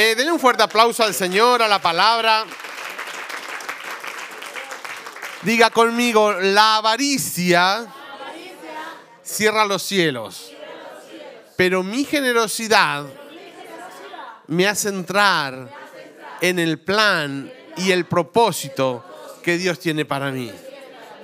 Eh, 0.00 0.14
denle 0.14 0.30
un 0.30 0.38
fuerte 0.38 0.62
aplauso 0.62 1.02
al 1.02 1.12
Señor, 1.12 1.60
a 1.60 1.66
la 1.66 1.82
palabra. 1.82 2.44
Diga 5.42 5.70
conmigo, 5.70 6.34
la 6.34 6.76
avaricia 6.76 7.84
cierra 9.24 9.66
los 9.66 9.82
cielos, 9.82 10.52
pero 11.56 11.82
mi 11.82 12.04
generosidad 12.04 13.06
me 14.46 14.68
hace 14.68 14.90
entrar 14.90 15.68
en 16.42 16.60
el 16.60 16.78
plan 16.78 17.52
y 17.76 17.90
el 17.90 18.04
propósito 18.04 19.04
que 19.42 19.58
Dios 19.58 19.80
tiene 19.80 20.04
para 20.04 20.30
mí. 20.30 20.52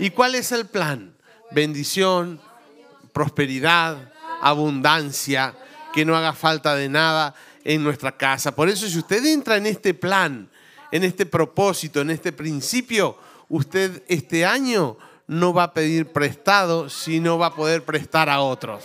¿Y 0.00 0.10
cuál 0.10 0.34
es 0.34 0.50
el 0.50 0.66
plan? 0.66 1.16
Bendición, 1.52 2.40
prosperidad, 3.12 4.12
abundancia, 4.42 5.54
que 5.92 6.04
no 6.04 6.16
haga 6.16 6.32
falta 6.32 6.74
de 6.74 6.88
nada 6.88 7.36
en 7.64 7.82
nuestra 7.82 8.16
casa. 8.16 8.54
Por 8.54 8.68
eso 8.68 8.86
si 8.88 8.98
usted 8.98 9.24
entra 9.24 9.56
en 9.56 9.66
este 9.66 9.94
plan, 9.94 10.50
en 10.92 11.02
este 11.02 11.26
propósito, 11.26 12.00
en 12.00 12.10
este 12.10 12.32
principio, 12.32 13.18
usted 13.48 14.02
este 14.06 14.44
año 14.44 14.96
no 15.26 15.52
va 15.54 15.64
a 15.64 15.74
pedir 15.74 16.06
prestado, 16.12 16.90
sino 16.90 17.38
va 17.38 17.46
a 17.46 17.54
poder 17.54 17.82
prestar 17.82 18.28
a 18.28 18.40
otros. 18.40 18.84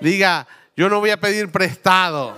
Diga, 0.00 0.48
yo 0.76 0.88
no 0.88 1.00
voy 1.00 1.10
a 1.10 1.20
pedir 1.20 1.50
prestado, 1.50 2.36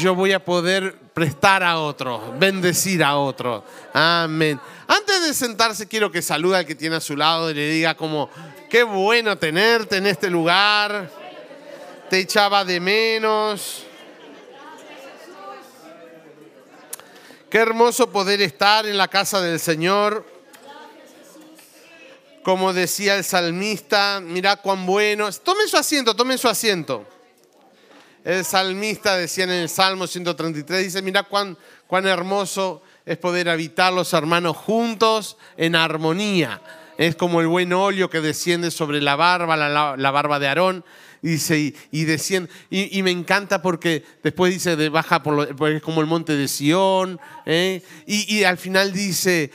yo 0.00 0.14
voy 0.14 0.32
a 0.32 0.44
poder 0.44 0.96
prestar 1.12 1.64
a 1.64 1.78
otros, 1.78 2.38
bendecir 2.38 3.02
a 3.02 3.16
otros. 3.16 3.64
Amén. 3.92 4.60
Antes 4.86 5.26
de 5.26 5.34
sentarse, 5.34 5.88
quiero 5.88 6.12
que 6.12 6.22
salude 6.22 6.58
al 6.58 6.66
que 6.66 6.76
tiene 6.76 6.96
a 6.96 7.00
su 7.00 7.16
lado 7.16 7.50
y 7.50 7.54
le 7.54 7.68
diga 7.70 7.96
como, 7.96 8.30
qué 8.70 8.84
bueno 8.84 9.36
tenerte 9.36 9.96
en 9.96 10.06
este 10.06 10.30
lugar. 10.30 11.10
Te 12.08 12.20
echaba 12.20 12.64
de 12.64 12.78
menos. 12.78 13.87
Qué 17.50 17.56
hermoso 17.56 18.10
poder 18.10 18.42
estar 18.42 18.84
en 18.86 18.98
la 18.98 19.08
casa 19.08 19.40
del 19.40 19.58
Señor. 19.58 20.26
Como 22.42 22.74
decía 22.74 23.16
el 23.16 23.24
salmista, 23.24 24.20
mira 24.22 24.56
cuán 24.56 24.84
bueno. 24.84 25.32
Tomen 25.32 25.66
su 25.66 25.78
asiento, 25.78 26.14
tomen 26.14 26.36
su 26.36 26.46
asiento. 26.46 27.06
El 28.22 28.44
salmista 28.44 29.16
decía 29.16 29.44
en 29.44 29.50
el 29.50 29.70
Salmo 29.70 30.06
133, 30.06 30.84
dice, 30.84 31.00
mira 31.00 31.22
cuán, 31.22 31.56
cuán 31.86 32.06
hermoso 32.06 32.82
es 33.06 33.16
poder 33.16 33.48
habitar 33.48 33.94
los 33.94 34.12
hermanos 34.12 34.54
juntos 34.54 35.38
en 35.56 35.74
armonía. 35.74 36.60
Es 36.98 37.16
como 37.16 37.40
el 37.40 37.46
buen 37.46 37.72
óleo 37.72 38.10
que 38.10 38.20
desciende 38.20 38.70
sobre 38.70 39.00
la 39.00 39.16
barba, 39.16 39.56
la 39.56 40.10
barba 40.10 40.38
de 40.38 40.48
Aarón 40.48 40.84
dice, 41.22 41.58
y, 41.58 41.74
y 41.90 42.98
Y, 42.98 43.02
me 43.02 43.10
encanta 43.10 43.62
porque 43.62 44.04
después 44.22 44.52
dice, 44.52 44.88
baja 44.88 45.22
por 45.22 45.48
es 45.70 45.82
como 45.82 46.00
el 46.00 46.06
monte 46.06 46.36
de 46.36 46.48
Sión. 46.48 47.20
¿eh? 47.46 47.82
Y, 48.06 48.44
al 48.44 48.58
final 48.58 48.92
dice, 48.92 49.50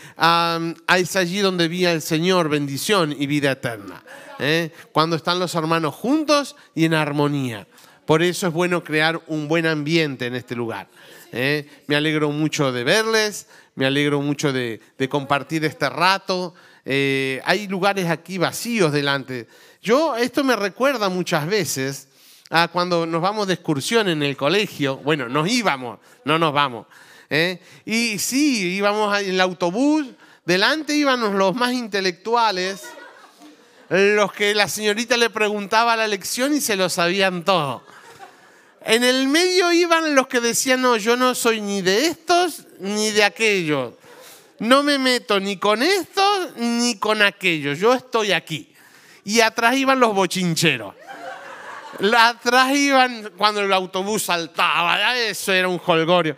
es 0.98 1.16
allí 1.16 1.40
donde 1.40 1.68
vía 1.68 1.92
el 1.92 2.02
Señor 2.02 2.50
bendición 2.50 3.16
y 3.18 3.28
vida 3.28 3.52
eterna. 3.52 4.04
¿eh? 4.40 4.72
Cuando 4.92 5.16
están 5.16 5.40
los 5.40 5.56
hermanos 5.56 5.96
juntos 5.96 6.56
y 6.76 6.86
en 6.86 6.94
armonía. 6.94 7.68
Por 8.06 8.22
eso 8.22 8.48
es 8.48 8.54
bueno 8.54 8.84
crear 8.84 9.22
un 9.28 9.48
buen 9.48 9.66
ambiente 9.66 10.26
en 10.26 10.36
este 10.36 10.56
lugar. 10.56 10.90
¿eh? 11.32 11.70
Me 11.88 11.96
alegro 11.96 12.32
mucho 12.32 12.74
de 12.74 12.84
verles, 12.84 13.48
me 13.76 13.86
alegro 13.86 14.22
mucho 14.22 14.52
de 14.52 14.82
compartir 15.10 15.64
este 15.64 15.90
rato. 15.90 16.54
Hay 16.86 17.68
lugares 17.68 18.10
aquí 18.10 18.38
vacíos 18.38 18.92
delante 18.92 19.48
yo, 19.84 20.16
esto 20.16 20.46
me 20.46 20.56
recuerda 20.56 21.10
muchas 21.10 21.46
veces 21.46 22.08
a 22.50 22.70
cuando 22.70 23.06
nos 23.06 23.22
vamos 23.22 23.48
de 23.48 23.56
excursión 23.56 24.08
en 24.08 24.24
el 24.24 24.38
colegio. 24.38 24.96
Bueno, 24.96 25.28
nos 25.28 25.50
íbamos, 25.50 26.00
no 26.24 26.40
nos 26.40 26.54
vamos. 26.54 26.88
¿eh? 27.30 27.60
Y 27.84 28.18
sí, 28.18 28.76
íbamos 28.76 29.20
en 29.20 29.32
el 29.32 29.42
autobús, 29.42 30.08
delante 30.46 30.96
íbamos 30.96 31.34
los 31.34 31.54
más 31.54 31.74
intelectuales, 31.74 32.84
los 33.90 34.32
que 34.32 34.56
la 34.56 34.70
señorita 34.70 35.18
le 35.18 35.30
preguntaba 35.30 35.98
la 35.98 36.08
lección 36.08 36.56
y 36.56 36.62
se 36.62 36.78
lo 36.78 36.88
sabían 36.88 37.44
todo. 37.44 37.84
En 38.86 39.04
el 39.04 39.28
medio 39.28 39.70
iban 39.74 40.16
los 40.16 40.28
que 40.28 40.40
decían, 40.40 40.82
no, 40.82 40.96
yo 40.96 41.18
no 41.18 41.36
soy 41.36 41.60
ni 41.60 41.82
de 41.82 42.08
estos 42.08 42.68
ni 42.80 43.12
de 43.12 43.26
aquellos. 43.26 43.96
No 44.64 44.82
me 44.82 44.98
meto 44.98 45.42
ni 45.42 45.58
con 45.58 45.84
estos 45.84 46.56
ni 46.56 46.98
con 46.98 47.22
aquellos. 47.22 47.78
Yo 47.78 47.94
estoy 47.94 48.32
aquí 48.32 48.74
y 49.26 49.42
atrás 49.42 49.76
iban 49.76 50.00
los 50.00 50.16
bochincheros. 50.16 50.96
Atrás 52.18 52.74
iban 52.74 53.32
cuando 53.38 53.60
el 53.60 53.74
autobús 53.74 54.24
saltaba, 54.24 55.18
eso 55.18 55.52
era 55.52 55.68
un 55.68 55.82
holgorio. 55.86 56.38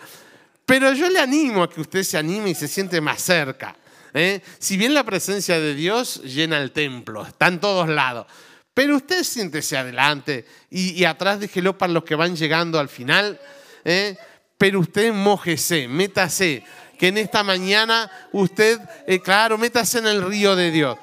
Pero 0.66 0.92
yo 0.94 1.08
le 1.08 1.20
animo 1.20 1.62
a 1.62 1.70
que 1.70 1.80
usted 1.80 2.02
se 2.02 2.18
anime 2.18 2.50
y 2.50 2.56
se 2.56 2.68
siente 2.68 3.00
más 3.00 3.22
cerca. 3.22 3.76
¿eh? 4.12 4.42
Si 4.58 4.76
bien 4.76 4.96
la 4.96 5.04
presencia 5.04 5.60
de 5.60 5.76
Dios 5.76 6.24
llena 6.24 6.58
el 6.58 6.72
templo, 6.72 7.28
está 7.28 7.46
en 7.46 7.60
todos 7.60 7.88
lados, 7.88 8.26
pero 8.74 8.96
usted 8.96 9.24
siéntese 9.24 9.78
adelante 9.78 10.48
y, 10.72 11.04
atrás 11.06 11.40
déjelo 11.40 11.78
para 11.78 11.94
los 11.94 12.04
que 12.04 12.16
van 12.16 12.36
llegando 12.36 12.80
al 12.80 12.90
final. 12.90 13.40
¿eh? 13.84 14.18
Pero 14.58 14.80
usted 14.80 15.14
mójese, 15.14 15.88
métase, 15.88 16.64
que 16.98 17.08
en 17.08 17.18
esta 17.18 17.44
mañana 17.44 18.10
usted, 18.32 18.80
eh, 19.08 19.20
claro, 19.20 19.58
métase 19.58 20.00
en 20.00 20.08
el 20.08 20.22
río 20.22 20.56
de 20.56 20.72
Dios 20.72 20.98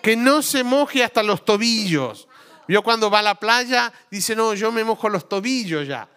que 0.00 0.16
no 0.16 0.42
se 0.42 0.64
moje 0.64 1.04
hasta 1.04 1.22
los 1.22 1.44
tobillos. 1.44 2.28
Yo 2.68 2.82
cuando 2.82 3.10
va 3.10 3.20
a 3.20 3.22
la 3.22 3.34
playa 3.34 3.92
dice, 4.10 4.36
no, 4.36 4.54
yo 4.54 4.70
me 4.72 4.84
mojo 4.84 5.08
los 5.08 5.28
tobillos 5.28 5.86
ya. 5.86 6.08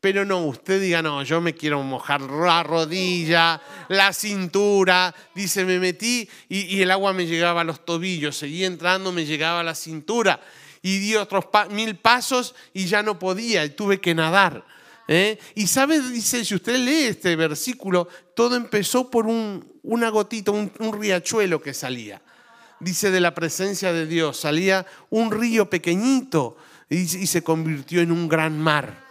Pero 0.00 0.24
no, 0.24 0.44
usted 0.44 0.80
diga, 0.80 1.02
no, 1.02 1.22
yo 1.22 1.40
me 1.40 1.54
quiero 1.54 1.82
mojar 1.82 2.20
la 2.20 2.62
rodilla, 2.62 3.60
la 3.88 4.12
cintura. 4.12 5.14
Dice, 5.34 5.64
me 5.64 5.78
metí 5.78 6.28
y, 6.48 6.80
el 6.80 6.90
agua 6.90 7.12
me 7.12 7.26
llegaba 7.26 7.62
a 7.62 7.64
los 7.64 7.84
tobillos, 7.84 8.36
seguía 8.36 8.66
entrando, 8.66 9.10
me 9.10 9.24
llegaba 9.24 9.60
a 9.60 9.64
la 9.64 9.74
cintura. 9.74 10.40
Y 10.82 10.98
di 10.98 11.16
otros 11.16 11.46
mil 11.70 11.96
pasos 11.96 12.54
y 12.72 12.86
ya 12.86 13.02
no 13.02 13.18
podía, 13.18 13.64
y 13.64 13.70
tuve 13.70 14.00
que 14.00 14.14
nadar. 14.14 14.64
¿Eh? 15.08 15.38
Y 15.54 15.66
sabe, 15.66 16.00
dice, 16.00 16.44
si 16.44 16.54
usted 16.54 16.78
lee 16.78 17.04
este 17.08 17.36
versículo, 17.36 18.08
todo 18.34 18.56
empezó 18.56 19.10
por 19.10 19.26
un, 19.26 19.64
una 19.82 20.10
gotita, 20.10 20.50
un 20.50 20.70
riachuelo 21.00 21.60
que 21.60 21.74
salía 21.74 22.20
dice, 22.80 23.10
de 23.10 23.20
la 23.20 23.34
presencia 23.34 23.92
de 23.92 24.06
Dios. 24.06 24.38
Salía 24.38 24.86
un 25.10 25.30
río 25.30 25.68
pequeñito 25.68 26.56
y, 26.88 27.06
se 27.06 27.42
convirtió 27.42 28.00
en 28.00 28.12
un 28.12 28.28
gran 28.28 28.58
mar. 28.58 29.04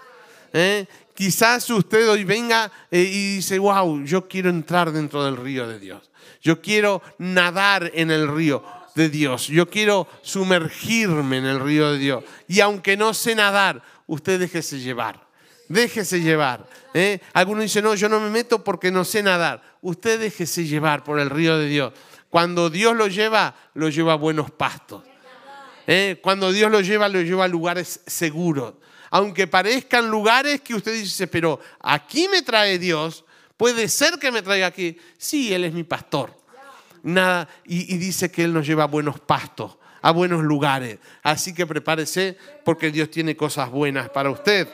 ¿eh? 0.54 0.86
Quizás 1.14 1.70
usted 1.70 2.10
hoy 2.10 2.24
venga 2.24 2.72
eh, 2.92 3.00
y 3.02 3.36
dice, 3.38 3.60
wow, 3.60 4.04
yo 4.04 4.28
quiero 4.28 4.50
entrar 4.50 4.92
dentro 4.92 5.24
del 5.24 5.38
río 5.38 5.68
de 5.68 5.80
Dios. 5.80 6.12
Yo 6.42 6.62
quiero 6.62 7.02
nadar 7.18 7.92
en 7.94 8.12
el 8.12 8.28
río 8.28 8.64
de 8.96 9.10
Dios. 9.10 9.48
Yo 9.48 9.70
quiero 9.70 10.08
sumergirme 10.22 11.38
en 11.38 11.46
el 11.46 11.60
río 11.60 11.92
de 11.92 11.98
Dios. 11.98 12.24
Y 12.48 12.60
aunque 12.60 12.98
no 12.98 13.14
sé 13.14 13.36
nadar, 13.36 13.82
usted 14.08 14.40
déjese 14.40 14.80
llevar. 14.80 15.25
Déjese 15.68 16.22
llevar. 16.22 16.68
¿eh? 16.94 17.20
Algunos 17.34 17.64
dicen, 17.64 17.84
no, 17.84 17.96
yo 17.96 18.08
no 18.09 18.20
me 18.20 18.30
meto 18.30 18.64
porque 18.64 18.92
no 18.92 19.03
sé 19.03 19.24
nadar. 19.24 19.62
Usted 19.81 20.20
déjese 20.20 20.66
llevar 20.66 21.03
por 21.03 21.20
el 21.20 21.30
río 21.30 21.58
de 21.58 21.68
Dios. 21.68 21.94
Cuando 22.30 22.70
Dios 22.70 22.96
lo 22.96 23.08
lleva, 23.08 23.56
lo 23.74 23.90
lleva 23.90 24.14
a 24.14 24.18
buenos 24.18 24.52
pastos. 24.52 25.03
¿Eh? 25.88 26.20
Cuando 26.22 26.52
Dios 26.52 26.72
lo 26.72 26.81
lleva, 26.81 27.08
lo 27.09 27.22
lleva 27.22 27.46
a 27.46 27.48
lugares 27.48 28.02
seguros. 28.06 28.76
Aunque 29.12 29.48
parezcan 29.48 30.09
lugares 30.09 30.62
que 30.62 30.76
usted 30.76 30.94
dice, 30.94 31.28
pero 31.28 31.59
aquí 31.80 32.28
me 32.28 32.42
trae 32.42 32.78
Dios, 32.80 33.24
puede 33.56 33.88
ser 33.88 34.20
que 34.20 34.32
me 34.32 34.42
traiga 34.42 34.68
aquí. 34.68 34.97
Sí, 35.18 35.53
Él 35.53 35.64
es 35.64 35.74
mi 35.74 35.84
pastor. 35.84 36.36
Nada, 37.03 37.47
y, 37.66 37.94
y 37.94 37.97
dice 37.97 38.32
que 38.32 38.44
Él 38.44 38.53
nos 38.53 38.66
lleva 38.66 38.84
a 38.84 38.88
buenos 38.88 39.20
pastos, 39.20 39.78
a 40.02 40.12
buenos 40.12 40.44
lugares. 40.44 40.97
Así 41.22 41.53
que 41.53 41.68
prepárese 41.68 42.38
porque 42.64 42.92
Dios 42.92 43.12
tiene 43.12 43.38
cosas 43.38 43.70
buenas 43.70 44.09
para 44.09 44.32
usted. 44.32 44.68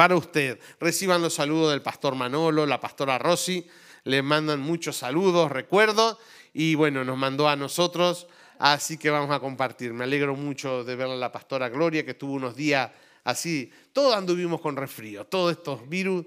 Para 0.00 0.16
usted. 0.16 0.58
Reciban 0.80 1.20
los 1.20 1.34
saludos 1.34 1.72
del 1.72 1.82
pastor 1.82 2.14
Manolo, 2.14 2.64
la 2.64 2.80
pastora 2.80 3.18
Rosy 3.18 3.66
le 4.04 4.22
mandan 4.22 4.58
muchos 4.58 4.96
saludos, 4.96 5.52
recuerdo, 5.52 6.18
y 6.54 6.74
bueno, 6.74 7.04
nos 7.04 7.18
mandó 7.18 7.50
a 7.50 7.54
nosotros, 7.54 8.26
así 8.58 8.96
que 8.96 9.10
vamos 9.10 9.30
a 9.30 9.40
compartir. 9.40 9.92
Me 9.92 10.04
alegro 10.04 10.34
mucho 10.34 10.84
de 10.84 10.96
ver 10.96 11.06
a 11.08 11.16
la 11.16 11.30
pastora 11.30 11.68
Gloria, 11.68 12.02
que 12.02 12.12
estuvo 12.12 12.32
unos 12.32 12.56
días 12.56 12.90
así, 13.24 13.70
todos 13.92 14.16
anduvimos 14.16 14.62
con 14.62 14.74
resfrío, 14.74 15.26
todos 15.26 15.52
estos 15.52 15.86
virus, 15.86 16.24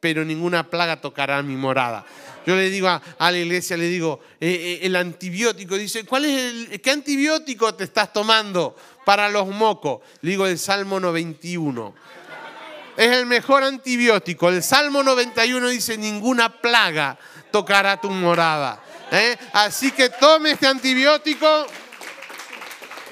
pero 0.00 0.24
ninguna 0.24 0.68
plaga 0.68 1.00
tocará 1.00 1.40
mi 1.44 1.54
morada. 1.54 2.04
Yo 2.44 2.56
le 2.56 2.70
digo 2.70 2.88
a, 2.88 3.00
la 3.30 3.38
iglesia, 3.38 3.76
le 3.76 3.84
digo, 3.84 4.18
eh, 4.40 4.50
eh, 4.50 4.80
el 4.82 4.96
antibiótico, 4.96 5.78
dice, 5.78 6.04
¿cuál 6.04 6.24
es 6.24 6.40
el, 6.72 6.80
qué 6.80 6.90
antibiótico 6.90 7.72
te 7.72 7.84
estás 7.84 8.12
tomando 8.12 8.74
para 9.06 9.28
los 9.28 9.46
mocos? 9.46 10.00
Le 10.22 10.32
digo 10.32 10.44
el 10.44 10.58
Salmo 10.58 10.98
91 10.98 11.94
es 12.96 13.12
el 13.12 13.26
mejor 13.26 13.62
antibiótico. 13.62 14.48
El 14.48 14.62
Salmo 14.62 15.02
91 15.02 15.68
dice, 15.68 15.96
ninguna 15.96 16.60
plaga 16.60 17.18
tocará 17.50 18.00
tu 18.00 18.10
morada. 18.10 18.82
¿eh? 19.10 19.36
Así 19.52 19.92
que 19.92 20.08
tome 20.08 20.52
este 20.52 20.66
antibiótico, 20.66 21.66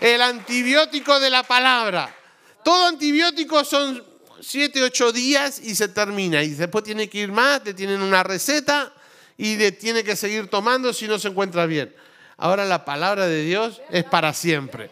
el 0.00 0.23
antibiótico 0.23 1.19
de 1.21 1.31
la 1.31 1.43
palabra. 1.43 2.15
Todo 2.62 2.87
antibiótico 2.87 3.65
son 3.65 4.05
siete, 4.41 4.82
ocho 4.82 5.12
días 5.12 5.61
y 5.62 5.75
se 5.75 5.88
termina. 5.88 6.43
Y 6.43 6.50
después 6.50 6.85
tiene 6.85 7.09
que 7.09 7.19
ir 7.19 7.32
más, 7.32 7.62
le 7.65 7.75
tienen 7.75 8.03
una 8.03 8.23
receta 8.23 8.93
y 9.37 9.56
le 9.56 9.73
tiene 9.73 10.05
que 10.05 10.17
seguir 10.17 10.49
tomando 10.49 10.93
si 10.93 11.06
no 11.09 11.19
se 11.19 11.29
encuentra 11.29 11.67
bien. 11.67 11.94
Ahora 12.37 12.65
la 12.65 12.85
palabra 12.85 13.27
de 13.27 13.43
Dios 13.43 13.81
es 13.91 14.05
para 14.05 14.32
siempre. 14.32 14.91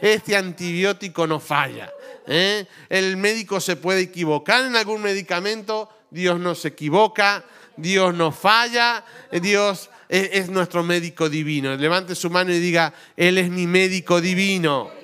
Este 0.00 0.36
antibiótico 0.36 1.26
no 1.26 1.40
falla. 1.40 1.90
¿Eh? 2.26 2.66
El 2.88 3.16
médico 3.16 3.60
se 3.60 3.76
puede 3.76 4.02
equivocar 4.02 4.64
en 4.64 4.76
algún 4.76 5.02
medicamento, 5.02 5.88
Dios 6.10 6.38
no 6.38 6.54
se 6.54 6.68
equivoca, 6.68 7.44
Dios 7.76 8.14
no 8.14 8.32
falla, 8.32 9.04
Dios 9.30 9.90
es, 10.08 10.30
es 10.32 10.48
nuestro 10.48 10.82
médico 10.82 11.28
divino. 11.28 11.74
Levante 11.76 12.14
su 12.14 12.30
mano 12.30 12.52
y 12.52 12.58
diga, 12.58 12.92
Él 13.16 13.38
es 13.38 13.50
mi 13.50 13.66
médico 13.66 14.20
divino. 14.20 15.02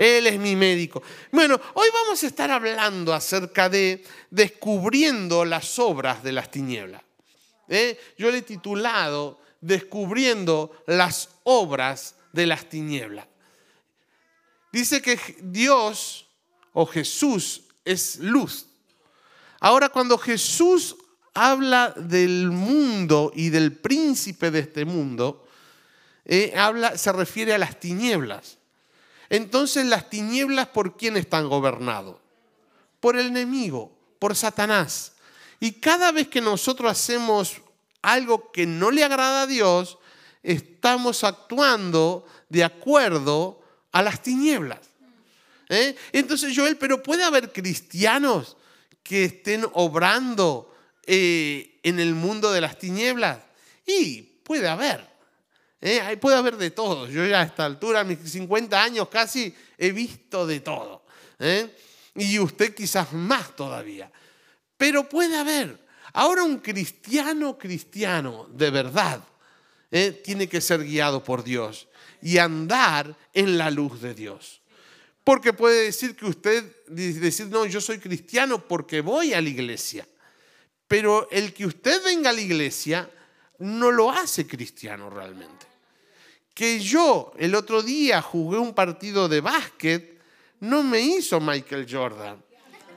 Él 0.00 0.26
es 0.26 0.38
mi 0.38 0.56
médico. 0.56 1.02
Bueno, 1.30 1.60
hoy 1.74 1.88
vamos 1.92 2.22
a 2.22 2.26
estar 2.26 2.50
hablando 2.50 3.12
acerca 3.12 3.68
de 3.68 4.02
descubriendo 4.30 5.44
las 5.44 5.78
obras 5.78 6.22
de 6.22 6.32
las 6.32 6.50
tinieblas. 6.50 7.02
¿Eh? 7.68 8.00
Yo 8.16 8.30
le 8.30 8.38
he 8.38 8.42
titulado 8.42 9.38
Descubriendo 9.60 10.82
las 10.86 11.28
obras 11.42 12.14
de 12.32 12.46
las 12.46 12.64
tinieblas. 12.66 13.26
Dice 14.72 15.02
que 15.02 15.18
Dios 15.42 16.29
o 16.72 16.86
Jesús 16.86 17.62
es 17.84 18.18
luz. 18.18 18.66
Ahora 19.60 19.88
cuando 19.88 20.16
Jesús 20.18 20.96
habla 21.34 21.90
del 21.96 22.50
mundo 22.50 23.32
y 23.34 23.50
del 23.50 23.76
príncipe 23.76 24.50
de 24.50 24.60
este 24.60 24.84
mundo, 24.84 25.46
eh, 26.24 26.52
habla, 26.56 26.96
se 26.96 27.12
refiere 27.12 27.54
a 27.54 27.58
las 27.58 27.78
tinieblas. 27.78 28.58
Entonces 29.28 29.86
las 29.86 30.10
tinieblas, 30.10 30.68
¿por 30.68 30.96
quién 30.96 31.16
están 31.16 31.48
gobernados? 31.48 32.16
Por 33.00 33.16
el 33.16 33.26
enemigo, 33.26 33.96
por 34.18 34.34
Satanás. 34.34 35.12
Y 35.60 35.72
cada 35.72 36.10
vez 36.10 36.28
que 36.28 36.40
nosotros 36.40 36.90
hacemos 36.90 37.60
algo 38.02 38.50
que 38.50 38.66
no 38.66 38.90
le 38.90 39.04
agrada 39.04 39.42
a 39.42 39.46
Dios, 39.46 39.98
estamos 40.42 41.22
actuando 41.22 42.26
de 42.48 42.64
acuerdo 42.64 43.60
a 43.92 44.02
las 44.02 44.22
tinieblas. 44.22 44.89
¿Eh? 45.70 45.94
Entonces, 46.12 46.52
Joel, 46.54 46.76
pero 46.76 47.00
puede 47.00 47.22
haber 47.22 47.52
cristianos 47.52 48.56
que 49.04 49.24
estén 49.24 49.64
obrando 49.72 50.74
eh, 51.06 51.78
en 51.84 52.00
el 52.00 52.14
mundo 52.14 52.50
de 52.50 52.60
las 52.60 52.76
tinieblas. 52.76 53.38
Y 53.86 54.22
puede 54.22 54.68
haber. 54.68 55.08
¿eh? 55.80 56.16
Puede 56.20 56.36
haber 56.36 56.56
de 56.56 56.72
todo. 56.72 57.08
Yo 57.08 57.24
ya 57.24 57.40
a 57.40 57.44
esta 57.44 57.64
altura, 57.64 58.00
a 58.00 58.04
mis 58.04 58.18
50 58.18 58.82
años 58.82 59.08
casi, 59.08 59.54
he 59.78 59.92
visto 59.92 60.44
de 60.44 60.58
todo. 60.58 61.04
¿eh? 61.38 61.72
Y 62.16 62.36
usted 62.40 62.74
quizás 62.74 63.12
más 63.12 63.54
todavía. 63.54 64.10
Pero 64.76 65.08
puede 65.08 65.36
haber. 65.36 65.78
Ahora 66.12 66.42
un 66.42 66.58
cristiano 66.58 67.56
cristiano 67.56 68.48
de 68.50 68.70
verdad 68.70 69.22
tiene 70.24 70.48
que 70.48 70.60
ser 70.60 70.84
guiado 70.84 71.22
por 71.22 71.44
Dios 71.44 71.88
y 72.22 72.38
andar 72.38 73.16
en 73.32 73.58
la 73.58 73.70
luz 73.70 74.00
de 74.00 74.14
Dios. 74.14 74.59
Porque 75.30 75.52
puede 75.52 75.84
decir 75.84 76.16
que 76.16 76.26
usted, 76.26 76.64
decir, 76.88 77.46
no, 77.46 77.64
yo 77.64 77.80
soy 77.80 78.00
cristiano 78.00 78.66
porque 78.66 79.00
voy 79.00 79.32
a 79.32 79.40
la 79.40 79.48
iglesia. 79.48 80.04
Pero 80.88 81.28
el 81.30 81.54
que 81.54 81.66
usted 81.66 82.02
venga 82.02 82.30
a 82.30 82.32
la 82.32 82.40
iglesia 82.40 83.08
no 83.60 83.92
lo 83.92 84.10
hace 84.10 84.44
cristiano 84.44 85.08
realmente 85.08 85.70
que 86.52 86.78
yo 86.78 87.32
el 87.38 87.54
otro 87.54 87.80
día 87.80 88.20
jugué 88.20 88.58
un 88.58 88.74
partido 88.74 89.28
de 89.28 89.40
básquet 89.40 90.20
no 90.58 90.82
me 90.82 91.00
hizo 91.00 91.40
Michael 91.40 91.86
Jordan. 91.90 92.44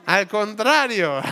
Al 0.04 0.28
contrario, 0.28 1.22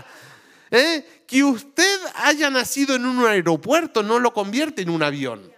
¿eh? 0.70 1.24
que 1.26 1.44
usted 1.44 2.00
haya 2.14 2.48
nacido 2.48 2.94
en 2.94 3.04
un 3.04 3.26
aeropuerto 3.26 4.02
no 4.02 4.18
lo 4.18 4.32
convierte 4.32 4.80
en 4.80 4.88
un 4.88 5.02
avión. 5.02 5.52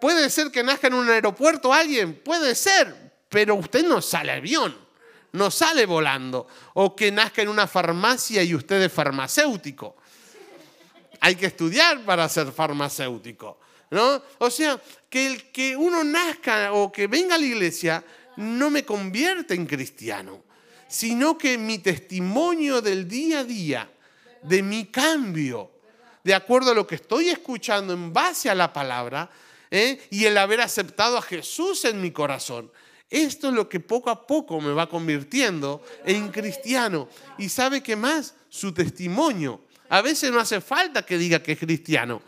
Puede 0.00 0.30
ser 0.30 0.50
que 0.50 0.62
nazca 0.62 0.86
en 0.86 0.94
un 0.94 1.10
aeropuerto 1.10 1.74
alguien, 1.74 2.14
puede 2.24 2.54
ser, 2.54 3.05
pero 3.36 3.54
usted 3.54 3.86
no 3.86 4.00
sale 4.00 4.32
avión, 4.32 4.74
no 5.32 5.50
sale 5.50 5.84
volando. 5.84 6.48
O 6.72 6.96
que 6.96 7.12
nazca 7.12 7.42
en 7.42 7.50
una 7.50 7.66
farmacia 7.66 8.42
y 8.42 8.54
usted 8.54 8.80
es 8.80 8.90
farmacéutico. 8.90 9.94
Hay 11.20 11.34
que 11.34 11.44
estudiar 11.44 12.02
para 12.06 12.30
ser 12.30 12.50
farmacéutico. 12.50 13.60
¿no? 13.90 14.22
O 14.38 14.50
sea, 14.50 14.80
que 15.10 15.26
el 15.26 15.52
que 15.52 15.76
uno 15.76 16.02
nazca 16.02 16.72
o 16.72 16.90
que 16.90 17.08
venga 17.08 17.34
a 17.34 17.38
la 17.38 17.44
iglesia 17.44 18.02
no 18.36 18.70
me 18.70 18.86
convierte 18.86 19.52
en 19.52 19.66
cristiano, 19.66 20.42
sino 20.88 21.36
que 21.36 21.58
mi 21.58 21.80
testimonio 21.80 22.80
del 22.80 23.06
día 23.06 23.40
a 23.40 23.44
día, 23.44 23.90
de 24.44 24.62
mi 24.62 24.86
cambio, 24.86 25.72
de 26.24 26.34
acuerdo 26.34 26.70
a 26.70 26.74
lo 26.74 26.86
que 26.86 26.94
estoy 26.94 27.28
escuchando 27.28 27.92
en 27.92 28.14
base 28.14 28.48
a 28.48 28.54
la 28.54 28.72
palabra 28.72 29.28
¿eh? 29.70 30.00
y 30.08 30.24
el 30.24 30.38
haber 30.38 30.62
aceptado 30.62 31.18
a 31.18 31.22
Jesús 31.22 31.84
en 31.84 32.00
mi 32.00 32.12
corazón. 32.12 32.72
Esto 33.08 33.48
es 33.48 33.54
lo 33.54 33.68
que 33.68 33.80
poco 33.80 34.10
a 34.10 34.26
poco 34.26 34.60
me 34.60 34.72
va 34.72 34.88
convirtiendo 34.88 35.84
en 36.04 36.28
cristiano. 36.28 37.08
¿Y 37.38 37.48
sabe 37.48 37.82
qué 37.82 37.96
más? 37.96 38.34
Su 38.48 38.72
testimonio. 38.72 39.60
A 39.88 40.02
veces 40.02 40.32
no 40.32 40.40
hace 40.40 40.60
falta 40.60 41.06
que 41.06 41.16
diga 41.16 41.42
que 41.42 41.52
es 41.52 41.58
cristiano 41.58 42.20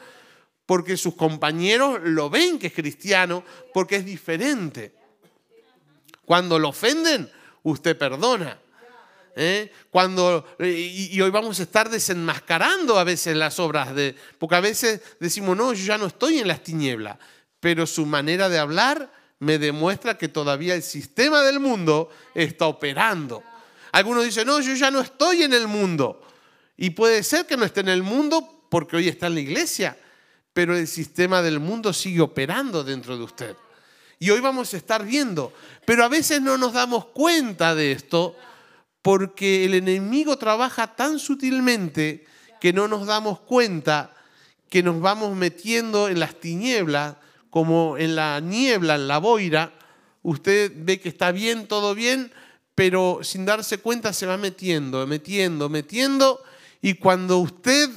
porque 0.69 0.99
sus 0.99 1.15
compañeros 1.15 1.99
lo 2.05 2.29
ven 2.29 2.59
que 2.59 2.67
es 2.67 2.75
cristiano, 2.75 3.43
porque 3.73 3.97
es 3.97 4.05
diferente. 4.05 4.93
Cuando 6.27 6.59
lo 6.59 6.69
ofenden, 6.69 7.33
usted 7.63 7.97
perdona. 7.97 8.59
¿eh? 9.35 9.73
Cuando, 9.89 10.47
y, 10.61 11.19
hoy 11.23 11.31
vamos 11.31 11.59
a 11.59 11.63
estar 11.63 11.89
desenmascarando 11.89 12.99
a 12.99 13.05
veces 13.05 13.35
las 13.35 13.59
obras 13.59 13.95
de, 13.95 14.15
porque 14.37 14.57
a 14.57 14.61
veces 14.61 15.01
decimos, 15.19 15.57
no, 15.57 15.73
yo 15.73 15.87
ya 15.87 15.97
no 15.97 16.05
estoy 16.05 16.39
en 16.39 16.49
las 16.49 16.63
tinieblas, 16.63 17.17
pero 17.61 17.87
su 17.87 18.05
manera 18.05 18.51
de 18.51 18.59
hablar 18.59 19.11
me 19.41 19.59
demuestra 19.59 20.19
que 20.19 20.29
todavía 20.29 20.75
el 20.75 20.83
sistema 20.83 21.43
del 21.43 21.61
mundo 21.61 22.11
está 22.35 22.67
operando. 22.67 23.43
Algunos 23.93 24.25
dicen, 24.25 24.47
no, 24.47 24.61
yo 24.61 24.75
ya 24.75 24.91
no 24.91 25.01
estoy 25.01 25.43
en 25.43 25.53
el 25.53 25.69
mundo. 25.69 26.21
Y 26.77 26.91
puede 26.91 27.23
ser 27.23 27.47
que 27.47 27.57
no 27.57 27.65
esté 27.65 27.81
en 27.81 27.89
el 27.89 28.03
mundo 28.03 28.67
porque 28.69 28.97
hoy 28.97 29.09
está 29.09 29.27
en 29.29 29.35
la 29.35 29.41
iglesia, 29.41 29.99
pero 30.53 30.77
el 30.77 30.87
sistema 30.87 31.43
del 31.43 31.61
mundo 31.61 31.93
sigue 31.93 32.21
operando 32.21 32.85
dentro 32.85 33.17
de 33.17 33.25
usted. 33.25 33.57
Y 34.19 34.31
hoy 34.31 34.41
vamos 34.41 34.75
a 34.75 34.77
estar 34.77 35.05
viendo, 35.05 35.53
pero 35.85 36.05
a 36.05 36.09
veces 36.09 36.43
no 36.43 36.59
nos 36.59 36.73
damos 36.73 37.07
cuenta 37.07 37.75
de 37.75 37.93
esto 37.93 38.37
porque 39.03 39.65
el 39.65 39.75
enemigo 39.75 40.37
trabaja 40.37 40.97
tan 40.97 41.19
sutilmente 41.19 42.27
que 42.61 42.73
no 42.73 42.89
nos 42.89 43.07
damos 43.07 43.41
cuenta 43.41 44.13
que 44.69 44.83
nos 44.83 45.01
vamos 45.01 45.37
metiendo 45.37 46.09
en 46.09 46.21
las 46.21 46.35
tinieblas, 46.35 47.17
como 47.51 47.97
en 47.97 48.15
la 48.15 48.41
niebla, 48.41 48.97
en 48.97 49.09
la 49.09 49.19
boira. 49.19 49.73
Usted 50.23 50.73
ve 50.75 51.01
que 51.01 51.09
está 51.09 51.33
bien, 51.33 51.67
todo 51.67 51.95
bien, 51.95 52.33
pero 52.75 53.21
sin 53.23 53.45
darse 53.45 53.79
cuenta 53.79 54.13
se 54.13 54.27
va 54.27 54.37
metiendo, 54.37 55.07
metiendo, 55.07 55.69
metiendo, 55.69 56.43
y 56.81 56.95
cuando 56.95 57.39
usted 57.39 57.91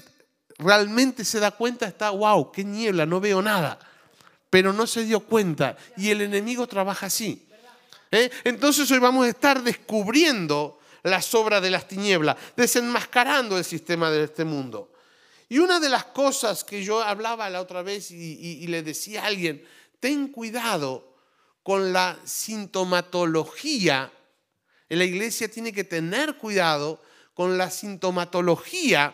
realmente 0.58 1.26
se 1.26 1.40
da 1.40 1.52
cuenta, 1.52 1.86
está, 1.88 2.10
wow, 2.12 2.52
qué 2.52 2.64
niebla, 2.64 3.06
no 3.06 3.20
veo 3.20 3.42
nada. 3.42 3.80
Pero 4.50 4.74
no 4.74 4.86
se 4.86 5.06
dio 5.06 5.22
cuenta 5.22 5.78
y 5.98 6.10
el 6.10 6.22
enemigo 6.22 6.68
trabaja 6.68 7.08
así. 7.08 7.48
¿Eh? 8.12 8.30
Entonces 8.44 8.90
hoy 8.92 9.00
vamos 9.00 9.26
a 9.26 9.30
estar 9.30 9.64
descubriendo 9.64 10.80
las 11.04 11.34
obras 11.34 11.62
de 11.62 11.72
las 11.72 11.88
tinieblas, 11.88 12.36
desenmascarando 12.56 13.58
el 13.58 13.64
sistema 13.64 14.12
de 14.12 14.26
este 14.26 14.44
mundo. 14.44 14.91
Y 15.52 15.60
una 15.60 15.82
de 15.82 15.90
las 15.90 16.06
cosas 16.06 16.64
que 16.64 16.82
yo 16.82 17.02
hablaba 17.02 17.50
la 17.50 17.60
otra 17.60 17.82
vez 17.82 18.10
y, 18.10 18.66
le 18.68 18.84
decía 18.84 19.24
a 19.24 19.26
alguien, 19.26 19.62
ten 20.00 20.30
cuidado 20.30 21.18
con 21.62 21.92
la 21.92 22.18
sintomatología. 22.24 24.14
La 24.88 25.04
iglesia 25.04 25.52
tiene 25.52 25.74
que 25.74 25.84
tener 25.84 26.38
cuidado 26.38 27.02
con 27.34 27.58
la 27.58 27.70
sintomatología 27.70 29.14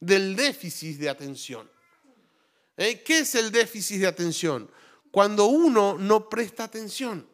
del 0.00 0.36
déficit 0.36 1.00
de 1.00 1.10
atención. 1.10 1.70
¿Eh? 2.78 3.02
¿Qué 3.02 3.18
es 3.18 3.34
el 3.34 3.52
déficit 3.52 4.00
de 4.00 4.06
atención? 4.06 4.70
Cuando 5.10 5.48
uno 5.48 5.98
no 5.98 6.30
presta 6.30 6.64
atención. 6.64 7.28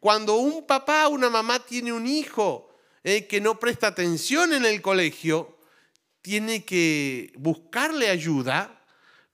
Cuando 0.00 0.36
un 0.36 0.66
papá 0.66 1.08
o 1.08 1.10
una 1.10 1.28
mamá 1.28 1.58
tiene 1.58 1.92
un 1.92 2.06
hijo 2.06 2.70
¿eh? 3.04 3.26
que 3.26 3.38
no 3.38 3.60
presta 3.60 3.88
atención 3.88 4.54
en 4.54 4.64
el 4.64 4.80
colegio, 4.80 5.59
tiene 6.22 6.64
que 6.64 7.32
buscarle 7.36 8.08
ayuda, 8.08 8.82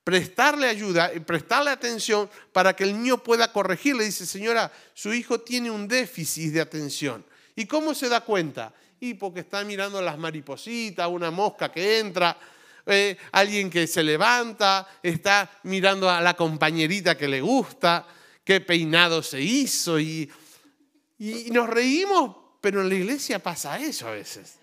prestarle 0.05 0.69
ayuda 0.69 1.12
y 1.14 1.21
prestarle 1.21 1.71
atención 1.71 2.31
para 2.52 2.75
que 2.75 2.85
el 2.85 2.93
niño 2.93 3.23
pueda 3.23 3.52
corregirle. 3.52 4.05
Dice, 4.05 4.26
señora, 4.26 4.73
su 4.95 5.12
hijo 5.12 5.40
tiene 5.40 5.71
un 5.71 5.88
déficit 5.88 6.52
de 6.52 6.61
atención. 6.61 7.25
¿Y 7.55 7.66
cómo 7.66 7.95
se 7.95 8.09
da 8.09 8.21
cuenta? 8.21 8.73
Y 9.00 9.14
porque 9.14 9.40
está 9.40 9.64
mirando 9.64 10.00
las 10.00 10.19
maripositas, 10.19 11.09
una 11.09 11.31
mosca 11.31 11.73
que 11.73 11.99
entra, 11.99 12.38
eh, 12.87 13.16
alguien 13.33 13.69
que 13.69 13.87
se 13.87 14.02
levanta, 14.02 14.87
está 15.02 15.50
mirando 15.64 16.09
a 16.09 16.21
la 16.21 16.35
compañerita 16.35 17.16
que 17.16 17.28
le 17.28 17.40
gusta, 17.40 18.07
qué 18.45 18.61
peinado 18.61 19.23
se 19.23 19.40
hizo 19.40 19.99
y, 19.99 20.31
y 21.19 21.50
nos 21.50 21.69
reímos 21.69 22.47
pero 22.66 22.81
en 22.81 22.88
la 22.88 22.97
iglesia 22.97 23.38
pasa 23.38 23.78
eso 23.78 24.09
a 24.09 24.11
veces. 24.11 24.57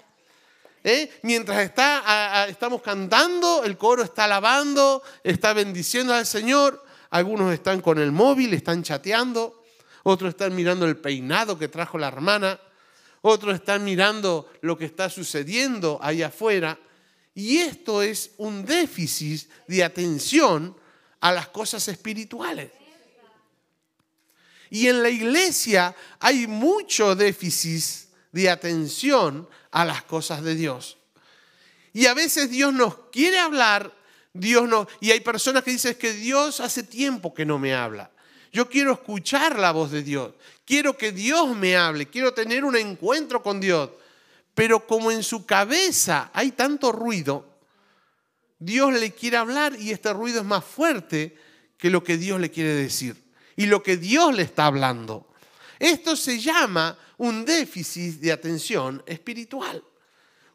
¿Eh? 0.83 1.19
Mientras 1.23 1.63
está, 1.63 2.45
estamos 2.49 2.81
cantando, 2.81 3.63
el 3.63 3.77
coro 3.77 4.03
está 4.03 4.25
alabando, 4.25 5.01
está 5.23 5.53
bendiciendo 5.53 6.13
al 6.13 6.25
Señor. 6.25 6.83
Algunos 7.09 7.53
están 7.53 7.79
con 7.79 7.99
el 7.99 8.11
móvil, 8.11 8.53
están 8.53 8.83
chateando. 8.83 9.63
Otros 10.03 10.29
están 10.29 10.53
mirando 10.53 10.85
el 10.85 10.97
peinado 10.97 11.57
que 11.57 11.69
trajo 11.69 11.97
la 11.97 12.09
hermana. 12.09 12.59
Otros 13.21 13.55
están 13.55 13.85
mirando 13.85 14.51
lo 14.61 14.77
que 14.77 14.85
está 14.85 15.09
sucediendo 15.09 15.99
ahí 16.01 16.21
afuera. 16.21 16.77
Y 17.33 17.59
esto 17.59 18.01
es 18.01 18.31
un 18.37 18.65
déficit 18.65 19.49
de 19.67 19.83
atención 19.83 20.75
a 21.21 21.31
las 21.31 21.47
cosas 21.47 21.87
espirituales. 21.87 22.71
Y 24.69 24.87
en 24.87 25.01
la 25.01 25.09
iglesia 25.09 25.95
hay 26.19 26.47
mucho 26.47 27.15
déficit 27.15 28.09
de 28.31 28.49
atención 28.49 29.47
a 29.73 29.83
las 29.83 30.03
cosas 30.03 30.43
de 30.43 30.55
Dios. 30.55 30.97
Y 31.91 32.05
a 32.05 32.13
veces 32.13 32.49
Dios 32.49 32.73
nos 32.73 32.95
quiere 33.11 33.39
hablar, 33.39 33.91
Dios 34.31 34.69
no, 34.69 34.87
y 35.01 35.11
hay 35.11 35.19
personas 35.19 35.63
que 35.63 35.71
dicen 35.71 35.95
que 35.95 36.13
Dios 36.13 36.59
hace 36.59 36.83
tiempo 36.83 37.33
que 37.33 37.45
no 37.45 37.59
me 37.59 37.73
habla. 37.73 38.09
Yo 38.51 38.69
quiero 38.69 38.93
escuchar 38.93 39.59
la 39.59 39.71
voz 39.71 39.91
de 39.91 40.03
Dios, 40.03 40.33
quiero 40.63 40.95
que 40.95 41.11
Dios 41.11 41.55
me 41.55 41.75
hable, 41.75 42.07
quiero 42.07 42.33
tener 42.33 42.63
un 42.63 42.77
encuentro 42.77 43.41
con 43.43 43.59
Dios. 43.59 43.89
Pero 44.53 44.85
como 44.85 45.11
en 45.11 45.23
su 45.23 45.45
cabeza 45.47 46.29
hay 46.33 46.51
tanto 46.51 46.91
ruido, 46.91 47.49
Dios 48.59 48.93
le 48.93 49.11
quiere 49.11 49.37
hablar 49.37 49.75
y 49.79 49.91
este 49.91 50.13
ruido 50.13 50.39
es 50.39 50.45
más 50.45 50.63
fuerte 50.63 51.35
que 51.79 51.89
lo 51.89 52.03
que 52.03 52.17
Dios 52.17 52.39
le 52.39 52.51
quiere 52.51 52.75
decir 52.75 53.23
y 53.55 53.65
lo 53.65 53.81
que 53.81 53.97
Dios 53.97 54.35
le 54.35 54.43
está 54.43 54.67
hablando. 54.67 55.32
Esto 55.83 56.15
se 56.15 56.39
llama 56.39 56.97
un 57.17 57.43
déficit 57.43 58.21
de 58.21 58.31
atención 58.31 59.03
espiritual. 59.05 59.83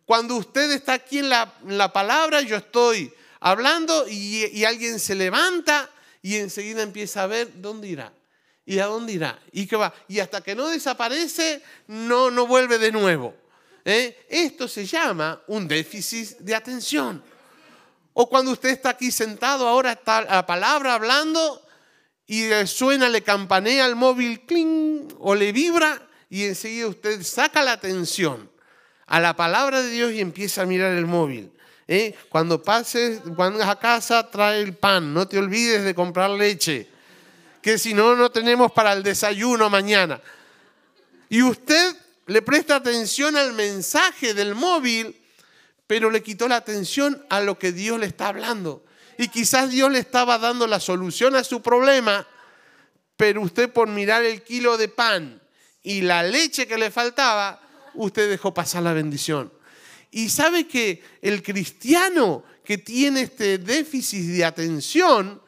Cuando 0.07 0.37
usted 0.37 0.71
está 0.71 0.95
aquí 0.95 1.19
en 1.19 1.29
la, 1.29 1.93
palabra, 1.93 2.41
yo 2.41 2.57
estoy 2.57 3.13
hablando 3.39 4.09
y, 4.09 4.65
alguien 4.65 4.99
se 4.99 5.15
levanta 5.15 5.91
y 6.23 6.37
enseguida 6.37 6.83
empieza 6.83 7.25
a 7.25 7.27
ver 7.27 7.61
dónde 7.61 7.89
irá. 7.89 8.11
¿Y 8.65 8.79
a 8.79 8.87
dónde 8.87 9.13
irá? 9.13 9.39
¿Y 9.53 9.67
qué 9.67 9.77
va? 9.77 9.93
Y 10.09 10.19
hasta 10.19 10.41
que 10.41 10.55
no 10.55 10.69
desaparece, 10.69 11.63
no, 11.89 12.31
no 12.31 12.47
vuelve 12.47 12.79
de 12.79 12.91
nuevo. 12.91 13.37
¿eh? 13.85 14.25
Esto 14.31 14.67
se 14.67 14.87
llama 14.87 15.43
un 15.49 15.69
déficit 15.69 16.39
de 16.39 16.55
atención. 16.55 17.23
O 18.15 18.31
cuando 18.31 18.53
usted 18.53 18.71
está 18.71 18.89
aquí 18.89 19.11
sentado, 19.11 19.69
ahora 19.69 19.93
está 19.93 20.23
la 20.23 20.47
palabra 20.47 20.95
hablando 20.95 21.68
y 22.31 22.47
le 22.47 22.67
suena, 22.67 23.09
le 23.09 23.23
campanea 23.23 23.87
el 23.87 23.97
móvil, 23.97 24.41
cling, 24.43 25.09
o 25.19 25.35
le 25.35 25.51
vibra 25.51 26.01
y 26.29 26.45
enseguida 26.45 26.87
usted 26.87 27.23
saca 27.23 27.63
la 27.63 27.73
atención 27.73 28.51
a 29.07 29.19
la 29.19 29.35
palabra 29.35 29.81
de 29.81 29.91
Dios 29.91 30.13
y 30.13 30.21
empieza 30.21 30.63
a 30.63 30.67
mirar 30.67 30.93
el 30.93 31.07
móvil. 31.07 31.51
¿eh? 31.89 32.15
Cuando 32.29 32.63
pases, 32.63 33.23
cuando 33.35 33.65
a 33.65 33.81
casa, 33.81 34.31
trae 34.31 34.61
el 34.61 34.75
pan, 34.75 35.15
no 35.15 35.27
te 35.27 35.39
olvides 35.39 35.85
de 35.85 35.95
comprar 35.95 36.29
leche, 36.29 36.87
que 37.63 37.79
si 37.79 37.95
no, 37.95 38.15
no 38.15 38.31
tenemos 38.31 38.73
para 38.73 38.93
el 38.93 39.03
desayuno 39.03 39.71
mañana. 39.71 40.21
Y 41.31 41.41
usted 41.41 41.97
le 42.27 42.43
presta 42.43 42.77
atención 42.77 43.39
al 43.39 43.55
mensaje 43.55 44.35
del 44.35 44.55
móvil, 44.55 45.19
pero 45.87 46.11
le 46.11 46.23
quitó 46.23 46.47
la 46.47 46.57
atención 46.57 47.25
a 47.31 47.41
lo 47.41 47.59
que 47.59 47.73
Dios 47.73 47.99
le 47.99 48.05
está 48.05 48.29
hablando 48.29 48.85
y 49.19 49.29
quizás 49.29 49.71
Dios 49.71 49.91
le 49.91 49.99
estaba 49.99 50.39
dando 50.39 50.67
la 50.69 50.79
solución 50.79 51.35
a 51.35 51.43
su 51.43 51.61
problema, 51.61 52.27
pero 53.17 53.43
usted 53.43 53.71
por 53.71 53.89
mirar 53.89 54.23
el 54.23 54.43
kilo 54.43 54.79
de 54.79 54.89
pan 54.89 55.43
y 55.83 56.03
la 56.03 56.23
leche 56.23 56.69
que 56.69 56.79
le 56.79 56.93
faltaba, 56.93 57.61
usted 57.95 58.31
dejó 58.31 58.55
pasar 58.55 58.85
la 58.85 58.93
bendición. 58.93 59.53
Y 60.13 60.29
sabe 60.29 60.69
que 60.69 61.03
el 61.21 61.43
cristiano 61.43 62.45
que 62.65 62.79
tiene 62.79 63.23
este 63.23 63.59
déficit 63.59 64.25
de 64.37 64.45
atención 64.45 65.43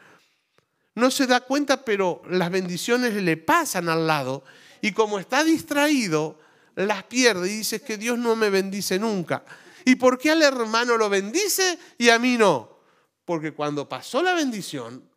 no 0.96 1.10
se 1.12 1.28
da 1.28 1.40
cuenta, 1.40 1.84
pero 1.84 2.22
las 2.28 2.50
bendiciones 2.50 3.14
le 3.14 3.36
pasan 3.36 3.88
al 3.88 4.04
lado 4.04 4.42
y 4.80 4.90
como 4.90 5.20
está 5.20 5.44
distraído, 5.44 6.40
las 6.74 7.04
pierde 7.04 7.48
y 7.48 7.58
dice 7.58 7.80
que 7.82 7.98
Dios 7.98 8.18
no 8.18 8.34
me 8.34 8.50
bendice 8.50 8.98
nunca. 8.98 9.44
¿Y 9.84 9.94
por 9.94 10.18
qué 10.18 10.32
al 10.32 10.42
hermano 10.42 10.96
lo 10.96 11.08
bendice 11.08 11.78
y 11.98 12.08
a 12.08 12.18
mí 12.18 12.36
no? 12.36 12.69
Porque 13.30 13.52
cuando 13.52 13.88
pasó 13.88 14.24
la 14.24 14.34
bendición, 14.34 15.08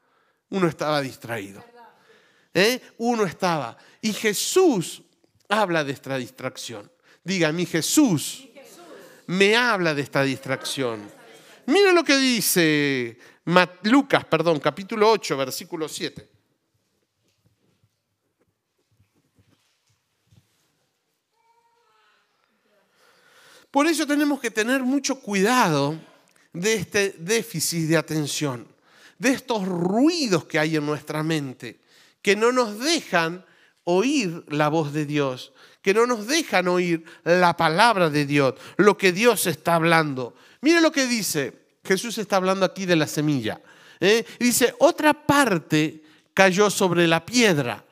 uno 0.51 0.67
estaba 0.67 1.01
distraído. 1.01 1.65
¿Eh? 2.53 2.79
Uno 2.99 3.23
estaba. 3.23 3.75
Y 4.01 4.13
Jesús 4.13 5.01
habla 5.49 5.83
de 5.83 5.93
esta 5.93 6.15
distracción. 6.17 6.91
Diga, 7.23 7.51
mi 7.51 7.65
Jesús 7.65 8.47
me 9.25 9.55
habla 9.55 9.95
de 9.95 10.03
esta 10.03 10.21
distracción. 10.21 11.11
Mira 11.65 11.91
lo 11.91 12.03
que 12.03 12.15
dice 12.15 13.17
Lucas, 13.81 14.25
perdón, 14.25 14.59
capítulo 14.59 15.09
8, 15.09 15.35
versículo 15.35 15.89
7. 15.89 16.29
Por 23.71 23.87
eso 23.87 24.05
tenemos 24.05 24.39
que 24.39 24.51
tener 24.51 24.83
mucho 24.83 25.19
cuidado 25.19 26.12
de 26.53 26.75
este 26.75 27.15
déficit 27.17 27.89
de 27.89 27.97
atención, 27.97 28.67
de 29.17 29.31
estos 29.31 29.67
ruidos 29.67 30.45
que 30.45 30.59
hay 30.59 30.75
en 30.75 30.85
nuestra 30.85 31.23
mente, 31.23 31.79
que 32.21 32.35
no 32.35 32.51
nos 32.51 32.79
dejan 32.79 33.45
oír 33.83 34.45
la 34.47 34.69
voz 34.69 34.93
de 34.93 35.05
Dios, 35.05 35.51
que 35.81 35.93
no 35.93 36.05
nos 36.05 36.27
dejan 36.27 36.67
oír 36.67 37.03
la 37.23 37.57
palabra 37.57 38.09
de 38.09 38.25
Dios, 38.25 38.53
lo 38.77 38.97
que 38.97 39.11
Dios 39.11 39.47
está 39.47 39.75
hablando. 39.75 40.35
Mire 40.61 40.79
lo 40.79 40.91
que 40.91 41.07
dice, 41.07 41.53
Jesús 41.83 42.17
está 42.17 42.37
hablando 42.37 42.65
aquí 42.65 42.85
de 42.85 42.95
la 42.95 43.07
semilla. 43.07 43.59
¿eh? 43.99 44.25
Dice, 44.39 44.73
otra 44.79 45.13
parte 45.13 46.03
cayó 46.33 46.69
sobre 46.69 47.07
la 47.07 47.25
piedra 47.25 47.83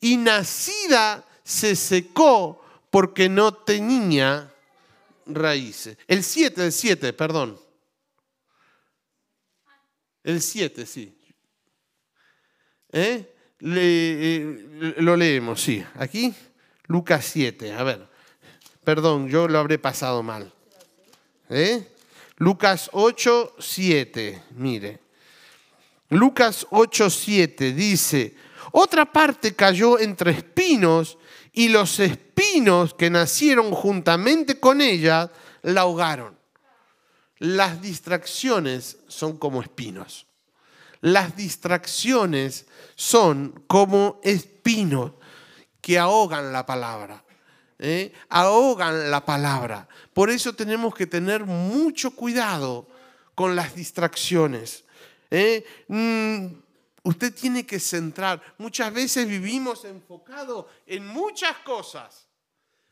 y 0.00 0.16
nacida 0.16 1.24
se 1.42 1.74
secó 1.74 2.62
porque 2.90 3.28
no 3.28 3.54
tenía 3.54 4.52
raíces. 5.26 5.98
El 6.06 6.22
7, 6.22 6.66
el 6.66 6.72
7, 6.72 7.12
perdón. 7.12 7.65
El 10.26 10.42
7, 10.42 10.86
sí. 10.86 11.16
¿Eh? 12.90 13.32
Eh, 13.60 14.94
lo 14.98 15.14
leemos, 15.14 15.62
sí. 15.62 15.84
Aquí, 15.94 16.34
Lucas 16.88 17.24
7. 17.26 17.72
A 17.72 17.84
ver, 17.84 18.08
perdón, 18.82 19.28
yo 19.28 19.46
lo 19.46 19.60
habré 19.60 19.78
pasado 19.78 20.24
mal. 20.24 20.52
¿Eh? 21.48 21.92
Lucas 22.38 22.90
8, 22.92 23.54
7. 23.60 24.42
Mire. 24.56 24.98
Lucas 26.08 26.66
8, 26.70 27.08
7 27.08 27.72
dice, 27.72 28.34
otra 28.72 29.12
parte 29.12 29.54
cayó 29.54 29.96
entre 30.00 30.32
espinos 30.32 31.18
y 31.52 31.68
los 31.68 32.00
espinos 32.00 32.94
que 32.94 33.10
nacieron 33.10 33.70
juntamente 33.70 34.58
con 34.58 34.80
ella 34.80 35.30
la 35.62 35.82
ahogaron. 35.82 36.35
Las 37.38 37.82
distracciones 37.82 38.98
son 39.08 39.36
como 39.36 39.62
espinos. 39.62 40.26
Las 41.00 41.36
distracciones 41.36 42.66
son 42.94 43.64
como 43.66 44.20
espinos 44.22 45.12
que 45.80 45.98
ahogan 45.98 46.52
la 46.52 46.64
palabra. 46.64 47.22
¿eh? 47.78 48.12
Ahogan 48.30 49.10
la 49.10 49.24
palabra. 49.24 49.86
Por 50.14 50.30
eso 50.30 50.54
tenemos 50.54 50.94
que 50.94 51.06
tener 51.06 51.44
mucho 51.44 52.12
cuidado 52.12 52.88
con 53.34 53.54
las 53.54 53.74
distracciones. 53.74 54.84
¿eh? 55.30 55.64
Mm, 55.88 56.46
usted 57.02 57.34
tiene 57.34 57.66
que 57.66 57.78
centrar. 57.78 58.42
Muchas 58.56 58.92
veces 58.92 59.28
vivimos 59.28 59.84
enfocados 59.84 60.66
en 60.86 61.06
muchas 61.06 61.58
cosas. 61.58 62.26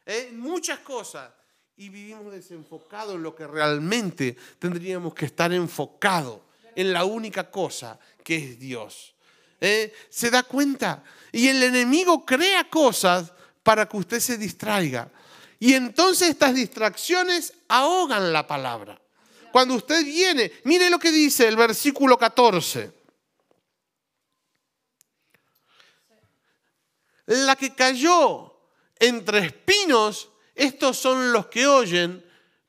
¿eh? 0.05 0.31
Muchas 0.35 0.81
cosas 0.81 1.31
y 1.77 1.89
vivimos 1.89 2.33
desenfocados 2.33 3.17
en 3.17 3.23
lo 3.23 3.35
que 3.35 3.47
realmente 3.47 4.37
tendríamos 4.59 5.15
que 5.15 5.27
estar 5.27 5.53
enfocados 5.53 6.41
en 6.77 6.93
la 6.93 7.05
única 7.05 7.51
cosa 7.51 7.99
que 8.23 8.37
es 8.37 8.59
Dios. 8.59 9.15
¿Eh? 9.61 9.93
¿Se 10.09 10.31
da 10.31 10.43
cuenta? 10.43 11.03
Y 11.33 11.49
el 11.49 11.63
enemigo 11.63 12.25
crea 12.25 12.69
cosas 12.69 13.33
para 13.63 13.89
que 13.89 13.97
usted 13.97 14.21
se 14.21 14.37
distraiga. 14.39 15.11
Y 15.59 15.75
entonces 15.75 16.29
estas 16.29 16.55
distracciones 16.55 17.53
ahogan 17.69 18.33
la 18.33 18.47
palabra. 18.47 19.01
Cuando 19.51 19.75
usted 19.75 20.05
viene, 20.05 20.53
mire 20.65 20.91
lo 20.91 20.99
que 20.99 21.11
dice 21.11 21.49
el 21.49 21.57
versículo 21.57 22.19
14. 22.19 22.93
La 27.27 27.57
que 27.57 27.75
cayó 27.75 28.53
entre 28.99 29.39
espinos 29.47 30.29
estos 30.55 30.97
son 30.97 31.33
los 31.33 31.47
que 31.47 31.67
oyen, 31.67 32.25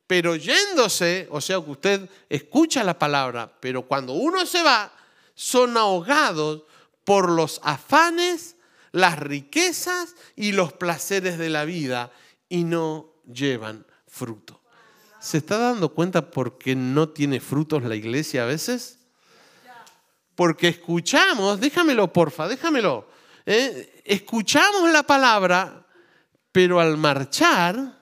pero 0.08 0.36
yéndose, 0.36 1.28
o 1.32 1.42
sea 1.42 1.62
que 1.62 1.72
usted 1.72 2.10
escucha 2.30 2.84
la 2.84 2.98
palabra, 2.98 3.52
pero 3.60 3.84
cuando 3.84 4.14
uno 4.14 4.46
se 4.46 4.62
va, 4.62 4.92
son 5.34 5.78
ahogados 5.78 6.64
por 7.04 7.30
los 7.30 7.60
afanes, 7.64 8.56
las 8.92 9.20
riquezas 9.20 10.16
y 10.36 10.52
los 10.52 10.74
placeres 10.74 11.38
de 11.38 11.50
la 11.50 11.66
vida 11.66 12.12
y 12.50 12.64
no 12.64 13.14
llevan 13.32 13.86
fruto. 14.08 14.62
¿Se 15.20 15.38
está 15.38 15.58
dando 15.58 15.90
cuenta 15.90 16.30
por 16.30 16.58
qué 16.58 16.76
no 16.76 17.10
tiene 17.10 17.40
frutos 17.40 17.84
la 17.84 17.96
iglesia 17.96 18.44
a 18.44 18.46
veces? 18.46 19.00
Porque 20.36 20.68
escuchamos, 20.68 21.60
déjamelo 21.60 22.12
porfa, 22.12 22.48
déjamelo. 22.48 23.08
¿eh? 23.46 24.04
Escuchamos 24.06 24.92
la 24.92 25.04
palabra, 25.04 25.85
pero 26.56 26.80
al 26.80 26.96
marchar, 26.96 28.00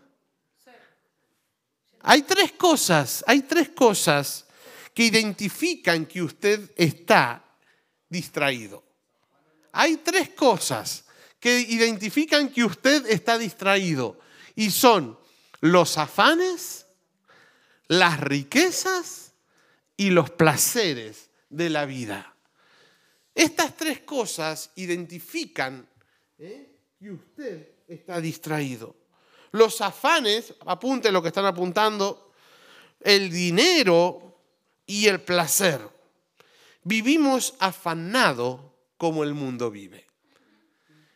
hay 2.01 2.21
tres 2.21 2.51
cosas, 2.51 3.23
hay 3.25 3.41
tres 3.41 3.69
cosas 3.69 4.45
que 4.93 5.05
identifican 5.05 6.05
que 6.05 6.21
usted 6.21 6.71
está 6.75 7.43
distraído. 8.07 8.83
Hay 9.71 9.97
tres 9.97 10.29
cosas 10.35 11.05
que 11.39 11.61
identifican 11.61 12.49
que 12.49 12.63
usted 12.63 13.07
está 13.07 13.39
distraído 13.39 14.19
y 14.53 14.69
son 14.69 15.17
los 15.61 15.97
afanes, 15.97 16.85
las 17.87 18.19
riquezas 18.19 19.33
y 19.97 20.11
los 20.11 20.29
placeres 20.29 21.31
de 21.49 21.71
la 21.71 21.85
vida. 21.85 22.35
Estas 23.33 23.75
tres 23.75 24.01
cosas 24.01 24.69
identifican 24.75 25.89
¿eh? 26.37 26.69
que 26.99 27.09
usted 27.09 27.72
está 27.87 28.19
distraído. 28.21 28.95
Los 29.51 29.81
afanes, 29.81 30.53
apunte 30.65 31.11
lo 31.11 31.21
que 31.21 31.27
están 31.27 31.45
apuntando, 31.45 32.31
el 32.99 33.29
dinero 33.29 34.39
y 34.85 35.07
el 35.07 35.21
placer. 35.21 35.81
Vivimos 36.83 37.55
afanado 37.59 38.73
como 38.97 39.23
el 39.23 39.33
mundo 39.33 39.69
vive. 39.69 40.07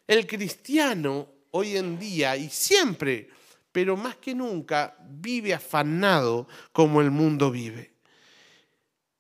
El 0.08 0.28
cristiano 0.28 1.28
hoy 1.52 1.78
en 1.78 2.00
día 2.00 2.38
y 2.38 2.50
siempre, 2.50 3.30
pero 3.72 3.98
más 3.98 4.18
que 4.18 4.36
nunca, 4.36 4.96
vive 5.10 5.54
afanado 5.54 6.48
como 6.72 7.02
el 7.02 7.12
mundo 7.12 7.52
vive. 7.52 7.94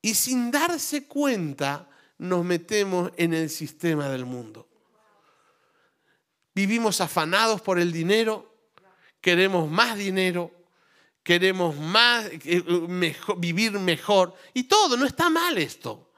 Y 0.02 0.14
sin 0.14 0.52
darse 0.52 1.08
cuenta 1.08 1.90
nos 2.20 2.46
metemos 2.46 3.12
en 3.18 3.34
el 3.34 3.50
sistema 3.50 4.10
del 4.10 4.26
mundo. 4.26 4.68
Vivimos 6.58 7.02
afanados 7.02 7.62
por 7.62 7.78
el 7.78 7.92
dinero, 7.92 8.52
queremos 9.22 9.70
más 9.70 9.96
dinero, 9.96 10.52
queremos 11.22 11.76
más, 11.76 12.26
eh, 12.32 12.64
vivir 13.38 13.74
mejor. 13.74 14.34
Y 14.56 14.64
todo, 14.64 14.98
no 14.98 15.06
está 15.06 15.30
mal 15.30 15.60
esto. 15.60 16.10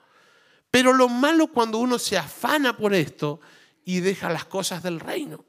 Pero 0.72 0.94
lo 0.94 1.10
malo 1.10 1.48
cuando 1.48 1.78
uno 1.78 2.00
se 2.00 2.18
afana 2.18 2.78
por 2.78 2.94
esto 2.94 3.42
y 3.84 4.00
deja 4.00 4.30
las 4.30 4.46
cosas 4.46 4.82
del 4.82 5.02
reino. 5.02 5.44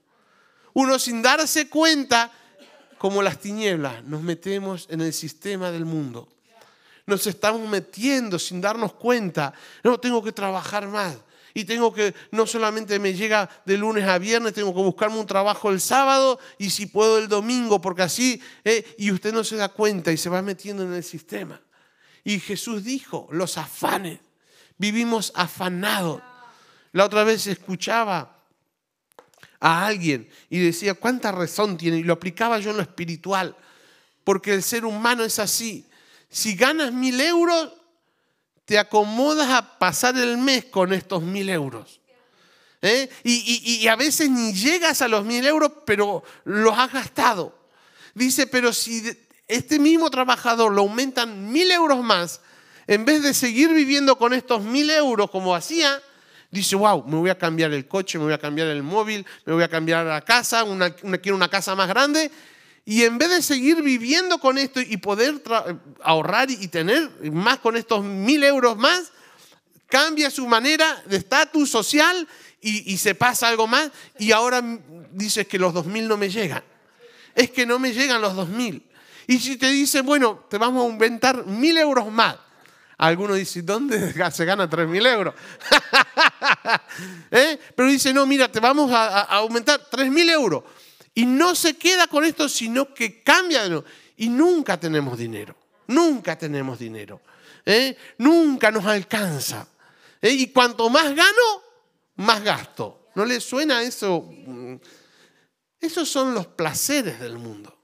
Uno 0.72 0.98
sin 0.98 1.22
darse 1.22 1.68
cuenta, 1.68 2.32
como 2.98 3.22
las 3.22 3.38
tinieblas, 3.38 4.02
nos 4.02 4.22
metemos 4.22 4.88
en 4.90 5.02
el 5.02 5.12
sistema 5.12 5.70
del 5.70 5.84
mundo. 5.84 6.28
Nos 7.06 7.28
estamos 7.28 7.68
metiendo 7.68 8.40
sin 8.40 8.60
darnos 8.60 8.94
cuenta. 8.94 9.54
No, 9.84 10.00
tengo 10.00 10.20
que 10.20 10.32
trabajar 10.32 10.88
más. 10.88 11.16
Y 11.54 11.64
tengo 11.64 11.92
que, 11.92 12.14
no 12.30 12.46
solamente 12.46 12.98
me 12.98 13.14
llega 13.14 13.48
de 13.64 13.76
lunes 13.76 14.04
a 14.04 14.18
viernes, 14.18 14.54
tengo 14.54 14.74
que 14.74 14.80
buscarme 14.80 15.18
un 15.18 15.26
trabajo 15.26 15.70
el 15.70 15.80
sábado 15.80 16.38
y 16.58 16.70
si 16.70 16.86
puedo 16.86 17.18
el 17.18 17.28
domingo, 17.28 17.80
porque 17.80 18.02
así, 18.02 18.40
eh, 18.64 18.94
y 18.98 19.10
usted 19.10 19.32
no 19.32 19.44
se 19.44 19.56
da 19.56 19.68
cuenta 19.68 20.12
y 20.12 20.16
se 20.16 20.28
va 20.28 20.42
metiendo 20.42 20.82
en 20.82 20.92
el 20.92 21.04
sistema. 21.04 21.60
Y 22.24 22.38
Jesús 22.38 22.84
dijo, 22.84 23.28
los 23.32 23.58
afanes, 23.58 24.20
vivimos 24.78 25.32
afanados. 25.34 26.22
La 26.92 27.04
otra 27.04 27.24
vez 27.24 27.46
escuchaba 27.46 28.36
a 29.60 29.86
alguien 29.86 30.28
y 30.48 30.58
decía, 30.58 30.94
¿cuánta 30.94 31.32
razón 31.32 31.76
tiene? 31.76 31.98
Y 31.98 32.02
lo 32.02 32.14
aplicaba 32.14 32.58
yo 32.58 32.70
en 32.70 32.76
lo 32.76 32.82
espiritual, 32.82 33.56
porque 34.24 34.54
el 34.54 34.62
ser 34.62 34.84
humano 34.84 35.24
es 35.24 35.38
así. 35.38 35.86
Si 36.28 36.54
ganas 36.54 36.92
mil 36.92 37.20
euros, 37.20 37.72
te 38.70 38.78
acomodas 38.78 39.50
a 39.50 39.80
pasar 39.80 40.16
el 40.16 40.38
mes 40.38 40.66
con 40.66 40.92
estos 40.92 41.24
mil 41.24 41.48
euros. 41.48 42.00
¿eh? 42.80 43.10
Y, 43.24 43.88
a 43.88 43.96
veces 43.96 44.30
ni 44.30 44.52
llegas 44.52 45.02
a 45.02 45.08
los 45.08 45.24
mil 45.24 45.44
euros, 45.44 45.72
pero 45.84 46.22
los 46.44 46.78
has 46.78 46.92
gastado. 46.92 47.52
Dice, 48.14 48.46
pero 48.46 48.72
si 48.72 49.02
este 49.48 49.80
mismo 49.80 50.08
trabajador 50.08 50.70
lo 50.70 50.82
aumentan 50.82 51.50
mil 51.50 51.68
euros 51.72 51.98
más, 52.04 52.42
en 52.86 53.04
vez 53.04 53.24
de 53.24 53.34
seguir 53.34 53.70
viviendo 53.70 54.16
con 54.16 54.32
estos 54.32 54.62
mil 54.62 54.88
euros 54.88 55.32
como 55.32 55.52
hacía, 55.52 56.00
dice, 56.52 56.76
wow, 56.76 57.02
me 57.08 57.16
voy 57.16 57.30
a 57.30 57.36
cambiar 57.36 57.72
el 57.72 57.88
coche, 57.88 58.18
me 58.18 58.24
voy 58.26 58.34
a 58.34 58.38
cambiar 58.38 58.68
el 58.68 58.84
móvil, 58.84 59.26
me 59.46 59.52
voy 59.52 59.64
a 59.64 59.68
cambiar 59.68 60.06
la 60.06 60.20
casa, 60.20 60.62
una, 60.62 60.90
quiero 60.94 61.34
una 61.34 61.48
casa 61.48 61.74
más 61.74 61.88
grande. 61.88 62.30
Y 62.84 63.04
en 63.04 63.18
vez 63.18 63.30
de 63.30 63.42
seguir 63.42 63.82
viviendo 63.82 64.38
con 64.38 64.58
esto 64.58 64.80
y 64.80 64.96
poder 64.96 65.42
ahorrar 66.02 66.50
y 66.50 66.68
tener 66.68 67.10
más 67.30 67.58
con 67.58 67.76
estos 67.76 68.02
mil 68.04 68.42
euros 68.42 68.76
más, 68.76 69.12
cambia 69.86 70.30
su 70.30 70.46
manera 70.46 71.02
de 71.06 71.18
estatus 71.18 71.70
social 71.70 72.26
y, 72.60 72.96
se 72.98 73.14
pasa 73.14 73.48
algo 73.48 73.66
más 73.66 73.90
y 74.18 74.32
ahora 74.32 74.62
dices 75.12 75.46
que 75.46 75.58
los 75.58 75.72
dos 75.72 75.86
mil 75.86 76.08
no 76.08 76.16
me 76.16 76.28
llegan. 76.28 76.62
Es 77.34 77.50
que 77.50 77.64
no 77.64 77.78
me 77.78 77.92
llegan 77.92 78.20
los 78.20 78.34
dos 78.34 78.48
mil. 78.48 78.82
Y 79.26 79.38
si 79.38 79.56
te 79.56 79.70
dice, 79.70 80.00
bueno, 80.00 80.44
te 80.50 80.58
vamos 80.58 80.84
a 80.84 80.90
inventar 80.90 81.46
mil 81.46 81.76
euros 81.78 82.10
más, 82.10 82.36
algunos 83.00 83.38
dicen, 83.38 83.64
¿dónde 83.64 84.12
se 84.30 84.44
gana 84.44 84.68
3.000 84.68 85.06
euros? 85.06 85.34
¿Eh? 87.30 87.58
Pero 87.74 87.88
dice, 87.88 88.12
no, 88.12 88.26
mira, 88.26 88.52
te 88.52 88.60
vamos 88.60 88.92
a, 88.92 89.22
aumentar 89.22 89.80
3.000 89.90 90.30
euros. 90.30 90.64
Y 91.14 91.26
no 91.26 91.54
se 91.54 91.76
queda 91.76 92.06
con 92.06 92.24
esto, 92.24 92.48
sino 92.48 92.94
que 92.94 93.22
cambia. 93.22 93.62
Y 94.16 94.28
nunca 94.28 94.78
tenemos 94.78 95.18
dinero. 95.18 95.56
Nunca 95.86 96.36
tenemos 96.38 96.78
dinero. 96.78 97.20
¿Eh? 97.66 97.96
Nunca 98.18 98.70
nos 98.70 98.86
alcanza. 98.86 99.66
¿Eh? 100.20 100.30
Y 100.30 100.46
cuanto 100.48 100.88
más 100.88 101.14
gano, 101.14 101.62
más 102.16 102.42
gasto. 102.42 103.08
¿No 103.14 103.24
le 103.24 103.40
suena 103.40 103.82
eso? 103.82 104.28
Mm. 104.46 104.76
Esos 105.80 106.08
son 106.08 106.34
los 106.34 106.46
placeres 106.46 107.18
del 107.20 107.38
mundo. 107.38 107.76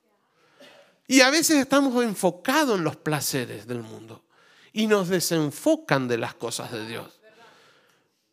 Y 1.09 1.21
a 1.21 1.31
veces 1.31 1.57
estamos 1.57 2.03
enfocados 2.03 2.79
en 2.79 2.85
los 2.85 2.97
placeres 2.97 3.67
del 3.67 3.83
mundo 3.83 4.25
y 4.73 4.87
nos 4.87 5.09
desenfocan 5.09 6.09
de 6.09 6.19
las 6.19 6.35
cosas 6.35 6.73
de 6.73 6.87
Dios. 6.87 7.21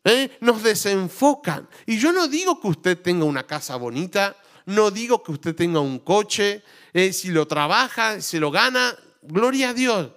¿Eh? 0.04 0.36
Nos 0.40 0.62
desenfocan. 0.62 1.68
Y 1.86 1.98
yo 1.98 2.12
no 2.12 2.28
digo 2.28 2.60
que 2.60 2.68
usted 2.68 3.00
tenga 3.00 3.24
una 3.24 3.46
casa 3.46 3.76
bonita, 3.76 4.36
no 4.66 4.90
digo 4.90 5.22
que 5.22 5.32
usted 5.32 5.54
tenga 5.54 5.80
un 5.80 5.98
coche, 5.98 6.62
eh, 6.92 7.12
si 7.12 7.30
lo 7.30 7.46
trabaja, 7.46 8.20
si 8.20 8.38
lo 8.38 8.50
gana, 8.50 8.96
gloria 9.22 9.70
a 9.70 9.74
Dios. 9.74 10.10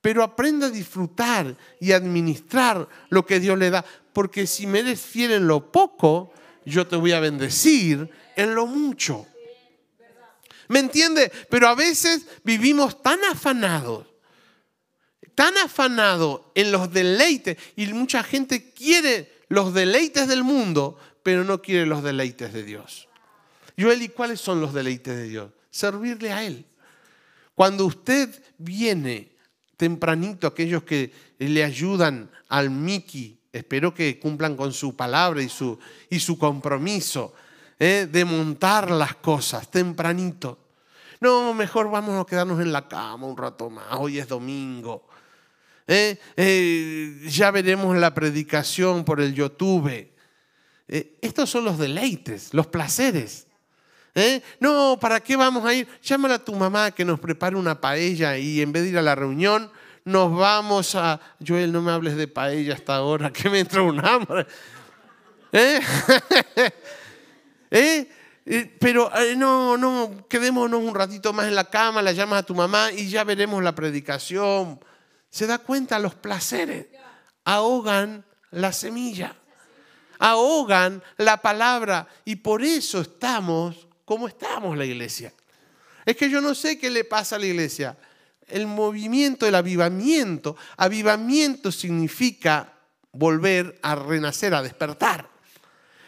Pero 0.00 0.22
aprenda 0.22 0.66
a 0.66 0.70
disfrutar 0.70 1.56
y 1.80 1.92
administrar 1.92 2.88
lo 3.08 3.24
que 3.24 3.40
Dios 3.40 3.58
le 3.58 3.70
da. 3.70 3.84
Porque 4.12 4.46
si 4.46 4.66
me 4.66 4.80
eres 4.80 5.00
fiel 5.00 5.32
en 5.32 5.46
lo 5.46 5.72
poco, 5.72 6.32
yo 6.64 6.86
te 6.86 6.96
voy 6.96 7.12
a 7.12 7.20
bendecir 7.20 8.10
en 8.36 8.54
lo 8.54 8.66
mucho. 8.66 9.26
¿Me 10.68 10.78
entiende? 10.78 11.30
Pero 11.50 11.68
a 11.68 11.74
veces 11.74 12.26
vivimos 12.42 13.02
tan 13.02 13.22
afanados 13.24 14.06
tan 15.34 15.56
afanado 15.58 16.52
en 16.54 16.72
los 16.72 16.92
deleites 16.92 17.56
y 17.76 17.86
mucha 17.86 18.22
gente 18.22 18.72
quiere 18.72 19.32
los 19.48 19.74
deleites 19.74 20.28
del 20.28 20.44
mundo, 20.44 20.98
pero 21.22 21.44
no 21.44 21.60
quiere 21.60 21.86
los 21.86 22.02
deleites 22.02 22.52
de 22.52 22.62
Dios. 22.62 23.08
Joel, 23.78 24.02
¿y 24.02 24.08
cuáles 24.08 24.40
son 24.40 24.60
los 24.60 24.72
deleites 24.72 25.16
de 25.16 25.28
Dios? 25.28 25.50
Servirle 25.70 26.32
a 26.32 26.44
Él. 26.44 26.64
Cuando 27.54 27.86
usted 27.86 28.30
viene 28.58 29.32
tempranito, 29.76 30.46
aquellos 30.46 30.82
que 30.82 31.12
le 31.38 31.64
ayudan 31.64 32.30
al 32.48 32.70
Miki, 32.70 33.38
espero 33.52 33.94
que 33.94 34.18
cumplan 34.18 34.56
con 34.56 34.72
su 34.72 34.96
palabra 34.96 35.42
y 35.42 35.48
su, 35.48 35.78
y 36.10 36.20
su 36.20 36.38
compromiso 36.38 37.34
¿eh? 37.78 38.08
de 38.10 38.24
montar 38.24 38.90
las 38.90 39.16
cosas 39.16 39.70
tempranito. 39.70 40.58
No, 41.20 41.54
mejor 41.54 41.90
vamos 41.90 42.20
a 42.20 42.28
quedarnos 42.28 42.60
en 42.60 42.72
la 42.72 42.88
cama 42.88 43.26
un 43.26 43.36
rato 43.36 43.70
más, 43.70 43.86
hoy 43.98 44.18
es 44.18 44.28
domingo. 44.28 45.08
¿eh? 45.86 46.18
Eh, 46.36 47.26
ya 47.28 47.50
veremos 47.50 47.96
la 47.96 48.12
predicación 48.12 49.04
por 49.04 49.20
el 49.20 49.34
YouTube. 49.34 50.10
Estos 50.86 51.48
son 51.48 51.64
los 51.64 51.78
deleites, 51.78 52.52
los 52.52 52.66
placeres. 52.66 53.43
No, 54.60 54.96
¿para 55.00 55.20
qué 55.20 55.36
vamos 55.36 55.64
a 55.64 55.74
ir? 55.74 55.88
Llámala 56.02 56.36
a 56.36 56.44
tu 56.44 56.54
mamá 56.54 56.90
que 56.92 57.04
nos 57.04 57.18
prepare 57.18 57.56
una 57.56 57.80
paella 57.80 58.38
y 58.38 58.60
en 58.60 58.72
vez 58.72 58.84
de 58.84 58.90
ir 58.90 58.98
a 58.98 59.02
la 59.02 59.14
reunión, 59.14 59.70
nos 60.04 60.36
vamos 60.36 60.94
a... 60.94 61.20
Joel, 61.44 61.72
no 61.72 61.82
me 61.82 61.90
hables 61.90 62.16
de 62.16 62.28
paella 62.28 62.74
hasta 62.74 62.94
ahora, 62.94 63.32
que 63.32 63.50
me 63.50 63.60
entra 63.60 63.82
un 63.82 64.04
hambre. 64.04 64.46
Pero 68.78 69.10
no, 69.36 69.76
no, 69.76 70.26
quedémonos 70.28 70.80
un 70.80 70.94
ratito 70.94 71.32
más 71.32 71.48
en 71.48 71.54
la 71.54 71.70
cama, 71.70 72.02
la 72.02 72.12
llamas 72.12 72.40
a 72.40 72.46
tu 72.46 72.54
mamá 72.54 72.92
y 72.92 73.08
ya 73.08 73.24
veremos 73.24 73.62
la 73.64 73.74
predicación. 73.74 74.78
Se 75.30 75.46
da 75.46 75.58
cuenta, 75.58 75.98
los 75.98 76.14
placeres 76.14 76.86
ahogan 77.44 78.24
la 78.50 78.72
semilla, 78.72 79.34
ahogan 80.18 81.02
la 81.16 81.38
palabra 81.38 82.06
y 82.24 82.36
por 82.36 82.62
eso 82.62 83.00
estamos 83.00 83.83
cómo 84.04 84.28
estamos 84.28 84.76
la 84.76 84.84
iglesia. 84.84 85.32
Es 86.04 86.16
que 86.16 86.28
yo 86.28 86.40
no 86.40 86.54
sé 86.54 86.78
qué 86.78 86.90
le 86.90 87.04
pasa 87.04 87.36
a 87.36 87.38
la 87.38 87.46
iglesia. 87.46 87.96
El 88.46 88.66
movimiento, 88.66 89.46
el 89.46 89.54
avivamiento. 89.54 90.56
Avivamiento 90.76 91.72
significa 91.72 92.72
volver 93.12 93.78
a 93.82 93.94
renacer, 93.94 94.54
a 94.54 94.62
despertar. 94.62 95.28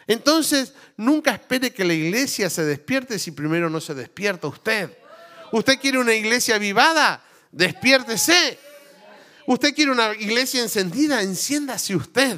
Entonces, 0.05 0.73
nunca 0.95 1.31
espere 1.31 1.73
que 1.73 1.83
la 1.83 1.93
iglesia 1.93 2.49
se 2.49 2.63
despierte 2.63 3.19
si 3.19 3.31
primero 3.31 3.69
no 3.69 3.81
se 3.81 3.93
despierta 3.93 4.47
usted. 4.47 4.97
¿Usted 5.51 5.79
quiere 5.79 5.97
una 5.97 6.13
iglesia 6.13 6.55
avivada? 6.55 7.23
Despiértese. 7.51 8.59
¿Usted 9.47 9.73
quiere 9.73 9.91
una 9.91 10.13
iglesia 10.13 10.61
encendida? 10.61 11.21
Enciéndase 11.21 11.95
usted. 11.95 12.37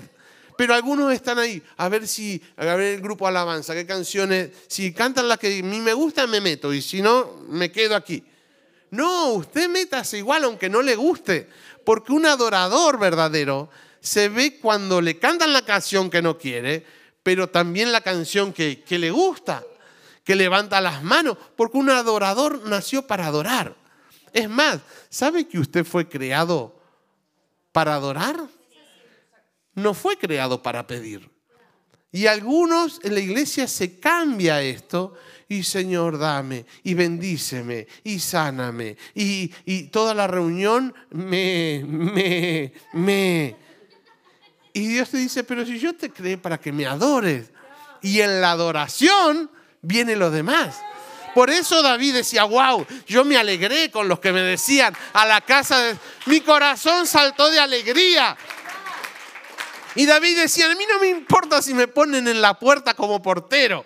Pero 0.60 0.74
algunos 0.74 1.14
están 1.14 1.40
ahí, 1.40 1.64
a 1.78 1.88
ver 1.88 2.06
si, 2.06 2.44
a 2.58 2.66
ver 2.66 2.96
el 2.96 3.02
grupo 3.02 3.26
alabanza, 3.26 3.74
qué 3.74 3.86
canciones, 3.86 4.50
si 4.68 4.92
cantan 4.92 5.30
las 5.30 5.40
que 5.40 5.60
a 5.60 5.64
mí 5.64 5.80
me 5.80 5.94
gustan, 5.94 6.30
me 6.30 6.42
meto, 6.42 6.74
y 6.74 6.82
si 6.82 7.02
no, 7.02 7.38
me 7.48 7.72
quedo 7.72 7.96
aquí. 7.96 8.26
No, 8.92 9.36
usted 9.36 9.70
métase 9.70 10.18
igual 10.18 10.44
aunque 10.44 10.68
no 10.68 10.82
le 10.82 10.98
guste, 10.98 11.48
porque 11.86 12.12
un 12.12 12.26
adorador 12.26 13.00
verdadero 13.00 13.70
se 14.02 14.28
ve 14.28 14.60
cuando 14.60 15.00
le 15.00 15.18
cantan 15.18 15.54
la 15.54 15.62
canción 15.62 16.10
que 16.10 16.22
no 16.22 16.38
quiere, 16.38 16.86
pero 17.24 17.48
también 17.48 17.94
la 17.94 18.02
canción 18.02 18.52
que, 18.52 18.84
que 18.84 19.00
le 19.00 19.12
gusta, 19.12 19.64
que 20.26 20.36
levanta 20.36 20.82
las 20.82 21.02
manos, 21.02 21.38
porque 21.56 21.78
un 21.78 21.90
adorador 21.90 22.68
nació 22.68 23.08
para 23.08 23.28
adorar. 23.28 23.78
Es 24.34 24.50
más, 24.50 24.80
¿sabe 25.10 25.48
que 25.48 25.58
usted 25.58 25.86
fue 25.86 26.10
creado 26.10 26.78
para 27.72 27.96
adorar? 27.96 28.59
No 29.76 29.94
fue 29.94 30.18
creado 30.18 30.62
para 30.62 30.86
pedir. 30.86 31.30
Y 32.12 32.26
algunos 32.26 33.00
en 33.04 33.14
la 33.14 33.20
iglesia 33.20 33.68
se 33.68 34.00
cambia 34.00 34.62
esto 34.62 35.14
y 35.48 35.64
Señor 35.64 36.18
dame 36.18 36.66
y 36.84 36.96
bendíceme 36.96 37.88
y 38.04 38.20
sáname 38.20 38.98
y, 39.14 39.52
y 39.66 39.84
toda 39.84 40.14
la 40.14 40.26
reunión 40.26 40.94
me, 41.12 41.84
me, 41.86 42.74
me. 42.94 43.56
Y 44.74 44.88
Dios 44.88 45.10
te 45.10 45.18
dice, 45.18 45.44
pero 45.44 45.66
si 45.66 45.78
yo 45.80 45.96
te 45.96 46.10
creé 46.12 46.38
para 46.38 46.60
que 46.60 46.72
me 46.72 46.86
adores. 46.86 47.52
Y 48.02 48.22
en 48.22 48.40
la 48.40 48.52
adoración 48.52 49.52
viene 49.82 50.16
lo 50.16 50.32
demás. 50.32 50.80
Por 51.34 51.50
eso 51.50 51.82
David 51.82 52.16
decía, 52.16 52.44
wow, 52.44 52.86
yo 53.08 53.24
me 53.24 53.38
alegré 53.38 53.92
con 53.92 54.08
los 54.08 54.20
que 54.20 54.32
me 54.32 54.42
decían 54.42 54.96
a 55.14 55.26
la 55.26 55.42
casa 55.42 55.80
de... 55.80 55.98
Mi 56.26 56.42
corazón 56.42 57.06
saltó 57.06 57.50
de 57.50 57.60
alegría 57.60 58.36
y 60.00 60.06
David 60.06 60.38
decía, 60.38 60.72
a 60.72 60.76
mí 60.76 60.86
no 60.88 60.98
me 60.98 61.10
importa 61.10 61.62
si 61.62 61.74
me 61.74 61.90
ponen 61.90 62.30
en 62.30 62.42
la 62.42 62.54
puerta 62.58 62.94
como 62.94 63.22
portero, 63.22 63.86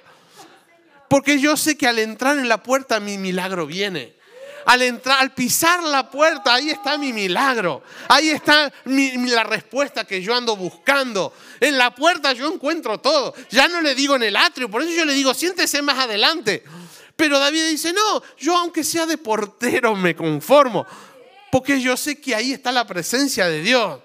porque 1.09 1.39
yo 1.39 1.57
sé 1.57 1.75
que 1.75 1.87
al 1.87 1.97
entrar 1.97 2.37
en 2.37 2.47
la 2.47 2.61
puerta 2.61 2.99
mi 2.99 3.17
milagro 3.17 3.65
viene. 3.65 4.13
Al 4.67 4.83
entrar, 4.83 5.21
al 5.21 5.33
pisar 5.33 5.81
la 5.81 6.11
puerta, 6.11 6.53
ahí 6.53 6.69
está 6.69 6.99
mi 6.99 7.13
milagro. 7.13 7.81
Ahí 8.09 8.29
está 8.29 8.71
la 8.85 9.43
respuesta 9.43 10.05
que 10.05 10.21
yo 10.21 10.35
ando 10.35 10.55
buscando. 10.55 11.33
En 11.59 11.79
la 11.79 11.95
puerta 11.95 12.31
yo 12.33 12.53
encuentro 12.53 12.99
todo. 12.99 13.33
Ya 13.49 13.67
no 13.67 13.81
le 13.81 13.95
digo 13.95 14.15
en 14.15 14.21
el 14.21 14.35
atrio, 14.35 14.69
por 14.69 14.83
eso 14.83 14.91
yo 14.91 15.05
le 15.05 15.13
digo, 15.13 15.33
siéntese 15.33 15.81
más 15.81 15.97
adelante. 15.97 16.63
Pero 17.15 17.39
David 17.39 17.69
dice, 17.69 17.91
no, 17.91 18.21
yo 18.37 18.55
aunque 18.55 18.83
sea 18.83 19.07
de 19.07 19.17
portero 19.17 19.95
me 19.95 20.15
conformo, 20.15 20.85
porque 21.51 21.81
yo 21.81 21.97
sé 21.97 22.21
que 22.21 22.35
ahí 22.35 22.53
está 22.53 22.71
la 22.71 22.85
presencia 22.85 23.47
de 23.47 23.61
Dios. 23.63 23.99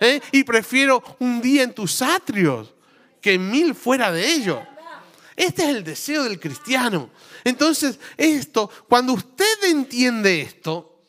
¿Eh? 0.00 0.20
y 0.32 0.44
prefiero 0.44 1.02
un 1.18 1.40
día 1.40 1.62
en 1.62 1.74
tus 1.74 2.02
atrios 2.02 2.74
que 3.20 3.38
mil 3.38 3.74
fuera 3.74 4.10
de 4.10 4.26
ellos. 4.26 4.58
Este 5.36 5.62
es 5.64 5.68
el 5.70 5.84
deseo 5.84 6.24
del 6.24 6.38
cristiano. 6.38 7.10
Entonces, 7.42 7.98
esto, 8.16 8.70
cuando 8.88 9.12
usted 9.14 9.64
entiende 9.64 10.40
esto, 10.40 11.02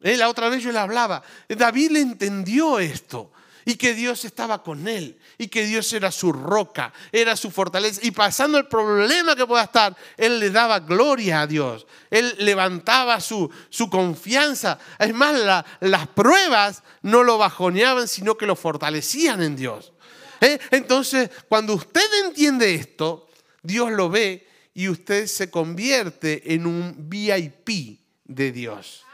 ¿eh? 0.00 0.16
la 0.16 0.28
otra 0.28 0.48
vez 0.48 0.62
yo 0.62 0.72
le 0.72 0.78
hablaba, 0.78 1.22
David 1.48 1.90
le 1.92 2.00
entendió 2.00 2.78
esto 2.78 3.31
y 3.64 3.76
que 3.76 3.94
Dios 3.94 4.24
estaba 4.24 4.62
con 4.62 4.88
él 4.88 5.18
y 5.38 5.48
que 5.48 5.64
Dios 5.64 5.92
era 5.92 6.10
su 6.10 6.32
roca, 6.32 6.92
era 7.10 7.36
su 7.36 7.50
fortaleza. 7.50 8.00
Y 8.02 8.10
pasando 8.10 8.58
el 8.58 8.66
problema 8.66 9.36
que 9.36 9.46
pueda 9.46 9.64
estar, 9.64 9.96
él 10.16 10.40
le 10.40 10.50
daba 10.50 10.80
gloria 10.80 11.42
a 11.42 11.46
Dios, 11.46 11.86
él 12.10 12.34
levantaba 12.38 13.20
su, 13.20 13.50
su 13.68 13.88
confianza. 13.88 14.78
Es 14.98 15.14
más, 15.14 15.64
las 15.80 16.08
pruebas 16.08 16.82
no 17.02 17.22
lo 17.22 17.38
bajoneaban, 17.38 18.08
sino 18.08 18.36
que 18.36 18.46
lo 18.46 18.56
fortalecían 18.56 19.42
en 19.42 19.56
Dios. 19.56 19.92
¿Eh? 20.40 20.58
Entonces, 20.70 21.30
cuando 21.48 21.74
usted 21.74 22.26
entiende 22.26 22.74
esto, 22.74 23.28
Dios 23.62 23.92
lo 23.92 24.10
ve 24.10 24.48
y 24.74 24.88
usted 24.88 25.26
se 25.26 25.50
convierte 25.50 26.54
en 26.54 26.66
un 26.66 26.94
VIP 27.08 28.00
de 28.24 28.50
Dios. 28.50 29.04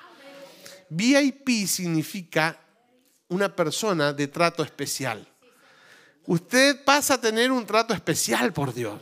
VIP 0.88 1.66
significa 1.66 2.58
una 3.28 3.54
persona 3.54 4.12
de 4.12 4.28
trato 4.28 4.62
especial. 4.62 5.26
Usted 6.26 6.84
pasa 6.84 7.14
a 7.14 7.20
tener 7.20 7.50
un 7.50 7.64
trato 7.64 7.94
especial 7.94 8.52
por 8.52 8.74
Dios. 8.74 9.00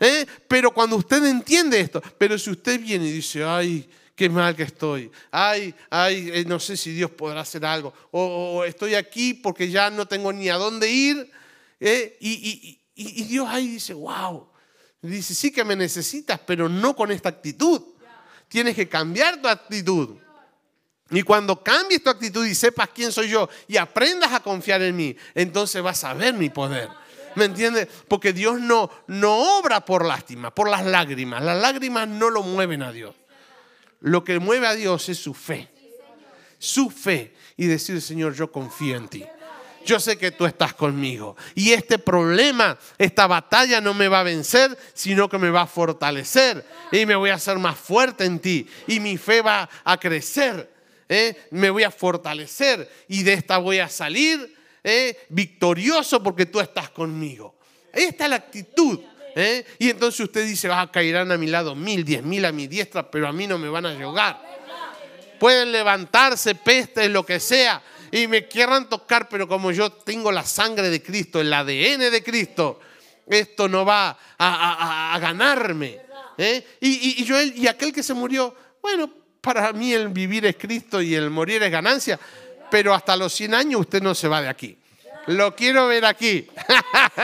¿eh? 0.00 0.26
Pero 0.46 0.72
cuando 0.72 0.96
usted 0.96 1.24
entiende 1.24 1.80
esto, 1.80 2.02
pero 2.18 2.38
si 2.38 2.50
usted 2.50 2.80
viene 2.80 3.06
y 3.06 3.12
dice, 3.12 3.44
ay, 3.44 3.88
qué 4.14 4.28
mal 4.28 4.56
que 4.56 4.64
estoy, 4.64 5.10
ay, 5.30 5.74
ay, 5.90 6.30
eh, 6.34 6.44
no 6.46 6.58
sé 6.58 6.76
si 6.76 6.92
Dios 6.92 7.10
podrá 7.12 7.40
hacer 7.40 7.64
algo, 7.64 7.94
o, 8.10 8.64
estoy 8.64 8.94
aquí 8.94 9.34
porque 9.34 9.70
ya 9.70 9.90
no 9.90 10.06
tengo 10.06 10.32
ni 10.32 10.48
a 10.48 10.56
dónde 10.56 10.90
ir, 10.90 11.30
¿eh? 11.78 12.16
y, 12.20 12.80
y 12.94 13.22
Dios 13.24 13.46
ahí 13.48 13.68
dice, 13.68 13.94
wow, 13.94 14.48
dice, 15.02 15.34
sí 15.34 15.52
que 15.52 15.64
me 15.64 15.76
necesitas, 15.76 16.40
pero 16.44 16.68
no 16.68 16.96
con 16.96 17.10
esta 17.12 17.28
actitud. 17.28 17.82
Tienes 18.48 18.74
que 18.74 18.88
cambiar 18.88 19.40
tu 19.40 19.48
actitud. 19.48 20.16
Y 21.10 21.22
cuando 21.22 21.62
cambies 21.62 22.02
tu 22.02 22.10
actitud 22.10 22.44
y 22.46 22.54
sepas 22.54 22.90
quién 22.94 23.12
soy 23.12 23.28
yo 23.28 23.48
y 23.66 23.76
aprendas 23.76 24.32
a 24.32 24.40
confiar 24.40 24.82
en 24.82 24.94
mí, 24.96 25.16
entonces 25.34 25.82
vas 25.82 26.04
a 26.04 26.14
ver 26.14 26.34
mi 26.34 26.50
poder. 26.50 26.88
¿Me 27.34 27.44
entiendes? 27.44 27.88
Porque 28.08 28.32
Dios 28.32 28.60
no, 28.60 28.90
no 29.06 29.58
obra 29.58 29.84
por 29.84 30.04
lástima, 30.04 30.54
por 30.54 30.68
las 30.68 30.84
lágrimas. 30.84 31.42
Las 31.42 31.60
lágrimas 31.60 32.08
no 32.08 32.30
lo 32.30 32.42
mueven 32.42 32.82
a 32.82 32.92
Dios. 32.92 33.14
Lo 34.00 34.24
que 34.24 34.38
mueve 34.38 34.66
a 34.66 34.74
Dios 34.74 35.08
es 35.08 35.18
su 35.18 35.34
fe. 35.34 35.68
Su 36.58 36.90
fe. 36.90 37.34
Y 37.56 37.66
decir, 37.66 38.00
Señor, 38.02 38.34
yo 38.34 38.50
confío 38.50 38.96
en 38.96 39.08
ti. 39.08 39.24
Yo 39.84 39.98
sé 39.98 40.18
que 40.18 40.32
tú 40.32 40.44
estás 40.44 40.74
conmigo. 40.74 41.36
Y 41.54 41.72
este 41.72 41.98
problema, 41.98 42.78
esta 42.98 43.26
batalla 43.26 43.80
no 43.80 43.94
me 43.94 44.08
va 44.08 44.20
a 44.20 44.24
vencer, 44.24 44.76
sino 44.92 45.28
que 45.28 45.38
me 45.38 45.50
va 45.50 45.62
a 45.62 45.66
fortalecer. 45.66 46.64
Y 46.92 47.06
me 47.06 47.16
voy 47.16 47.30
a 47.30 47.34
hacer 47.34 47.58
más 47.58 47.78
fuerte 47.78 48.24
en 48.24 48.38
ti. 48.38 48.68
Y 48.86 49.00
mi 49.00 49.16
fe 49.16 49.40
va 49.40 49.68
a 49.84 49.96
crecer. 49.98 50.77
¿Eh? 51.08 51.48
me 51.50 51.70
voy 51.70 51.84
a 51.84 51.90
fortalecer 51.90 52.88
y 53.08 53.22
de 53.22 53.32
esta 53.34 53.58
voy 53.58 53.78
a 53.78 53.88
salir 53.88 54.54
¿eh? 54.84 55.26
victorioso 55.30 56.22
porque 56.22 56.46
tú 56.46 56.60
estás 56.60 56.90
conmigo. 56.90 57.56
Esta 57.92 58.24
es 58.24 58.30
la 58.30 58.36
actitud. 58.36 59.00
¿eh? 59.34 59.64
Y 59.78 59.90
entonces 59.90 60.20
usted 60.20 60.44
dice, 60.46 60.68
ah, 60.70 60.88
caerán 60.92 61.32
a 61.32 61.38
mi 61.38 61.46
lado 61.46 61.74
mil, 61.74 62.04
diez 62.04 62.22
mil 62.22 62.44
a 62.44 62.52
mi 62.52 62.66
diestra, 62.66 63.10
pero 63.10 63.28
a 63.28 63.32
mí 63.32 63.46
no 63.46 63.58
me 63.58 63.68
van 63.68 63.86
a 63.86 63.94
llegar. 63.94 64.46
Pueden 65.38 65.72
levantarse 65.72 66.54
pestes, 66.56 67.08
lo 67.10 67.24
que 67.24 67.38
sea, 67.38 67.80
y 68.10 68.26
me 68.26 68.48
quieran 68.48 68.88
tocar, 68.88 69.28
pero 69.28 69.46
como 69.46 69.70
yo 69.70 69.92
tengo 69.92 70.32
la 70.32 70.44
sangre 70.44 70.90
de 70.90 71.00
Cristo, 71.00 71.40
el 71.40 71.52
ADN 71.52 72.10
de 72.10 72.22
Cristo, 72.24 72.80
esto 73.24 73.68
no 73.68 73.84
va 73.84 74.18
a, 74.36 75.16
ganarme. 75.20 76.00
Y, 76.80 77.22
y, 77.22 77.52
y 77.54 77.66
aquel 77.68 77.92
que 77.92 78.02
se 78.02 78.14
murió, 78.14 78.52
bueno, 78.82 79.12
para 79.48 79.72
mí 79.72 79.94
el 79.94 80.08
vivir 80.08 80.44
es 80.44 80.56
Cristo 80.56 81.00
y 81.00 81.14
el 81.14 81.30
morir 81.30 81.62
es 81.62 81.70
ganancia, 81.70 82.20
pero 82.70 82.92
hasta 82.92 83.16
los 83.16 83.32
100 83.32 83.54
años 83.54 83.80
usted 83.80 84.02
no 84.02 84.14
se 84.14 84.28
va 84.28 84.42
de 84.42 84.48
aquí. 84.48 84.76
Lo 85.28 85.56
quiero 85.56 85.86
ver 85.86 86.04
aquí. 86.04 86.46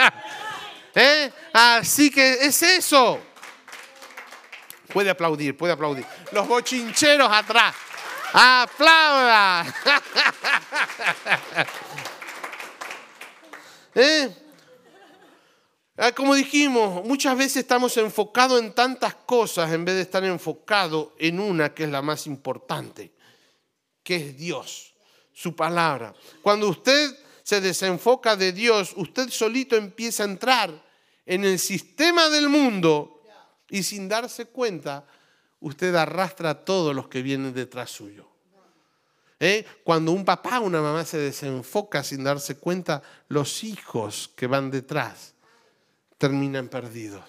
¿Eh? 0.95 1.31
Así 1.53 2.09
que 2.09 2.43
es 2.43 2.63
eso. 2.63 3.19
Puede 4.91 5.11
aplaudir, 5.11 5.55
puede 5.55 5.73
aplaudir. 5.73 6.03
Los 6.31 6.47
bochincheros 6.47 7.31
atrás. 7.31 7.75
Aplauda. 8.33 9.63
¿Eh? 13.93 14.35
Ah, 15.97 16.11
como 16.11 16.35
dijimos, 16.35 17.05
muchas 17.05 17.37
veces 17.37 17.57
estamos 17.57 17.95
enfocados 17.95 18.61
en 18.61 18.73
tantas 18.73 19.15
cosas 19.15 19.71
en 19.71 19.85
vez 19.85 19.95
de 19.95 20.01
estar 20.01 20.25
enfocados 20.25 21.09
en 21.17 21.39
una 21.39 21.73
que 21.73 21.85
es 21.85 21.89
la 21.89 22.01
más 22.01 22.27
importante, 22.27 23.13
que 24.03 24.17
es 24.17 24.37
Dios, 24.37 24.93
su 25.31 25.55
palabra. 25.55 26.13
Cuando 26.41 26.67
usted 26.67 27.17
se 27.43 27.61
desenfoca 27.61 28.35
de 28.35 28.51
Dios, 28.51 28.91
usted 28.97 29.29
solito 29.29 29.77
empieza 29.77 30.23
a 30.23 30.27
entrar 30.27 30.83
en 31.25 31.45
el 31.45 31.59
sistema 31.59 32.27
del 32.27 32.49
mundo 32.49 33.21
y 33.69 33.81
sin 33.81 34.09
darse 34.09 34.47
cuenta, 34.47 35.07
usted 35.61 35.95
arrastra 35.95 36.49
a 36.49 36.65
todos 36.65 36.93
los 36.93 37.07
que 37.07 37.21
vienen 37.21 37.53
detrás 37.53 37.89
suyo. 37.89 38.27
¿Eh? 39.39 39.65
Cuando 39.83 40.11
un 40.11 40.25
papá 40.25 40.59
o 40.59 40.65
una 40.65 40.81
mamá 40.81 41.05
se 41.05 41.17
desenfoca 41.17 42.03
sin 42.03 42.23
darse 42.23 42.57
cuenta, 42.57 43.01
los 43.29 43.63
hijos 43.63 44.31
que 44.35 44.47
van 44.47 44.71
detrás 44.71 45.34
terminan 46.17 46.67
perdidos. 46.67 47.23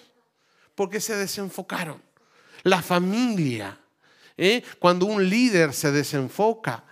Porque 0.75 0.99
se 0.99 1.15
desenfocaron. 1.15 2.01
la 2.63 2.81
familia. 2.81 3.79
¿eh? 4.37 4.63
Cuando 4.79 5.05
un 5.05 5.29
líder 5.29 5.73
se 5.73 5.91
desenfoca, 5.91 6.83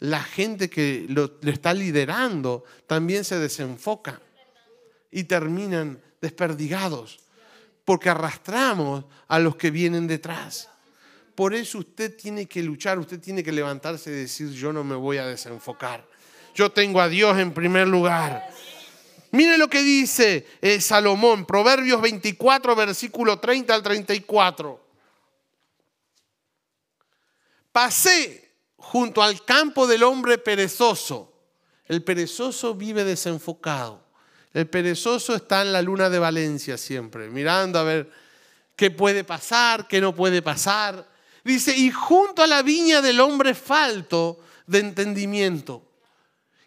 la 0.00 0.22
gente 0.22 0.68
que 0.68 1.06
lo, 1.08 1.38
está 1.42 1.72
liderando 1.72 2.64
también 2.86 3.24
se 3.24 3.38
desenfoca 3.38 4.20
y 5.10 5.24
terminan 5.24 6.00
desperdigados 6.20 7.20
porque 7.84 8.08
arrastramos 8.08 9.04
a 9.28 9.38
los 9.38 9.56
que 9.56 9.70
vienen 9.70 10.06
detrás. 10.06 10.68
Por 11.34 11.54
eso 11.54 11.78
usted 11.78 12.16
tiene 12.16 12.46
que 12.46 12.62
luchar, 12.62 12.98
usted 12.98 13.20
tiene 13.20 13.42
que 13.42 13.52
levantarse 13.52 14.10
y 14.10 14.14
decir, 14.14 14.50
yo 14.50 14.72
no 14.72 14.84
me 14.84 14.94
voy 14.94 15.18
a 15.18 15.26
desenfocar. 15.26 16.06
Yo 16.54 16.70
tengo 16.70 17.00
a 17.00 17.08
Dios 17.08 17.36
en 17.38 17.52
primer 17.52 17.88
lugar. 17.88 18.48
Mire 19.34 19.58
lo 19.58 19.68
que 19.68 19.82
dice 19.82 20.46
eh, 20.62 20.80
Salomón, 20.80 21.44
Proverbios 21.44 22.00
24, 22.00 22.76
versículo 22.76 23.40
30 23.40 23.74
al 23.74 23.82
34. 23.82 24.80
Pasé 27.72 28.52
junto 28.76 29.20
al 29.20 29.44
campo 29.44 29.88
del 29.88 30.04
hombre 30.04 30.38
perezoso. 30.38 31.32
El 31.86 32.04
perezoso 32.04 32.76
vive 32.76 33.02
desenfocado. 33.02 34.04
El 34.52 34.68
perezoso 34.68 35.34
está 35.34 35.62
en 35.62 35.72
la 35.72 35.82
luna 35.82 36.08
de 36.08 36.20
Valencia 36.20 36.78
siempre, 36.78 37.28
mirando 37.28 37.80
a 37.80 37.82
ver 37.82 38.12
qué 38.76 38.92
puede 38.92 39.24
pasar, 39.24 39.88
qué 39.88 40.00
no 40.00 40.14
puede 40.14 40.42
pasar. 40.42 41.08
Dice, 41.42 41.76
y 41.76 41.90
junto 41.90 42.40
a 42.40 42.46
la 42.46 42.62
viña 42.62 43.02
del 43.02 43.18
hombre 43.18 43.54
falto 43.54 44.38
de 44.68 44.78
entendimiento. 44.78 45.90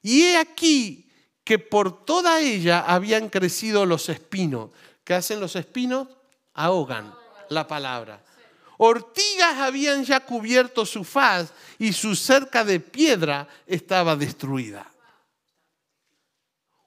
Y 0.01 0.23
he 0.23 0.37
aquí 0.37 1.06
que 1.47 1.59
por 1.59 2.03
toda 2.03 2.41
ella 2.41 2.83
habían 2.85 3.29
crecido 3.29 3.85
los 3.85 4.09
espinos. 4.09 4.69
¿Qué 5.05 5.13
hacen 5.13 5.39
los 5.39 5.55
espinos? 5.55 6.09
Ahogan 6.53 7.15
la 7.47 7.65
palabra. 7.65 8.21
Ortigas 8.77 9.55
habían 9.59 10.03
ya 10.03 10.19
cubierto 10.19 10.85
su 10.85 11.05
faz 11.05 11.53
y 11.79 11.93
su 11.93 12.17
cerca 12.17 12.65
de 12.65 12.81
piedra 12.81 13.47
estaba 13.65 14.17
destruida. 14.17 14.91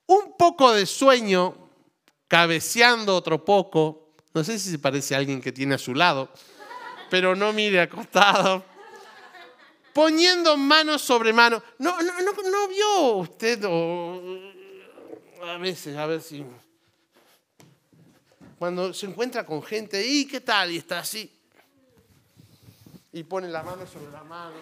Un 0.05 0.37
poco 0.37 0.75
de 0.75 0.85
sueño, 0.85 1.55
cabeceando 2.29 3.16
otro 3.16 3.42
poco, 3.42 4.12
no 4.35 4.44
sé 4.44 4.59
si 4.59 4.70
se 4.70 4.79
parece 4.79 5.14
a 5.14 5.18
alguien 5.18 5.40
que 5.40 5.53
tiene 5.53 5.77
a 5.77 5.79
su 5.79 5.94
lado, 5.94 6.29
pero 7.09 7.35
no 7.35 7.55
mire 7.55 7.81
acostado, 7.81 8.62
poniendo 9.92 10.57
manos 10.57 11.03
sobre 11.03 11.33
manos. 11.33 11.62
No, 11.79 12.00
no, 12.03 12.12
no, 12.20 12.68
vio 12.68 13.12
usted, 13.16 13.64
a 15.42 15.57
veces, 15.59 15.96
a 15.96 16.07
ver 16.07 16.20
si, 16.20 16.44
cuando 18.59 18.92
se 18.92 19.07
encuentra 19.07 19.44
con 19.44 19.62
gente, 19.62 20.07
¿y 20.07 20.26
qué 20.26 20.40
tal? 20.40 20.70
Y 20.70 20.76
está 20.76 21.00
así 21.00 21.31
y 23.12 23.24
pone 23.24 23.48
la 23.48 23.62
mano 23.62 23.87
sobre 23.87 24.11
la 24.11 24.22
mano. 24.24 24.57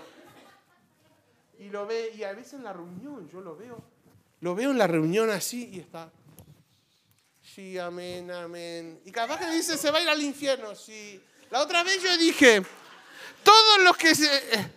Y 1.58 1.70
lo 1.70 1.86
ve, 1.86 2.12
y 2.16 2.22
a 2.22 2.32
veces 2.32 2.54
en 2.54 2.64
la 2.64 2.72
reunión, 2.72 3.28
yo 3.28 3.40
lo 3.40 3.56
veo, 3.56 3.82
lo 4.40 4.54
veo 4.54 4.70
en 4.70 4.78
la 4.78 4.86
reunión 4.86 5.28
así 5.30 5.70
y 5.72 5.80
está. 5.80 6.10
Sí, 7.42 7.78
amén, 7.78 8.30
amén. 8.30 9.00
Y 9.04 9.10
cada 9.10 9.26
vez 9.26 9.46
que 9.46 9.52
dice, 9.52 9.76
se 9.76 9.90
va 9.90 9.98
a 9.98 10.02
ir 10.02 10.08
al 10.08 10.22
infierno, 10.22 10.74
sí. 10.74 11.20
La 11.50 11.62
otra 11.62 11.82
vez 11.82 12.02
yo 12.02 12.16
dije, 12.16 12.62
todos 13.42 13.82
los 13.82 13.96
que 13.96 14.14
se, 14.14 14.70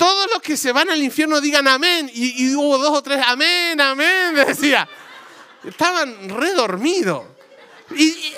todos 0.00 0.30
los 0.32 0.40
que 0.40 0.56
se 0.56 0.72
van 0.72 0.88
al 0.88 1.02
infierno 1.02 1.42
digan 1.42 1.68
amén. 1.68 2.10
Y, 2.14 2.54
hubo 2.54 2.78
dos 2.78 2.96
o 2.96 3.02
tres, 3.02 3.22
amén, 3.26 3.78
amén, 3.78 4.34
decía. 4.34 4.88
Estaban 5.62 6.30
redormidos. 6.30 7.26
Y, 7.94 8.32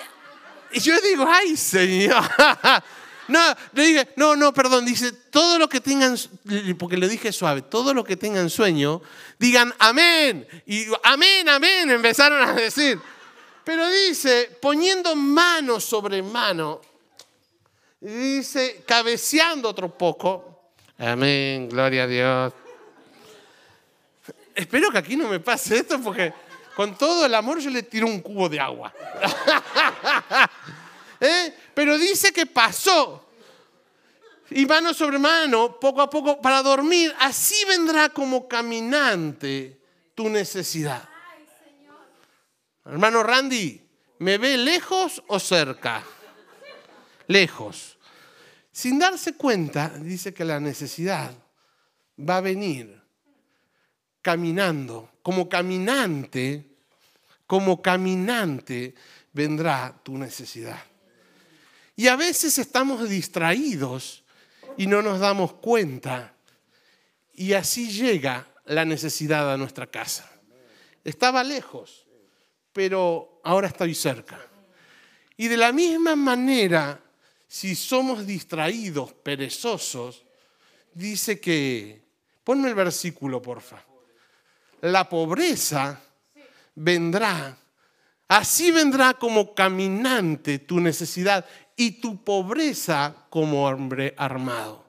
y 0.72 0.80
yo 0.80 1.00
digo, 1.00 1.24
ay, 1.28 1.56
Señor. 1.56 2.24
No, 3.28 3.40
le 3.72 3.82
dije, 3.84 4.08
no, 4.16 4.34
no, 4.34 4.52
perdón, 4.52 4.84
dice, 4.84 5.12
todo 5.12 5.56
lo 5.56 5.68
que 5.68 5.80
tengan, 5.80 6.18
porque 6.76 6.96
le 6.96 7.08
dije 7.08 7.32
suave, 7.32 7.62
todo 7.62 7.94
lo 7.94 8.02
que 8.02 8.16
tengan 8.16 8.50
sueño, 8.50 9.00
digan 9.38 9.72
amén. 9.78 10.46
Y 10.66 10.86
amén, 11.04 11.48
amén, 11.48 11.88
empezaron 11.88 12.42
a 12.42 12.52
decir. 12.52 13.00
Pero 13.64 13.88
dice, 13.88 14.58
poniendo 14.60 15.14
mano 15.14 15.78
sobre 15.78 16.20
mano, 16.20 16.80
dice, 18.00 18.82
cabeceando 18.84 19.68
otro 19.68 19.96
poco, 19.96 20.51
amén, 20.98 21.68
gloria 21.68 22.04
a 22.04 22.06
Dios. 22.06 22.52
Espero 24.54 24.90
que 24.90 24.98
aquí 24.98 25.16
no 25.16 25.28
me 25.28 25.40
pase 25.40 25.78
esto 25.78 26.00
porque 26.00 26.32
con 26.74 26.96
todo 26.96 27.26
el 27.26 27.34
amor 27.34 27.58
yo 27.58 27.70
le 27.70 27.82
tiro 27.82 28.06
un 28.06 28.20
cubo 28.20 28.48
de 28.48 28.60
agua. 28.60 28.92
¿Eh? 31.20 31.54
Pero 31.74 31.96
dice 31.98 32.32
que 32.32 32.46
pasó. 32.46 33.28
Y 34.50 34.66
mano 34.66 34.92
sobre 34.92 35.18
mano, 35.18 35.78
poco 35.80 36.02
a 36.02 36.10
poco, 36.10 36.40
para 36.40 36.62
dormir. 36.62 37.14
Así 37.18 37.64
vendrá 37.64 38.10
como 38.10 38.48
caminante 38.48 39.80
tu 40.14 40.28
necesidad. 40.28 41.08
Hermano 42.84 43.22
Randy, 43.22 43.80
¿me 44.18 44.38
ve 44.38 44.56
lejos 44.58 45.22
o 45.28 45.38
cerca? 45.38 46.02
Lejos. 47.28 47.96
Sin 48.72 48.98
darse 48.98 49.34
cuenta, 49.34 49.90
dice 49.90 50.32
que 50.32 50.44
la 50.44 50.58
necesidad 50.58 51.32
va 52.18 52.38
a 52.38 52.40
venir 52.40 53.02
caminando, 54.22 55.10
como 55.22 55.48
caminante, 55.48 56.64
como 57.46 57.82
caminante 57.82 58.94
vendrá 59.32 59.94
tu 60.02 60.16
necesidad. 60.16 60.82
Y 61.96 62.08
a 62.08 62.16
veces 62.16 62.58
estamos 62.58 63.08
distraídos 63.10 64.24
y 64.78 64.86
no 64.86 65.02
nos 65.02 65.20
damos 65.20 65.52
cuenta. 65.54 66.34
Y 67.34 67.52
así 67.52 67.90
llega 67.90 68.48
la 68.64 68.86
necesidad 68.86 69.52
a 69.52 69.58
nuestra 69.58 69.86
casa. 69.86 70.30
Estaba 71.04 71.44
lejos, 71.44 72.06
pero 72.72 73.40
ahora 73.44 73.68
estoy 73.68 73.94
cerca. 73.94 74.40
Y 75.36 75.48
de 75.48 75.56
la 75.56 75.72
misma 75.72 76.16
manera, 76.16 77.01
si 77.52 77.74
somos 77.74 78.26
distraídos, 78.26 79.12
perezosos, 79.12 80.24
dice 80.94 81.38
que, 81.38 82.02
ponme 82.42 82.70
el 82.70 82.74
versículo, 82.74 83.42
porfa. 83.42 83.84
La 84.80 85.06
pobreza 85.06 86.00
vendrá, 86.74 87.54
así 88.26 88.70
vendrá 88.70 89.12
como 89.12 89.54
caminante 89.54 90.60
tu 90.60 90.80
necesidad 90.80 91.44
y 91.76 92.00
tu 92.00 92.24
pobreza 92.24 93.14
como 93.28 93.68
hombre 93.68 94.14
armado. 94.16 94.86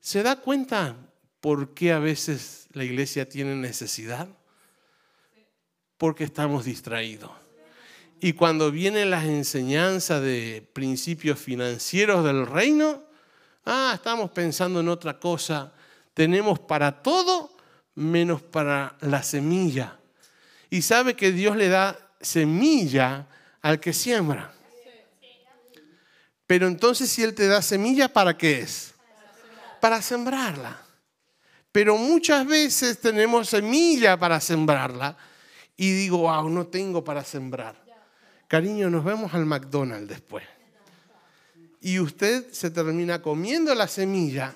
¿Se 0.00 0.22
da 0.22 0.36
cuenta 0.36 0.96
por 1.42 1.74
qué 1.74 1.92
a 1.92 1.98
veces 1.98 2.68
la 2.72 2.84
iglesia 2.84 3.28
tiene 3.28 3.54
necesidad? 3.54 4.26
Porque 5.98 6.24
estamos 6.24 6.64
distraídos. 6.64 7.47
Y 8.20 8.32
cuando 8.32 8.70
vienen 8.72 9.10
las 9.10 9.24
enseñanzas 9.24 10.22
de 10.22 10.68
principios 10.72 11.38
financieros 11.38 12.24
del 12.24 12.46
reino, 12.46 13.04
ah, 13.64 13.92
estamos 13.94 14.30
pensando 14.30 14.80
en 14.80 14.88
otra 14.88 15.20
cosa. 15.20 15.72
Tenemos 16.14 16.58
para 16.58 17.00
todo 17.02 17.56
menos 17.94 18.42
para 18.42 18.96
la 19.00 19.22
semilla. 19.22 19.98
Y 20.68 20.82
sabe 20.82 21.14
que 21.14 21.30
Dios 21.30 21.56
le 21.56 21.68
da 21.68 21.96
semilla 22.20 23.28
al 23.62 23.78
que 23.78 23.92
siembra. 23.92 24.52
Pero 26.46 26.66
entonces 26.66 27.10
si 27.10 27.22
Él 27.22 27.34
te 27.34 27.46
da 27.46 27.62
semilla, 27.62 28.08
¿para 28.08 28.36
qué 28.36 28.60
es? 28.60 28.94
Para 29.80 30.02
sembrarla. 30.02 30.76
Pero 31.70 31.96
muchas 31.96 32.44
veces 32.46 32.98
tenemos 32.98 33.48
semilla 33.48 34.16
para 34.16 34.40
sembrarla 34.40 35.16
y 35.76 35.92
digo, 35.92 36.18
wow, 36.18 36.48
no 36.48 36.66
tengo 36.66 37.04
para 37.04 37.22
sembrar. 37.22 37.87
Cariño, 38.48 38.88
nos 38.88 39.04
vemos 39.04 39.34
al 39.34 39.44
McDonald's 39.44 40.08
después. 40.08 40.44
Y 41.82 42.00
usted 42.00 42.50
se 42.50 42.70
termina 42.70 43.20
comiendo 43.20 43.74
la 43.74 43.86
semilla, 43.86 44.54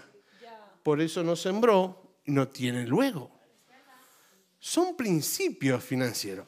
por 0.82 1.00
eso 1.00 1.22
no 1.22 1.36
sembró 1.36 2.16
y 2.24 2.32
no 2.32 2.48
tiene 2.48 2.86
luego. 2.86 3.30
Son 4.58 4.96
principios 4.96 5.84
financieros. 5.84 6.46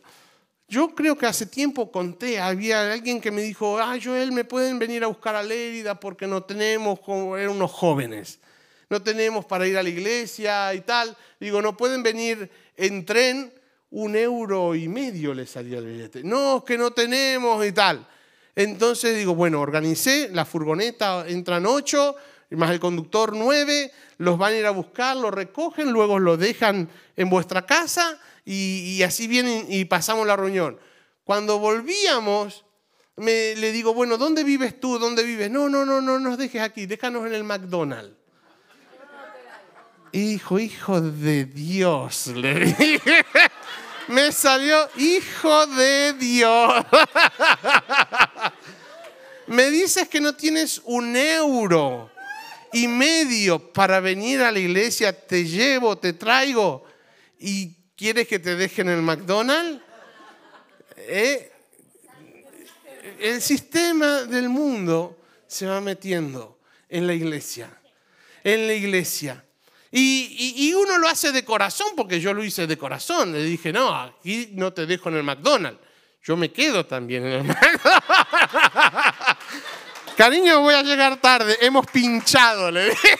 Yo 0.66 0.94
creo 0.94 1.16
que 1.18 1.26
hace 1.26 1.44
tiempo 1.44 1.92
conté, 1.92 2.40
había 2.40 2.92
alguien 2.92 3.20
que 3.20 3.30
me 3.30 3.42
dijo, 3.42 3.78
ah, 3.78 3.96
Joel, 4.02 4.32
me 4.32 4.44
pueden 4.44 4.78
venir 4.78 5.04
a 5.04 5.08
buscar 5.08 5.36
a 5.36 5.42
Lérida 5.42 6.00
porque 6.00 6.26
no 6.26 6.42
tenemos, 6.42 6.98
como 7.00 7.36
eran 7.36 7.56
unos 7.56 7.70
jóvenes, 7.70 8.40
no 8.88 9.02
tenemos 9.02 9.44
para 9.44 9.66
ir 9.66 9.76
a 9.76 9.82
la 9.82 9.88
iglesia 9.90 10.72
y 10.72 10.80
tal. 10.80 11.16
Digo, 11.38 11.60
no 11.60 11.76
pueden 11.76 12.02
venir 12.02 12.50
en 12.76 13.04
tren, 13.04 13.52
un 13.94 14.16
euro 14.16 14.74
y 14.74 14.88
medio 14.88 15.32
le 15.34 15.46
salía 15.46 15.78
el 15.78 15.86
billete. 15.86 16.24
No, 16.24 16.64
que 16.64 16.76
no 16.76 16.90
tenemos 16.90 17.64
y 17.64 17.70
tal. 17.70 18.04
Entonces 18.56 19.16
digo, 19.16 19.36
bueno, 19.36 19.60
organicé, 19.60 20.30
la 20.32 20.44
furgoneta 20.44 21.24
entran 21.28 21.64
ocho, 21.64 22.16
más 22.50 22.72
el 22.72 22.80
conductor 22.80 23.34
nueve, 23.36 23.92
los 24.18 24.36
van 24.36 24.52
a 24.52 24.56
ir 24.56 24.66
a 24.66 24.70
buscar, 24.70 25.16
lo 25.16 25.30
recogen, 25.30 25.92
luego 25.92 26.18
lo 26.18 26.36
dejan 26.36 26.88
en 27.16 27.30
vuestra 27.30 27.66
casa 27.66 28.18
y, 28.44 29.00
así 29.02 29.28
vienen 29.28 29.66
y 29.68 29.84
pasamos 29.84 30.26
la 30.26 30.34
reunión. 30.34 30.76
Cuando 31.22 31.60
volvíamos, 31.60 32.64
me, 33.16 33.54
le 33.54 33.70
digo, 33.70 33.94
bueno, 33.94 34.18
¿dónde 34.18 34.42
vives 34.42 34.78
tú? 34.80 34.98
¿Dónde 34.98 35.22
vives? 35.22 35.52
No, 35.52 35.68
no, 35.68 35.84
no, 35.84 36.00
no 36.00 36.18
nos 36.18 36.36
dejes 36.36 36.62
aquí, 36.62 36.86
déjanos 36.86 37.26
en 37.26 37.34
el 37.34 37.44
McDonald's. 37.44 38.16
Hijo, 40.10 40.58
hijo 40.58 41.00
de 41.00 41.44
Dios, 41.44 42.28
le 42.28 42.54
dije. 42.66 43.24
Me 44.08 44.32
salió 44.32 44.88
hijo 44.96 45.66
de 45.66 46.12
Dios. 46.14 46.72
Me 49.46 49.70
dices 49.70 50.08
que 50.08 50.20
no 50.20 50.34
tienes 50.34 50.80
un 50.84 51.16
euro 51.16 52.10
y 52.72 52.88
medio 52.88 53.72
para 53.72 54.00
venir 54.00 54.42
a 54.42 54.50
la 54.50 54.58
iglesia, 54.58 55.12
te 55.12 55.44
llevo, 55.44 55.96
te 55.96 56.12
traigo 56.12 56.84
y 57.38 57.74
quieres 57.96 58.26
que 58.26 58.38
te 58.38 58.56
dejen 58.56 58.88
en 58.88 58.96
el 58.96 59.02
McDonald's. 59.02 59.80
¿Eh? 60.96 61.52
El 63.20 63.40
sistema 63.40 64.22
del 64.22 64.48
mundo 64.48 65.18
se 65.46 65.66
va 65.66 65.80
metiendo 65.80 66.58
en 66.88 67.06
la 67.06 67.14
iglesia, 67.14 67.70
en 68.42 68.66
la 68.66 68.74
iglesia. 68.74 69.43
Y, 69.96 70.74
uno 70.74 70.98
lo 70.98 71.08
hace 71.08 71.30
de 71.30 71.44
corazón, 71.44 71.86
porque 71.96 72.18
yo 72.20 72.34
lo 72.34 72.42
hice 72.42 72.66
de 72.66 72.76
corazón. 72.76 73.32
Le 73.32 73.44
dije, 73.44 73.72
no, 73.72 73.94
aquí 73.94 74.50
no 74.52 74.72
te 74.72 74.86
dejo 74.86 75.08
en 75.08 75.16
el 75.16 75.22
McDonald's. 75.22 75.80
Yo 76.24 76.36
me 76.36 76.50
quedo 76.50 76.84
también 76.84 77.24
en 77.24 77.32
el 77.32 77.44
McDonald's. 77.44 78.06
Cariño, 80.16 80.62
voy 80.62 80.74
a 80.74 80.82
llegar 80.82 81.20
tarde. 81.20 81.56
Hemos 81.60 81.86
pinchado, 81.86 82.72
le 82.72 82.90
dije. 82.90 83.18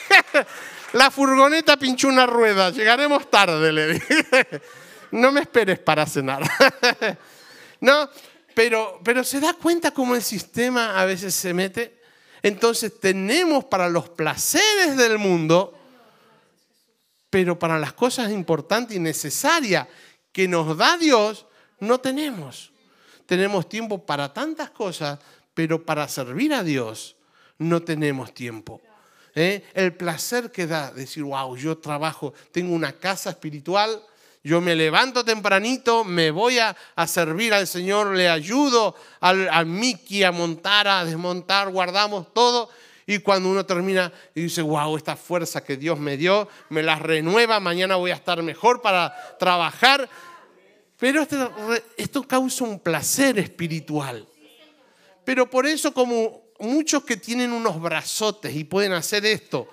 La 0.94 1.12
furgoneta 1.12 1.76
pinchó 1.76 2.08
una 2.08 2.26
rueda. 2.26 2.70
Llegaremos 2.70 3.30
tarde, 3.30 3.72
le 3.72 3.92
dije. 3.94 4.26
No 5.12 5.30
me 5.30 5.42
esperes 5.42 5.78
para 5.78 6.06
cenar. 6.06 6.42
No, 7.80 8.08
pero, 8.54 8.98
pero 9.04 9.22
se 9.24 9.40
da 9.40 9.52
cuenta 9.52 9.90
cómo 9.90 10.14
el 10.14 10.22
sistema 10.22 10.98
a 10.98 11.04
veces 11.04 11.34
se 11.34 11.52
mete. 11.52 12.00
Entonces 12.42 12.98
tenemos 12.98 13.66
para 13.66 13.90
los 13.90 14.08
placeres 14.08 14.96
del 14.96 15.18
mundo 15.18 15.73
pero 17.35 17.59
para 17.59 17.81
las 17.81 17.92
cosas 17.94 18.31
importantes 18.31 18.97
y 18.97 19.01
necesarias 19.01 19.88
que 20.31 20.47
nos 20.47 20.77
da 20.77 20.97
Dios, 20.97 21.47
no 21.81 21.99
tenemos. 21.99 22.70
Tenemos 23.27 23.68
tiempo 23.68 24.07
para 24.07 24.33
tantas 24.33 24.70
cosas, 24.70 25.18
pero 25.53 25.85
para 25.85 26.07
servir 26.07 26.55
a 26.55 26.62
Dios 26.62 27.16
no 27.59 27.83
tenemos 27.83 28.33
tiempo. 28.33 28.81
¿Eh? 29.35 29.64
El 29.75 29.97
placer 29.97 30.53
que 30.53 30.68
da 30.68 30.92
decir, 30.92 31.25
wow, 31.25 31.57
yo 31.57 31.77
trabajo, 31.79 32.35
tengo 32.53 32.73
una 32.73 32.92
casa 32.92 33.31
espiritual, 33.31 34.01
yo 34.44 34.61
me 34.61 34.77
levanto 34.77 35.25
tempranito, 35.25 36.05
me 36.05 36.31
voy 36.31 36.61
a, 36.61 36.77
servir 37.09 37.53
al 37.53 37.66
Señor, 37.66 38.14
le 38.14 38.29
ayudo 38.29 38.94
a 39.20 39.64
Miki 39.64 40.23
a 40.23 40.31
montar, 40.31 40.87
a 40.87 41.05
desmontar, 41.05 41.68
guardamos 41.73 42.33
todo 42.33 42.70
y 43.07 43.19
cuando 43.19 43.51
uno 43.51 43.67
termina 43.67 44.12
y 44.35 44.43
dice, 44.43 44.62
wow, 44.62 44.97
esta 44.97 45.17
fuerza 45.17 45.62
que 45.62 45.77
Dios 45.77 45.99
me 45.99 46.17
dio, 46.17 46.49
me 46.71 46.83
la 46.83 46.97
renueva, 46.97 47.61
mañana 47.61 47.97
voy 47.97 48.11
a 48.11 48.14
estar 48.14 48.43
mejor 48.43 48.81
para 48.81 49.14
trabajar. 49.38 50.09
Pero 50.99 51.23
esto, 51.23 51.53
esto 51.97 52.23
causa 52.23 52.64
un 52.64 52.79
placer 52.79 53.38
espiritual. 53.38 54.27
Pero 55.25 55.51
por 55.51 55.67
eso 55.67 55.93
como 55.93 56.45
muchos 56.59 57.05
que 57.05 57.17
tienen 57.17 57.53
unos 57.53 57.81
brazotes 57.81 58.55
y 58.55 58.64
pueden 58.64 58.93
hacer 58.93 59.27
esto, 59.27 59.69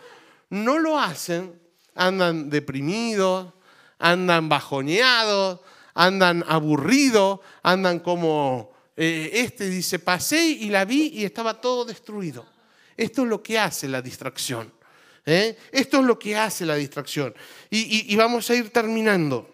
no 0.49 0.77
lo 0.77 0.99
hacen, 0.99 1.59
andan 1.95 2.49
deprimidos, 2.49 3.53
andan 3.97 4.49
bajoneados, 4.49 5.59
andan 5.93 6.43
aburridos, 6.47 7.39
andan 7.63 7.99
como 7.99 8.71
eh, 8.97 9.31
este 9.33 9.69
dice, 9.69 9.99
pasé 9.99 10.43
y 10.43 10.69
la 10.69 10.85
vi 10.85 11.11
y 11.13 11.23
estaba 11.23 11.61
todo 11.61 11.85
destruido. 11.85 12.45
Esto 12.97 13.23
es 13.23 13.27
lo 13.27 13.41
que 13.41 13.59
hace 13.59 13.87
la 13.87 14.01
distracción. 14.01 14.71
¿eh? 15.25 15.57
Esto 15.71 15.99
es 15.99 16.05
lo 16.05 16.17
que 16.17 16.35
hace 16.35 16.65
la 16.65 16.75
distracción. 16.75 17.33
Y, 17.69 18.15
vamos 18.15 18.49
a 18.49 18.55
ir 18.55 18.69
terminando. 18.69 19.49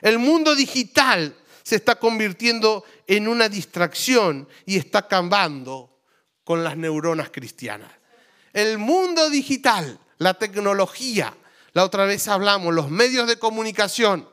El 0.00 0.18
mundo 0.18 0.54
digital 0.54 1.34
se 1.62 1.76
está 1.76 1.96
convirtiendo 1.96 2.84
en 3.06 3.28
una 3.28 3.48
distracción 3.48 4.48
y 4.66 4.76
está 4.76 5.00
acabando 5.00 6.00
con 6.44 6.64
las 6.64 6.76
neuronas 6.76 7.30
cristianas. 7.30 7.90
El 8.52 8.78
mundo 8.78 9.30
digital, 9.30 9.98
la 10.18 10.34
tecnología, 10.34 11.34
la 11.72 11.84
otra 11.84 12.04
vez 12.04 12.28
hablamos, 12.28 12.74
los 12.74 12.90
medios 12.90 13.28
de 13.28 13.38
comunicación. 13.38 14.28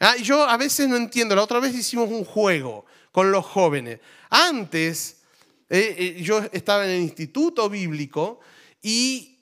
Ah, 0.00 0.16
yo 0.16 0.48
a 0.48 0.56
veces 0.56 0.88
no 0.88 0.96
entiendo, 0.96 1.36
la 1.36 1.42
otra 1.42 1.60
vez 1.60 1.74
hicimos 1.74 2.08
un 2.08 2.24
juego 2.24 2.86
con 3.12 3.30
los 3.30 3.44
jóvenes. 3.46 4.00
Antes 4.30 5.21
eh, 5.74 5.96
eh, 5.96 6.22
yo 6.22 6.42
estaba 6.52 6.84
en 6.84 6.90
el 6.90 7.00
instituto 7.00 7.70
bíblico 7.70 8.40
y 8.82 9.38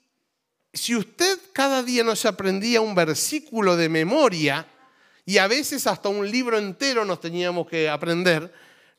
si 0.71 0.95
usted 0.95 1.37
cada 1.51 1.83
día 1.83 2.05
no 2.05 2.15
se 2.15 2.29
aprendía 2.29 2.79
un 2.79 2.95
versículo 2.95 3.75
de 3.75 3.89
memoria, 3.89 4.65
y 5.25 5.39
a 5.39 5.47
veces 5.47 5.87
hasta 5.87 6.07
un 6.07 6.31
libro 6.31 6.57
entero 6.57 7.03
nos 7.03 7.19
teníamos 7.19 7.67
que 7.67 7.89
aprender, 7.89 8.49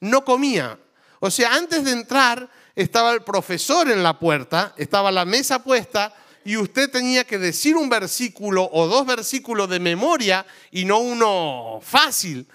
no 0.01 0.27
comía. 0.27 0.79
O 1.21 1.31
sea, 1.31 1.55
antes 1.55 1.85
de 1.85 1.93
entrar 1.93 2.51
estaba 2.77 3.13
el 3.13 3.23
profesor 3.23 3.91
en 3.91 4.03
la 4.03 4.19
puerta, 4.19 4.75
estaba 4.77 5.11
la 5.11 5.25
mesa 5.25 5.65
puesta 5.65 6.15
y 6.45 6.59
usted 6.59 6.91
tenía 6.91 7.25
que 7.25 7.39
decir 7.39 7.77
un 7.77 7.89
versículo 7.89 8.69
o 8.71 8.87
dos 8.87 9.07
versículos 9.07 9.71
de 9.71 9.81
memoria 9.81 10.45
y 10.71 10.85
no 10.85 10.99
uno 10.99 11.81
fácil, 11.81 12.47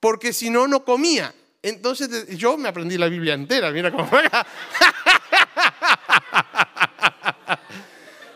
porque 0.00 0.34
si 0.34 0.50
no, 0.50 0.68
no 0.68 0.84
comía. 0.84 1.34
Entonces 1.66 2.28
yo 2.38 2.56
me 2.56 2.68
aprendí 2.68 2.96
la 2.96 3.08
Biblia 3.08 3.34
entera, 3.34 3.72
mira 3.72 3.90
cómo. 3.90 4.08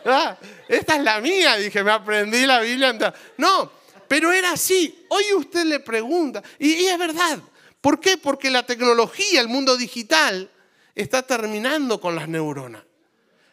Ah, 0.02 0.34
esta 0.66 0.96
es 0.96 1.04
la 1.04 1.20
mía, 1.20 1.56
dije, 1.56 1.84
me 1.84 1.92
aprendí 1.92 2.46
la 2.46 2.60
Biblia 2.60 2.88
entera. 2.88 3.14
No, 3.36 3.70
pero 4.08 4.32
era 4.32 4.52
así. 4.52 5.04
Hoy 5.08 5.24
usted 5.36 5.64
le 5.66 5.78
pregunta, 5.78 6.42
y, 6.58 6.86
es 6.86 6.98
verdad. 6.98 7.38
¿Por 7.82 8.00
qué? 8.00 8.16
Porque 8.16 8.50
la 8.50 8.64
tecnología, 8.64 9.40
el 9.42 9.46
mundo 9.46 9.76
digital, 9.76 10.50
está 10.94 11.22
terminando 11.22 12.00
con 12.00 12.16
las 12.16 12.26
neuronas. 12.28 12.82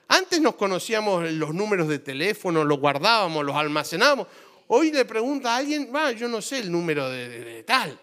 Antes 0.08 0.42
nos 0.42 0.56
conocíamos 0.56 1.30
los 1.34 1.54
números 1.54 1.90
de 1.90 2.00
teléfono, 2.00 2.63
los 2.63 2.80
guardábamos, 2.80 3.46
los 3.46 3.56
almacenábamos. 3.56 4.28
Hoy 4.68 4.92
le 4.92 5.04
pregunta 5.06 5.54
a 5.54 5.58
alguien, 5.58 5.92
va, 5.94 6.13
yo 6.13 6.30
no 6.30 6.42
sé 6.42 6.60
el 6.60 6.72
número 6.72 7.10
de 7.10 7.63
tal. 7.68 8.00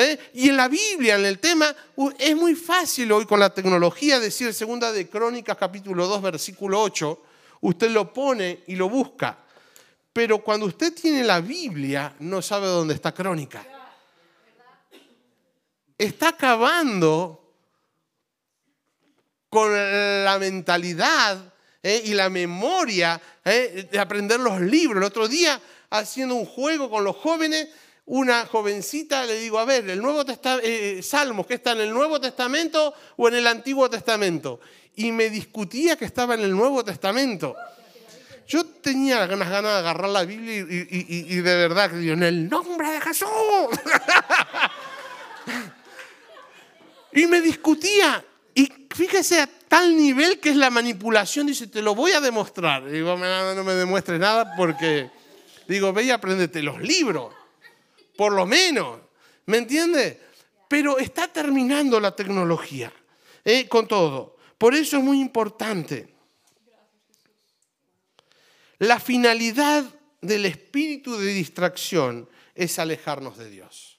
¿Eh? 0.00 0.18
Y 0.34 0.48
en 0.48 0.56
la 0.56 0.68
Biblia, 0.68 1.16
en 1.16 1.24
el 1.24 1.38
tema, 1.38 1.74
es 2.18 2.36
muy 2.36 2.54
fácil 2.54 3.12
hoy 3.12 3.26
con 3.26 3.38
la 3.40 3.52
tecnología 3.52 4.18
decir 4.18 4.52
segunda 4.54 4.92
de 4.92 5.08
Crónicas 5.08 5.56
capítulo 5.56 6.06
2 6.06 6.22
versículo 6.22 6.80
8, 6.80 7.22
usted 7.62 7.90
lo 7.90 8.12
pone 8.12 8.64
y 8.66 8.76
lo 8.76 8.88
busca. 8.88 9.38
Pero 10.12 10.38
cuando 10.38 10.66
usted 10.66 10.92
tiene 10.94 11.22
la 11.22 11.40
Biblia, 11.40 12.14
no 12.20 12.42
sabe 12.42 12.66
dónde 12.66 12.94
está 12.94 13.12
Crónica. 13.12 13.64
Está 15.96 16.30
acabando 16.30 17.40
con 19.48 19.72
la 19.72 20.38
mentalidad 20.38 21.52
¿eh? 21.82 22.02
y 22.04 22.14
la 22.14 22.30
memoria 22.30 23.20
¿eh? 23.44 23.88
de 23.90 23.98
aprender 23.98 24.40
los 24.40 24.60
libros. 24.60 24.98
El 24.98 25.04
otro 25.04 25.28
día, 25.28 25.60
haciendo 25.90 26.36
un 26.36 26.46
juego 26.46 26.88
con 26.88 27.04
los 27.04 27.16
jóvenes, 27.16 27.68
una 28.06 28.46
jovencita, 28.46 29.24
le 29.24 29.38
digo, 29.38 29.58
a 29.58 29.64
ver, 29.64 29.88
el 29.88 30.02
Nuevo 30.02 30.24
Testamento, 30.24 30.66
eh, 30.66 31.02
Salmos, 31.02 31.46
¿qué 31.46 31.54
está 31.54 31.72
en 31.72 31.82
el 31.82 31.92
Nuevo 31.92 32.20
Testamento 32.20 32.92
o 33.16 33.28
en 33.28 33.34
el 33.34 33.46
Antiguo 33.46 33.88
Testamento? 33.88 34.60
Y 34.96 35.12
me 35.12 35.30
discutía 35.30 35.96
que 35.96 36.06
estaba 36.06 36.34
en 36.34 36.40
el 36.40 36.50
Nuevo 36.50 36.84
Testamento. 36.84 37.54
Yo 38.48 38.66
tenía 38.66 39.26
unas 39.26 39.48
ganas 39.48 39.74
de 39.74 39.78
agarrar 39.78 40.10
la 40.10 40.24
Biblia 40.24 40.58
y, 40.58 41.36
de 41.36 41.56
verdad, 41.56 41.90
digo, 41.90 42.14
en 42.14 42.24
el 42.24 42.48
nombre 42.48 42.90
de 42.90 43.00
Jesús. 43.00 43.28
y 47.12 47.26
me 47.28 47.40
discutía. 47.40 48.24
Y 48.52 48.68
fíjese 48.92 49.40
a 49.40 49.48
tal 49.68 49.96
nivel 49.96 50.40
que 50.40 50.50
es 50.50 50.56
la 50.56 50.68
manipulación. 50.68 51.46
Dice, 51.46 51.68
te 51.68 51.80
lo 51.80 51.94
voy 51.94 52.10
a 52.10 52.20
demostrar. 52.20 52.90
digo, 52.90 53.16
no 53.16 53.64
me 53.64 53.74
demuestres 53.74 54.18
nada 54.18 54.52
porque, 54.56 55.08
digo, 55.68 55.92
ve 55.92 56.02
y 56.02 56.10
apréndete 56.10 56.60
los 56.60 56.80
libros 56.80 57.32
por 58.20 58.34
lo 58.34 58.44
menos. 58.44 59.00
¿Me 59.46 59.56
entiende? 59.56 60.20
Pero 60.68 60.98
está 60.98 61.28
terminando 61.28 61.98
la 61.98 62.14
tecnología 62.14 62.92
¿eh? 63.46 63.66
con 63.66 63.88
todo. 63.88 64.36
Por 64.58 64.74
eso 64.74 64.98
es 64.98 65.02
muy 65.02 65.22
importante. 65.22 66.06
La 68.76 69.00
finalidad 69.00 69.86
del 70.20 70.44
espíritu 70.44 71.16
de 71.16 71.32
distracción 71.32 72.28
es 72.54 72.78
alejarnos 72.78 73.38
de 73.38 73.48
Dios. 73.48 73.98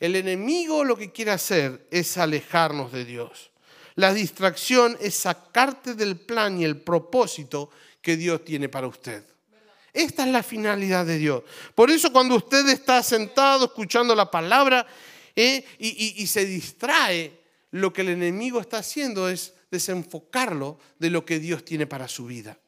El 0.00 0.16
enemigo 0.16 0.82
lo 0.82 0.96
que 0.96 1.12
quiere 1.12 1.32
hacer 1.32 1.86
es 1.90 2.16
alejarnos 2.16 2.90
de 2.90 3.04
Dios. 3.04 3.50
La 3.96 4.14
distracción 4.14 4.96
es 4.98 5.14
sacarte 5.14 5.92
del 5.92 6.18
plan 6.18 6.58
y 6.58 6.64
el 6.64 6.80
propósito 6.80 7.68
que 8.00 8.16
Dios 8.16 8.46
tiene 8.46 8.70
para 8.70 8.86
usted. 8.86 9.35
Esta 9.96 10.26
es 10.26 10.28
la 10.30 10.42
finalidad 10.42 11.06
de 11.06 11.16
Dios. 11.16 11.42
Por 11.74 11.90
eso 11.90 12.12
cuando 12.12 12.36
usted 12.36 12.68
está 12.68 13.02
sentado 13.02 13.64
escuchando 13.64 14.14
la 14.14 14.30
palabra 14.30 14.86
¿eh? 15.34 15.64
y, 15.78 16.26
se 16.26 16.44
distrae, 16.44 17.32
lo 17.70 17.94
que 17.94 18.02
el 18.02 18.10
enemigo 18.10 18.60
está 18.60 18.78
haciendo 18.78 19.26
es 19.26 19.54
desenfocarlo 19.70 20.78
de 20.98 21.08
lo 21.08 21.24
que 21.24 21.38
Dios 21.38 21.64
tiene 21.64 21.86
para 21.86 22.08
su 22.08 22.26
vida. 22.26 22.58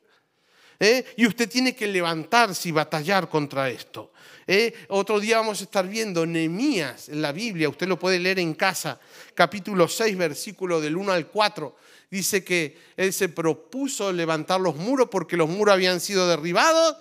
¿eh? 0.81 1.05
Y 1.19 1.27
usted 1.27 1.51
tiene 1.51 1.77
que 1.77 1.87
levantarse 1.87 2.71
y 2.71 2.73
batallar 2.73 3.29
contra 3.29 3.69
esto. 3.69 4.11
¿eh? 4.47 4.73
Otro 4.89 5.21
día 5.21 5.37
vamos 5.37 5.61
a 5.61 5.65
estar 5.65 5.87
viendo 5.87 6.25
Nehemías 6.25 7.11
en 7.11 7.21
la 7.21 7.33
Biblia, 7.33 7.69
usted 7.69 7.89
lo 7.89 7.99
puede 7.99 8.19
leer 8.19 8.39
en 8.39 8.55
casa, 8.55 8.99
capítulo 9.35 9.87
6, 9.87 10.17
versículo 10.17 10.81
del 10.81 10.97
1 10.97 11.13
al 11.13 11.27
4. 11.27 11.77
Dice 12.11 12.43
que 12.43 12.79
él 12.97 13.13
se 13.13 13.29
propuso 13.29 14.11
levantar 14.15 14.63
los 14.63 14.77
muros 14.77 15.11
porque 15.11 15.37
los 15.37 15.51
muros 15.51 15.75
habían 15.75 16.01
sido 16.01 16.27
derribados 16.27 16.97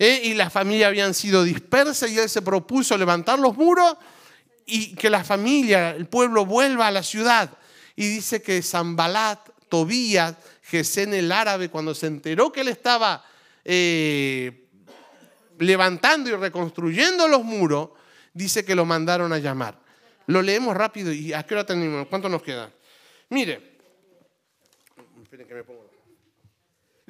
¿eh? 0.00 0.22
y 0.24 0.34
las 0.34 0.52
familias 0.52 0.88
habían 0.88 1.14
sido 1.14 1.44
dispersas 1.44 2.10
y 2.10 2.18
él 2.18 2.28
se 2.28 2.42
propuso 2.42 2.96
levantar 2.96 3.38
los 3.38 3.56
muros 3.56 3.96
y 4.66 4.94
que 4.94 5.10
la 5.10 5.22
familia, 5.22 5.90
el 5.90 6.06
pueblo 6.06 6.46
vuelva 6.46 6.88
a 6.88 6.90
la 6.90 7.02
ciudad. 7.02 7.50
Y 7.94 8.08
dice 8.08 8.40
que 8.40 8.62
Zambalat, 8.62 9.50
Tobías, 9.68 10.34
Gesén 10.62 11.12
el 11.12 11.30
árabe, 11.30 11.68
cuando 11.68 11.94
se 11.94 12.06
enteró 12.06 12.50
que 12.50 12.62
él 12.62 12.68
estaba 12.68 13.24
eh, 13.64 14.68
levantando 15.58 16.30
y 16.30 16.34
reconstruyendo 16.34 17.28
los 17.28 17.44
muros, 17.44 17.90
dice 18.32 18.64
que 18.64 18.74
lo 18.74 18.84
mandaron 18.86 19.32
a 19.32 19.38
llamar. 19.38 19.78
Lo 20.26 20.40
leemos 20.40 20.76
rápido 20.76 21.12
y 21.12 21.32
¿a 21.32 21.42
qué 21.42 21.54
hora 21.54 21.66
tenemos? 21.66 22.06
¿Cuánto 22.06 22.28
nos 22.28 22.42
queda? 22.42 22.70
Mire, 23.30 23.78
esperen 25.22 25.46
que 25.46 25.54
me 25.54 25.64
pongo. 25.64 25.89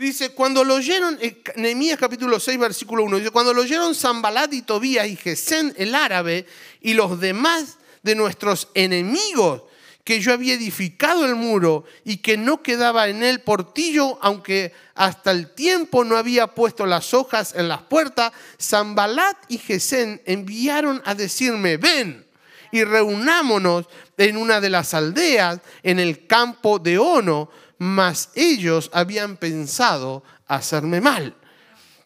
Dice, 0.00 0.30
cuando 0.30 0.64
lo 0.64 0.76
oyeron, 0.76 1.18
eh, 1.20 1.42
Nehemías 1.56 1.98
capítulo 1.98 2.40
6, 2.40 2.58
versículo 2.58 3.04
1, 3.04 3.18
dice, 3.18 3.30
cuando 3.30 3.52
lo 3.52 3.60
oyeron 3.60 3.94
Zambalat 3.94 4.50
y 4.54 4.62
Tobías 4.62 5.06
y 5.06 5.14
Gesén 5.14 5.74
el 5.76 5.94
árabe 5.94 6.46
y 6.80 6.94
los 6.94 7.20
demás 7.20 7.76
de 8.02 8.14
nuestros 8.14 8.68
enemigos, 8.72 9.64
que 10.02 10.22
yo 10.22 10.32
había 10.32 10.54
edificado 10.54 11.26
el 11.26 11.34
muro 11.34 11.84
y 12.02 12.16
que 12.16 12.38
no 12.38 12.62
quedaba 12.62 13.08
en 13.08 13.22
él 13.22 13.42
portillo, 13.42 14.18
aunque 14.22 14.72
hasta 14.94 15.32
el 15.32 15.52
tiempo 15.52 16.02
no 16.02 16.16
había 16.16 16.46
puesto 16.46 16.86
las 16.86 17.12
hojas 17.12 17.54
en 17.54 17.68
las 17.68 17.82
puertas, 17.82 18.32
Zambalat 18.58 19.36
y 19.48 19.58
Gesén 19.58 20.22
enviaron 20.24 21.02
a 21.04 21.14
decirme, 21.14 21.76
ven 21.76 22.26
y 22.72 22.84
reunámonos 22.84 23.84
en 24.16 24.38
una 24.38 24.62
de 24.62 24.70
las 24.70 24.94
aldeas 24.94 25.60
en 25.82 25.98
el 25.98 26.26
campo 26.26 26.78
de 26.78 26.98
Ono, 26.98 27.50
mas 27.80 28.28
ellos 28.34 28.90
habían 28.92 29.38
pensado 29.38 30.22
hacerme 30.46 31.00
mal. 31.00 31.34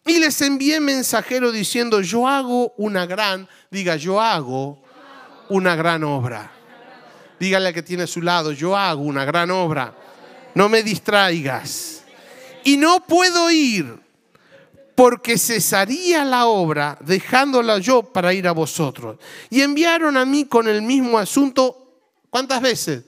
Y 0.05 0.19
les 0.19 0.41
envié 0.41 0.79
mensajero 0.79 1.51
diciendo, 1.51 1.99
yo 1.99 2.29
hago 2.29 2.73
una 2.77 3.05
gran, 3.05 3.49
diga, 3.69 3.97
yo 3.97 4.21
hago 4.21 4.81
una 5.49 5.75
gran 5.75 6.05
obra. 6.05 6.49
Dígale 7.41 7.73
que 7.73 7.83
tiene 7.83 8.03
a 8.03 8.07
su 8.07 8.21
lado, 8.21 8.53
yo 8.53 8.77
hago 8.77 9.01
una 9.01 9.25
gran 9.25 9.51
obra. 9.51 9.93
No 10.53 10.69
me 10.69 10.81
distraigas. 10.81 12.03
Y 12.63 12.77
no 12.77 13.05
puedo 13.05 13.51
ir 13.51 13.99
porque 14.95 15.37
cesaría 15.37 16.23
la 16.23 16.45
obra 16.45 16.97
dejándola 17.01 17.79
yo 17.79 18.01
para 18.01 18.33
ir 18.33 18.47
a 18.47 18.53
vosotros. 18.53 19.17
Y 19.49 19.59
enviaron 19.59 20.15
a 20.15 20.23
mí 20.23 20.45
con 20.45 20.69
el 20.69 20.81
mismo 20.81 21.17
asunto, 21.17 21.99
¿cuántas 22.29 22.61
veces? 22.61 23.03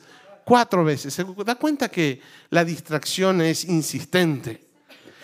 Cuatro 0.47 0.85
veces. 0.85 1.13
¿Se 1.13 1.25
da 1.43 1.55
cuenta 1.55 1.89
que 1.89 2.21
la 2.51 2.63
distracción 2.63 3.41
es 3.41 3.65
insistente? 3.65 4.61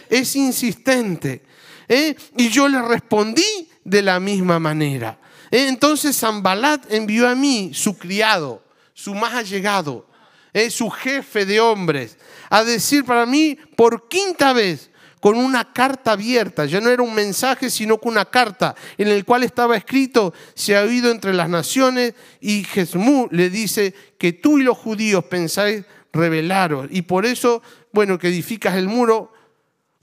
Es 0.09 0.36
insistente. 0.36 1.43
¿eh? 1.88 2.13
Y 2.36 2.49
yo 2.49 2.67
le 2.67 2.82
respondí 2.82 3.69
de 3.86 4.01
la 4.01 4.19
misma 4.19 4.59
manera. 4.59 5.17
¿Eh? 5.49 5.69
Entonces 5.69 6.19
Zambalat 6.19 6.91
envió 6.91 7.30
a 7.30 7.36
mí, 7.36 7.71
su 7.74 7.97
criado, 7.97 8.65
su 8.93 9.15
más 9.15 9.34
allegado, 9.34 10.09
¿eh? 10.51 10.69
su 10.69 10.89
jefe 10.89 11.45
de 11.45 11.61
hombres, 11.61 12.17
a 12.49 12.65
decir 12.65 13.05
para 13.05 13.26
mí 13.26 13.57
por 13.78 14.09
quinta 14.09 14.51
vez, 14.51 14.89
con 15.24 15.38
una 15.38 15.71
carta 15.71 16.11
abierta, 16.11 16.65
ya 16.65 16.82
no 16.82 16.89
era 16.89 17.01
un 17.01 17.15
mensaje, 17.15 17.69
sino 17.69 17.97
con 17.97 18.11
una 18.11 18.26
carta 18.26 18.76
en 18.97 19.07
el 19.07 19.24
cual 19.24 19.43
estaba 19.43 19.78
escrito, 19.78 20.34
se 20.53 20.76
ha 20.76 20.82
oído 20.82 21.09
entre 21.11 21.34
las 21.34 21.47
naciones 21.47 22.13
y 22.41 22.65
Jesmú 22.65 23.30
le 23.32 23.49
dice 23.49 23.95
que 24.17 24.34
tú 24.34 24.59
y 24.59 24.63
los 24.63 24.78
judíos 24.78 25.24
pensáis 25.24 25.86
rebelaros 26.11 26.88
y 26.89 27.03
por 27.03 27.26
eso, 27.26 27.61
bueno, 27.93 28.19
que 28.19 28.28
edificas 28.28 28.76
el 28.76 28.89
muro 28.89 29.32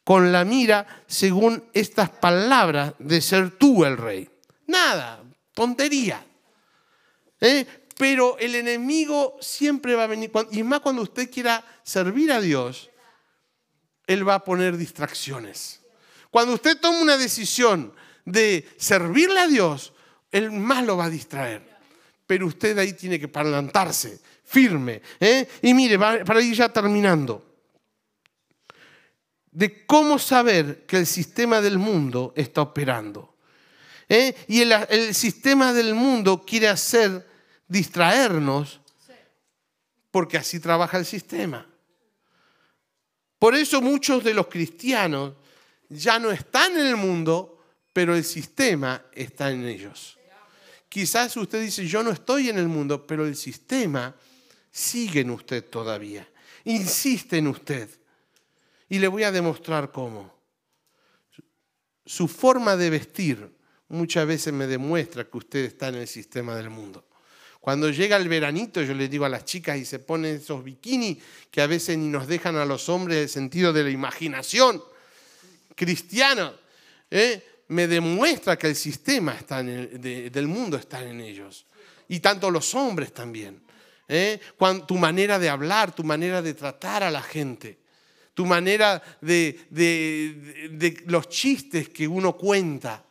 con 0.04 0.32
la 0.32 0.46
mira 0.46 0.86
según 1.06 1.64
estas 1.74 2.08
palabras 2.08 2.94
de 2.98 3.20
ser 3.20 3.50
tú 3.50 3.84
el 3.84 3.98
rey. 3.98 4.26
Nada, 4.68 5.22
tontería. 5.52 6.24
¿Eh? 7.42 7.66
Pero 7.98 8.38
el 8.38 8.54
enemigo 8.54 9.36
siempre 9.42 9.94
va 9.94 10.04
a 10.04 10.06
venir, 10.06 10.30
y 10.50 10.62
más 10.62 10.80
cuando 10.80 11.02
usted 11.02 11.30
quiera 11.30 11.62
servir 11.82 12.32
a 12.32 12.40
Dios, 12.40 12.89
él 14.10 14.28
va 14.28 14.34
a 14.34 14.44
poner 14.44 14.76
distracciones. 14.76 15.80
Cuando 16.32 16.54
usted 16.54 16.76
toma 16.80 16.98
una 16.98 17.16
decisión 17.16 17.92
de 18.24 18.68
servirle 18.76 19.38
a 19.38 19.46
Dios, 19.46 19.92
Él 20.32 20.50
más 20.50 20.84
lo 20.84 20.96
va 20.96 21.04
a 21.04 21.10
distraer. 21.10 21.62
Pero 22.26 22.48
usted 22.48 22.76
ahí 22.78 22.92
tiene 22.94 23.20
que 23.20 23.28
plantarse 23.28 24.20
firme. 24.42 25.00
¿eh? 25.20 25.48
Y 25.62 25.74
mire, 25.74 25.96
para 25.96 26.40
ir 26.40 26.56
ya 26.56 26.68
terminando, 26.68 27.54
de 29.52 29.86
cómo 29.86 30.18
saber 30.18 30.86
que 30.86 30.96
el 30.96 31.06
sistema 31.06 31.60
del 31.60 31.78
mundo 31.78 32.32
está 32.34 32.62
operando. 32.62 33.36
¿eh? 34.08 34.34
Y 34.48 34.62
el 34.62 35.14
sistema 35.14 35.72
del 35.72 35.94
mundo 35.94 36.44
quiere 36.44 36.66
hacer 36.66 37.28
distraernos 37.68 38.80
porque 40.10 40.36
así 40.36 40.58
trabaja 40.58 40.98
el 40.98 41.06
sistema. 41.06 41.69
Por 43.40 43.54
eso 43.54 43.80
muchos 43.80 44.22
de 44.22 44.34
los 44.34 44.48
cristianos 44.48 45.32
ya 45.88 46.18
no 46.18 46.30
están 46.30 46.76
en 46.76 46.86
el 46.86 46.96
mundo, 46.96 47.58
pero 47.90 48.14
el 48.14 48.22
sistema 48.22 49.02
está 49.12 49.50
en 49.50 49.66
ellos. 49.66 50.18
Quizás 50.90 51.34
usted 51.38 51.62
dice, 51.62 51.86
yo 51.86 52.02
no 52.02 52.10
estoy 52.10 52.50
en 52.50 52.58
el 52.58 52.68
mundo, 52.68 53.06
pero 53.06 53.26
el 53.26 53.34
sistema 53.34 54.14
sigue 54.70 55.20
en 55.20 55.30
usted 55.30 55.64
todavía. 55.64 56.28
Insiste 56.64 57.38
en 57.38 57.46
usted. 57.46 57.88
Y 58.90 58.98
le 58.98 59.08
voy 59.08 59.22
a 59.22 59.32
demostrar 59.32 59.90
cómo. 59.90 60.34
Su 62.04 62.28
forma 62.28 62.76
de 62.76 62.90
vestir 62.90 63.56
muchas 63.88 64.26
veces 64.26 64.52
me 64.52 64.66
demuestra 64.66 65.24
que 65.24 65.38
usted 65.38 65.64
está 65.64 65.88
en 65.88 65.94
el 65.94 66.08
sistema 66.08 66.54
del 66.56 66.68
mundo. 66.68 67.06
Cuando 67.60 67.90
llega 67.90 68.16
el 68.16 68.28
veranito, 68.28 68.80
yo 68.82 68.94
le 68.94 69.08
digo 69.08 69.26
a 69.26 69.28
las 69.28 69.44
chicas 69.44 69.76
y 69.78 69.84
se 69.84 69.98
ponen 69.98 70.36
esos 70.36 70.64
bikinis 70.64 71.18
que 71.50 71.60
a 71.60 71.66
veces 71.66 71.98
ni 71.98 72.08
nos 72.08 72.26
dejan 72.26 72.56
a 72.56 72.64
los 72.64 72.88
hombres 72.88 73.18
el 73.18 73.28
sentido 73.28 73.72
de 73.72 73.84
la 73.84 73.90
imaginación 73.90 74.82
cristiana, 75.74 76.54
¿eh? 77.10 77.42
me 77.68 77.86
demuestra 77.86 78.56
que 78.58 78.68
el 78.68 78.76
sistema 78.76 79.34
está 79.34 79.62
del 79.62 80.46
mundo 80.46 80.76
está 80.76 81.02
en 81.02 81.20
ellos. 81.20 81.66
Y 82.08 82.20
tanto 82.20 82.50
los 82.50 82.74
hombres 82.74 83.12
también. 83.12 83.62
¿eh? 84.08 84.40
tu 84.86 84.96
manera 84.96 85.38
de 85.38 85.48
hablar, 85.48 85.94
tu 85.94 86.02
manera 86.02 86.42
de 86.42 86.54
tratar 86.54 87.02
a 87.02 87.10
la 87.10 87.22
gente, 87.22 87.78
tu 88.34 88.44
manera 88.46 89.00
de, 89.20 89.66
de 89.70 91.02
los 91.06 91.28
chistes 91.28 91.90
que 91.90 92.08
uno 92.08 92.36
cuenta. 92.36 93.04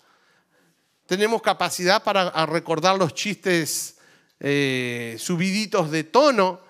Tenemos 1.06 1.42
capacidad 1.42 2.04
para 2.04 2.46
recordar 2.48 2.98
los 2.98 3.14
chistes 3.14 3.99
eh, 4.40 5.16
subiditos 5.20 5.92
de 5.92 6.04
tono, 6.06 6.62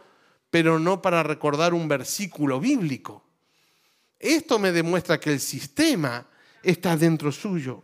pero 0.50 0.80
no 0.80 1.02
para 1.02 1.24
recordar 1.24 1.74
un 1.74 1.88
versículo 1.88 2.60
bíblico. 2.60 3.24
Esto 4.20 4.60
me 4.60 4.72
demuestra 4.72 5.20
que 5.20 5.32
el 5.32 5.40
sistema 5.40 6.26
está 6.64 6.98
dentro 6.98 7.32
suyo. 7.32 7.84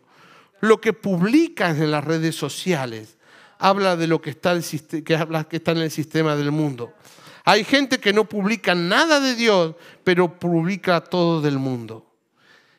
Lo 0.61 0.81
que 0.81 0.93
publican 0.93 1.81
en 1.81 1.91
las 1.91 2.03
redes 2.03 2.35
sociales 2.35 3.17
habla 3.59 3.95
de 3.95 4.07
lo 4.07 4.21
que 4.21 4.31
está, 4.31 4.59
que 4.59 5.47
está 5.51 5.71
en 5.71 5.77
el 5.77 5.91
sistema 5.91 6.35
del 6.35 6.51
mundo. 6.51 6.93
Hay 7.45 7.63
gente 7.63 7.99
que 7.99 8.11
no 8.11 8.27
publica 8.27 8.73
nada 8.73 9.19
de 9.19 9.35
Dios, 9.35 9.75
pero 10.03 10.39
publica 10.39 11.01
todo 11.01 11.41
del 11.41 11.59
mundo. 11.59 12.11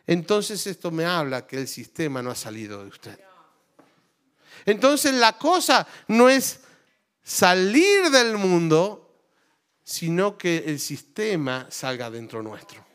Entonces 0.07 0.67
esto 0.67 0.91
me 0.91 1.05
habla 1.05 1.47
que 1.47 1.59
el 1.59 1.69
sistema 1.69 2.21
no 2.21 2.31
ha 2.31 2.35
salido 2.35 2.83
de 2.83 2.89
usted. 2.89 3.19
Entonces 4.65 5.15
la 5.15 5.39
cosa 5.39 5.87
no 6.09 6.29
es 6.29 6.61
salir 7.27 8.09
del 8.11 8.39
mundo, 8.39 9.21
sino 9.83 10.39
que 10.39 10.59
el 10.59 10.79
sistema 10.79 11.67
salga 11.71 12.09
dentro 12.09 12.41
nuestro. 12.41 12.87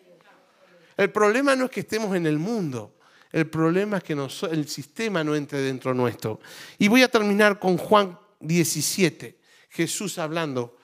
El 0.96 1.12
problema 1.12 1.54
no 1.54 1.66
es 1.66 1.72
que 1.72 1.82
estemos 1.82 2.16
en 2.16 2.26
el 2.26 2.40
mundo, 2.40 2.96
el 3.34 3.50
problema 3.50 3.98
es 3.98 4.04
que 4.04 4.14
el 4.14 4.68
sistema 4.70 5.24
no 5.24 5.36
entre 5.36 5.60
dentro 5.60 5.94
nuestro. 5.94 6.40
Y 6.78 6.88
voy 6.88 7.04
a 7.04 7.10
terminar 7.10 7.60
con 7.60 7.78
Juan 7.78 8.18
17, 8.40 9.38
Jesús 9.70 10.18
hablando, 10.18 10.78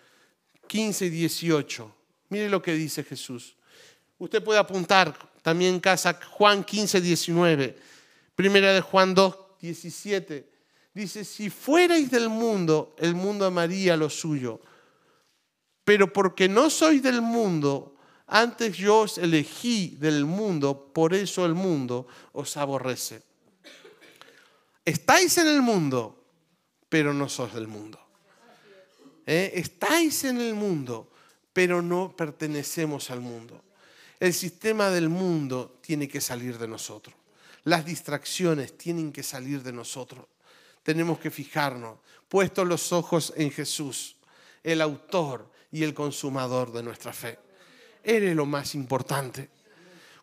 15 0.68 1.06
y 1.06 1.10
18. 1.10 1.96
Mire 2.30 2.50
lo 2.50 2.62
que 2.62 2.74
dice 2.74 3.04
Jesús. 3.04 3.56
Usted 4.18 4.44
puede 4.44 4.60
apuntar 4.60 5.18
también 5.42 5.76
en 5.76 5.80
casa 5.80 6.20
Juan 6.32 6.66
15, 6.66 7.00
19, 7.00 7.78
primera 8.36 8.74
de 8.74 8.82
Juan 8.82 9.14
2, 9.14 9.38
17 9.62 10.57
Dice, 10.98 11.24
si 11.26 11.52
fuerais 11.52 12.10
del 12.10 12.28
mundo, 12.28 12.96
el 12.98 13.14
mundo 13.14 13.46
amaría 13.46 13.96
lo 13.96 14.10
suyo. 14.10 14.60
Pero 15.84 16.12
porque 16.12 16.50
no 16.50 16.72
sois 16.72 17.04
del 17.04 17.22
mundo, 17.22 17.94
antes 18.26 18.76
yo 18.76 19.02
os 19.02 19.20
elegí 19.20 19.96
del 20.00 20.26
mundo, 20.26 20.92
por 20.92 21.14
eso 21.14 21.46
el 21.46 21.54
mundo 21.54 22.08
os 22.34 22.58
aborrece. 22.58 23.22
Estáis 24.84 25.38
en 25.38 25.46
el 25.46 25.62
mundo, 25.62 26.18
pero 26.90 27.14
no 27.14 27.30
sois 27.30 27.54
del 27.54 27.68
mundo. 27.68 28.00
¿Eh? 29.24 29.52
Estáis 29.54 30.24
en 30.24 30.42
el 30.42 30.56
mundo, 30.56 31.12
pero 31.54 31.84
no 31.84 32.16
pertenecemos 32.18 33.12
al 33.12 33.22
mundo. 33.22 33.62
El 34.20 34.34
sistema 34.34 34.90
del 34.90 35.10
mundo 35.10 35.78
tiene 35.80 36.08
que 36.08 36.22
salir 36.22 36.58
de 36.58 36.68
nosotros. 36.68 37.16
Las 37.66 37.86
distracciones 37.86 38.76
tienen 38.80 39.12
que 39.12 39.22
salir 39.22 39.62
de 39.62 39.74
nosotros. 39.74 40.26
Tenemos 40.88 41.20
que 41.20 41.30
fijarnos, 41.30 41.98
puestos 42.30 42.66
los 42.66 42.94
ojos 42.94 43.34
en 43.36 43.52
Jesús, 43.52 44.16
el 44.64 44.80
autor 44.82 45.52
y 45.70 45.84
el 45.84 45.94
consumador 45.94 46.72
de 46.72 46.82
nuestra 46.82 47.12
fe. 47.12 47.38
Él 48.06 48.24
es 48.24 48.34
lo 48.34 48.46
más 48.46 48.74
importante. 48.74 49.50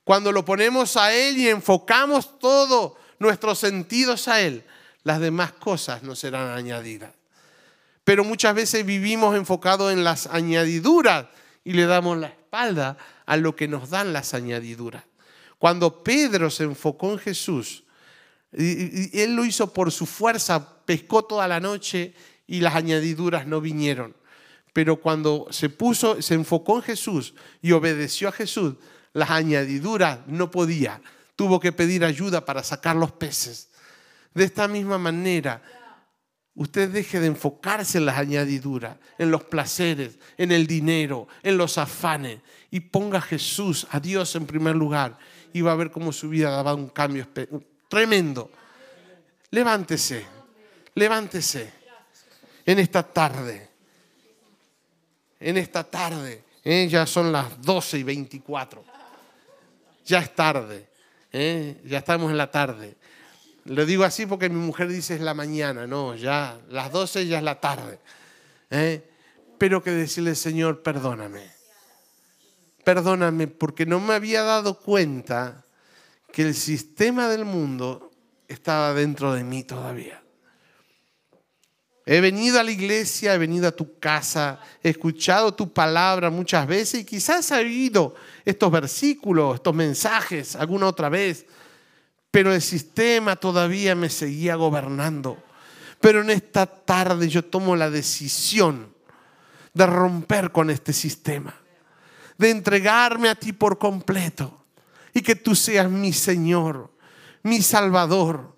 Cuando 0.05 0.33
lo 0.33 0.43
ponemos 0.43 0.97
a 0.97 1.13
Él 1.13 1.37
y 1.37 1.51
enfocamos 1.51 2.39
todos 2.39 2.95
nuestros 3.19 3.59
sentidos 3.59 4.27
a 4.27 4.41
Él, 4.41 4.65
las 5.03 5.21
demás 5.21 5.53
cosas 5.53 6.03
no 6.03 6.17
serán 6.17 6.57
añadidas. 6.57 7.13
Pero 8.03 8.25
muchas 8.25 8.55
veces 8.55 8.87
vivimos 8.87 9.37
enfocados 9.37 9.93
en 9.93 10.03
las 10.03 10.29
añadiduras 10.29 11.27
y 11.63 11.75
le 11.75 11.85
damos 11.85 12.17
la 12.17 12.29
espalda 12.29 12.97
a 13.27 13.37
lo 13.37 13.55
que 13.55 13.69
nos 13.69 13.91
dan 13.91 14.15
las 14.15 14.33
añadiduras. 14.33 15.05
Cuando 15.59 16.03
Pedro 16.03 16.49
se 16.49 16.65
enfocó 16.65 17.13
en 17.13 17.19
Jesús, 17.19 17.84
él 18.57 19.35
lo 19.35 19.45
hizo 19.45 19.73
por 19.73 19.91
su 19.91 20.07
fuerza, 20.07 20.85
pescó 20.85 21.25
toda 21.25 21.49
la 21.49 21.61
noche 21.61 22.15
y 22.47 22.61
las 22.61 22.75
añadiduras 22.75 23.47
no 23.47 23.61
vinieron. 23.61 24.15
Pero 24.73 25.01
cuando 25.01 25.47
se 25.51 25.69
puso, 25.69 26.21
se 26.21 26.35
enfocó 26.35 26.77
en 26.77 26.83
Jesús 26.83 27.35
y 27.63 27.73
obedeció 27.73 28.29
a 28.29 28.33
Jesús, 28.33 28.75
las 29.13 29.31
añadiduras 29.31 30.21
no 30.27 30.51
podía. 30.51 31.01
Tuvo 31.37 31.61
que 31.61 31.73
pedir 31.73 32.05
ayuda 32.05 32.45
para 32.45 32.63
sacar 32.63 32.97
los 32.97 33.13
peces. 33.13 33.71
De 34.35 34.45
esta 34.45 34.67
misma 34.67 34.99
manera, 34.99 35.63
usted 36.55 36.91
deje 36.91 37.21
de 37.21 37.29
enfocarse 37.29 37.99
en 37.99 38.07
las 38.07 38.19
añadiduras, 38.19 38.97
en 39.19 39.31
los 39.31 39.45
placeres, 39.45 40.19
en 40.37 40.51
el 40.51 40.67
dinero, 40.67 41.29
en 41.43 41.57
los 41.57 41.79
afanes 41.79 42.41
y 42.71 42.81
ponga 42.81 43.19
a 43.19 43.23
Jesús, 43.23 43.87
a 43.91 44.01
Dios 44.01 44.35
en 44.35 44.47
primer 44.47 44.75
lugar 44.75 45.19
y 45.53 45.61
va 45.61 45.73
a 45.73 45.77
ver 45.77 45.93
cómo 45.93 46.13
su 46.13 46.29
vida 46.29 46.51
daba 46.51 46.75
un 46.75 46.89
cambio 46.89 47.27
tremendo. 47.95 48.51
Levántese, 49.53 50.27
levántese 50.97 51.73
en 52.67 52.81
esta 52.81 53.05
tarde, 53.05 53.69
en 55.39 55.57
esta 55.59 55.85
tarde, 55.85 56.43
¿eh? 56.65 56.89
ya 56.91 57.07
son 57.07 57.31
las 57.31 57.63
12 57.63 57.99
y 57.99 58.03
24, 58.03 58.85
ya 60.05 60.19
es 60.19 60.35
tarde, 60.35 60.89
¿eh? 61.33 61.81
ya 61.85 61.99
estamos 61.99 62.33
en 62.33 62.37
la 62.37 62.51
tarde. 62.51 62.97
Lo 63.67 63.87
digo 63.87 64.03
así 64.03 64.27
porque 64.27 64.49
mi 64.49 64.59
mujer 64.59 64.89
dice 64.89 65.15
es 65.15 65.21
la 65.21 65.35
mañana, 65.35 65.87
no, 65.87 66.17
ya 66.17 66.59
las 66.71 66.91
12 66.91 67.29
ya 67.29 67.39
es 67.39 67.45
la 67.45 67.61
tarde. 67.61 68.01
¿eh? 68.71 69.09
Pero 69.57 69.85
que 69.85 69.93
decirle, 69.93 70.35
Señor, 70.35 70.83
perdóname. 70.83 71.49
Perdóname 72.83 73.47
porque 73.47 73.87
no 73.87 74.01
me 74.01 74.15
había 74.15 74.43
dado 74.43 74.81
cuenta 74.81 75.64
que 76.35 76.43
el 76.43 76.55
sistema 76.57 77.29
del 77.29 77.45
mundo 77.45 78.11
estaba 78.49 78.93
dentro 78.93 79.33
de 79.35 79.45
mí 79.45 79.63
todavía. 79.63 80.21
He 82.05 82.21
venido 82.21 82.59
a 82.59 82.65
la 82.65 82.73
iglesia, 82.73 83.35
he 83.35 83.39
venido 83.39 83.69
a 83.69 83.71
tu 83.71 84.01
casa, 84.01 84.59
he 84.83 84.91
escuchado 84.91 85.55
tu 85.55 85.73
palabra 85.73 86.31
muchas 86.31 86.67
veces 86.67 87.03
y 87.03 87.05
quizás 87.05 87.49
he 87.53 87.59
oído 87.59 88.17
estos 88.45 88.73
versículos, 88.73 89.55
estos 89.55 89.77
mensajes 89.77 90.57
alguna 90.57 90.89
otra 90.89 91.09
vez, 91.09 91.47
pero 92.33 92.53
el 92.53 92.61
sistema 92.61 93.37
todavía 93.37 93.95
me 93.95 94.11
seguía 94.11 94.57
gobernando. 94.57 95.41
Pero 96.01 96.21
en 96.21 96.31
esta 96.31 96.67
tarde 96.67 97.29
yo 97.29 97.45
tomo 97.45 97.77
la 97.77 97.91
decisión 97.91 98.93
de 99.73 99.87
romper 99.87 100.51
con 100.51 100.69
este 100.69 100.93
sistema, 100.93 101.55
de 102.37 102.51
entregarme 102.51 103.29
a 103.29 103.37
ti 103.37 103.53
por 103.53 103.79
completo 103.79 104.64
y 105.15 105.23
que 105.23 105.37
tú 105.37 105.55
seas 105.55 105.89
mi 105.89 106.13
Señor, 106.13 106.91
mi 107.45 107.63
Salvador, 107.63 108.57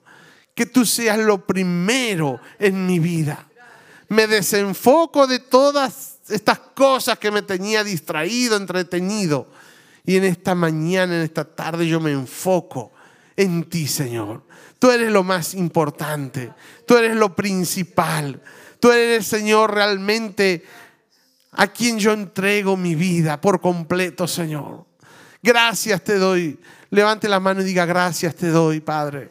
que 0.54 0.64
tú 0.64 0.86
seas 0.86 1.18
lo 1.18 1.46
primero 1.46 2.40
en 2.58 2.86
mi 2.86 2.98
vida. 2.98 3.46
Me 4.08 4.26
desenfoco 4.26 5.26
de 5.26 5.38
todas 5.38 6.18
estas 6.28 6.58
cosas 6.58 7.18
que 7.18 7.30
me 7.30 7.42
tenía 7.42 7.84
distraído, 7.84 8.56
entretenido. 8.56 9.48
Y 10.04 10.16
en 10.16 10.24
esta 10.24 10.54
mañana, 10.54 11.16
en 11.16 11.22
esta 11.22 11.44
tarde, 11.44 11.86
yo 11.86 12.00
me 12.00 12.12
enfoco 12.12 12.92
en 13.36 13.64
ti, 13.64 13.86
Señor. 13.86 14.44
Tú 14.78 14.90
eres 14.90 15.10
lo 15.10 15.24
más 15.24 15.54
importante, 15.54 16.52
tú 16.86 16.96
eres 16.96 17.16
lo 17.16 17.34
principal, 17.34 18.40
tú 18.80 18.90
eres, 18.90 19.26
Señor, 19.26 19.74
realmente 19.74 20.64
a 21.52 21.66
quien 21.66 21.98
yo 21.98 22.12
entrego 22.12 22.76
mi 22.76 22.94
vida 22.94 23.40
por 23.40 23.60
completo, 23.60 24.26
Señor. 24.28 24.86
Gracias 25.46 26.02
te 26.02 26.18
doy. 26.18 26.58
Levante 26.90 27.28
la 27.28 27.38
mano 27.38 27.60
y 27.60 27.64
diga, 27.64 27.86
gracias 27.86 28.34
te 28.34 28.48
doy, 28.48 28.80
Padre, 28.80 29.28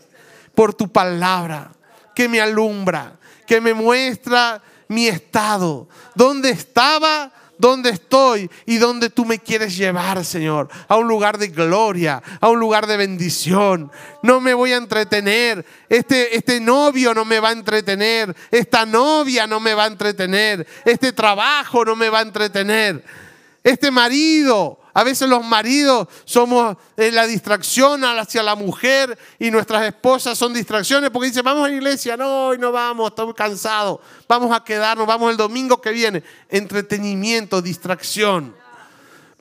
por 0.56 0.74
tu 0.74 0.90
palabra 0.90 1.74
que 2.16 2.30
me 2.30 2.40
alumbra, 2.40 3.20
que 3.46 3.60
me 3.60 3.74
muestra 3.74 4.64
mi 4.88 5.08
estado, 5.08 5.90
dónde 6.16 6.52
estaba 6.52 7.34
dónde 7.58 7.90
estoy 7.90 8.50
y 8.66 8.78
dónde 8.78 9.10
tú 9.10 9.26
me 9.26 9.40
quieres 9.40 9.76
llevar, 9.76 10.24
Señor. 10.24 10.70
A 10.88 10.96
un 10.96 11.08
lugar 11.08 11.38
de 11.38 11.48
gloria, 11.48 12.24
a 12.40 12.50
un 12.50 12.60
lugar 12.60 12.88
de 12.88 12.96
bendición. 12.96 13.92
No 14.24 14.40
me 14.40 14.54
voy 14.54 14.72
a 14.72 14.78
entretener. 14.78 15.66
Este, 15.90 16.36
este 16.36 16.62
novio 16.62 17.14
no 17.14 17.26
me 17.26 17.42
va 17.42 17.50
a 17.50 17.54
entretener. 17.54 18.34
Esta 18.52 18.86
novia 18.86 19.48
no 19.48 19.60
me 19.60 19.74
va 19.74 19.84
a 19.84 19.88
entretener. 19.88 20.66
Este 20.86 21.12
trabajo 21.12 21.84
no 21.84 21.96
me 21.98 22.10
va 22.10 22.20
a 22.20 22.24
entretener. 22.24 23.04
Este 23.64 23.90
marido 23.90 24.80
a 24.98 25.04
veces 25.04 25.28
los 25.28 25.44
maridos 25.44 26.08
somos 26.24 26.78
eh, 26.96 27.12
la 27.12 27.28
distracción 27.28 28.06
hacia 28.06 28.42
la 28.42 28.56
mujer 28.56 29.20
y 29.38 29.52
nuestras 29.52 29.84
esposas 29.84 30.38
son 30.38 30.54
distracciones 30.54 31.10
porque 31.10 31.28
dicen, 31.28 31.44
vamos 31.44 31.66
a 31.66 31.68
la 31.68 31.76
iglesia, 31.76 32.16
no, 32.16 32.48
hoy 32.48 32.58
no 32.58 32.72
vamos, 32.72 33.10
estamos 33.10 33.36
cansados, 33.36 34.00
vamos 34.26 34.56
a 34.56 34.64
quedarnos, 34.64 35.06
vamos 35.06 35.32
el 35.32 35.36
domingo 35.36 35.82
que 35.82 35.92
viene. 35.92 36.24
Entretenimiento, 36.48 37.62
distracción. 37.62 38.56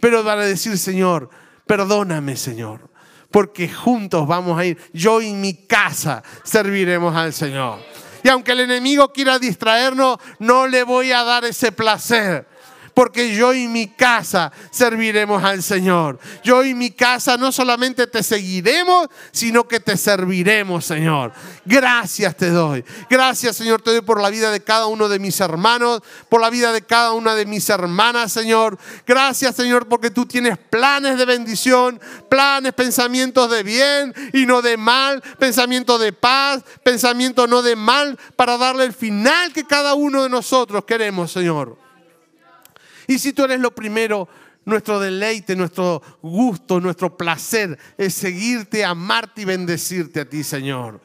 Pero 0.01 0.25
van 0.25 0.41
a 0.41 0.45
decir, 0.45 0.77
Señor, 0.77 1.31
perdóname, 1.69 2.37
Señor, 2.37 2.91
porque 3.31 3.69
juntos 3.69 4.27
vamos 4.27 4.59
a 4.59 4.65
ir, 4.65 4.77
yo 4.93 5.21
y 5.21 5.35
mi 5.35 5.55
casa 5.55 6.25
serviremos 6.43 7.15
al 7.15 7.33
Señor. 7.33 7.79
Y 8.25 8.29
aunque 8.29 8.51
el 8.51 8.61
enemigo 8.61 9.13
quiera 9.13 9.39
distraernos, 9.39 10.19
no 10.41 10.67
le 10.67 10.83
voy 10.83 11.13
a 11.13 11.23
dar 11.23 11.45
ese 11.45 11.71
placer 11.71 12.49
porque 12.95 13.35
yo 13.35 13.53
y 13.53 13.67
mi 13.69 13.89
casa 13.89 14.53
serviremos 14.71 15.43
al 15.43 15.63
Señor. 15.63 16.19
Yo 16.43 16.65
y 16.65 16.75
mi 16.75 16.93
casa 16.93 17.37
no 17.37 17.53
solamente 17.53 18.07
te 18.07 18.23
seguiremos, 18.23 19.09
sino 19.33 19.67
que 19.67 19.81
te 19.81 19.97
serviremos, 19.97 20.85
Señor. 20.85 21.33
Gracias 21.65 22.37
te 22.37 22.51
doy. 22.51 22.85
Gracias, 23.11 23.57
Señor, 23.57 23.83
te 23.83 23.91
doy 23.91 24.01
por 24.01 24.21
la 24.21 24.31
vida 24.31 24.51
de 24.51 24.63
cada 24.63 24.87
uno 24.87 25.09
de 25.09 25.19
mis 25.19 25.41
hermanos, 25.41 26.03
por 26.29 26.41
la 26.41 26.51
vida 26.51 26.73
de 26.73 26.83
cada 26.83 27.13
una 27.13 27.35
de 27.35 27.47
mis 27.47 27.69
hermanas, 27.69 28.33
Señor. 28.33 28.79
Gracias, 29.07 29.57
Señor, 29.57 29.89
porque 29.89 30.11
tú 30.11 30.27
tienes 30.27 30.57
planes 30.59 31.19
de 31.19 31.25
bendición, 31.25 32.01
planes, 32.29 32.73
pensamientos 32.73 33.51
de 33.51 33.63
bien 33.63 34.15
y 34.33 34.47
no 34.47 34.63
de 34.63 34.77
mal, 34.77 35.23
pensamientos 35.39 36.01
de 36.01 36.13
paz, 36.13 36.63
pensamientos 36.83 37.49
no 37.49 37.63
de 37.63 37.77
mal, 37.77 38.19
para 38.37 38.57
darle 38.57 38.85
el 38.85 38.93
final 38.93 39.53
que 39.53 39.65
cada 39.65 39.95
uno 39.95 40.23
de 40.23 40.29
nosotros 40.29 40.85
queremos, 40.85 41.33
Señor. 41.33 41.84
Y 43.07 43.19
si 43.19 43.33
tú 43.33 43.45
eres 43.45 43.61
lo 43.61 43.75
primero, 43.75 44.29
nuestro 44.65 44.99
deleite, 44.99 45.57
nuestro 45.57 46.03
gusto, 46.23 46.81
nuestro 46.81 47.17
placer 47.17 47.79
es 47.99 48.15
seguirte, 48.15 48.85
amarte 48.85 49.43
y 49.43 49.45
bendecirte 49.45 50.21
a 50.21 50.29
ti, 50.29 50.43
Señor. 50.43 51.01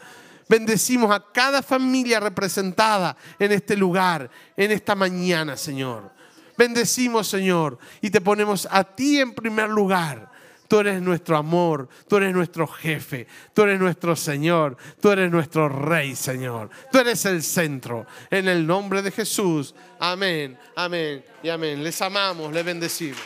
Bendecimos 0.47 1.11
a 1.11 1.23
cada 1.31 1.61
familia 1.61 2.19
representada 2.19 3.15
en 3.37 3.51
este 3.51 3.75
lugar, 3.75 4.29
en 4.57 4.71
esta 4.71 4.95
mañana, 4.95 5.55
Señor. 5.55 6.11
Bendecimos, 6.57 7.27
Señor, 7.27 7.77
y 8.01 8.09
te 8.09 8.19
ponemos 8.19 8.67
a 8.71 8.83
ti 8.83 9.19
en 9.19 9.33
primer 9.33 9.69
lugar. 9.69 10.28
Tú 10.69 10.79
eres 10.81 11.01
nuestro 11.01 11.35
amor, 11.35 11.89
tú 12.07 12.17
eres 12.17 12.31
nuestro 12.31 12.67
jefe, 12.67 13.25
tú 13.55 13.63
eres 13.63 13.79
nuestro 13.79 14.15
Señor, 14.15 14.77
tú 15.01 15.09
eres 15.09 15.31
nuestro 15.31 15.67
Rey, 15.67 16.15
Señor. 16.15 16.69
Tú 16.91 16.99
eres 16.99 17.25
el 17.25 17.41
centro. 17.41 18.05
En 18.29 18.47
el 18.47 18.67
nombre 18.67 19.01
de 19.01 19.09
Jesús. 19.09 19.73
Amén, 19.99 20.59
amén 20.75 21.25
y 21.41 21.49
amén. 21.49 21.83
Les 21.83 21.99
amamos, 22.03 22.53
les 22.53 22.63
bendecimos. 22.63 23.17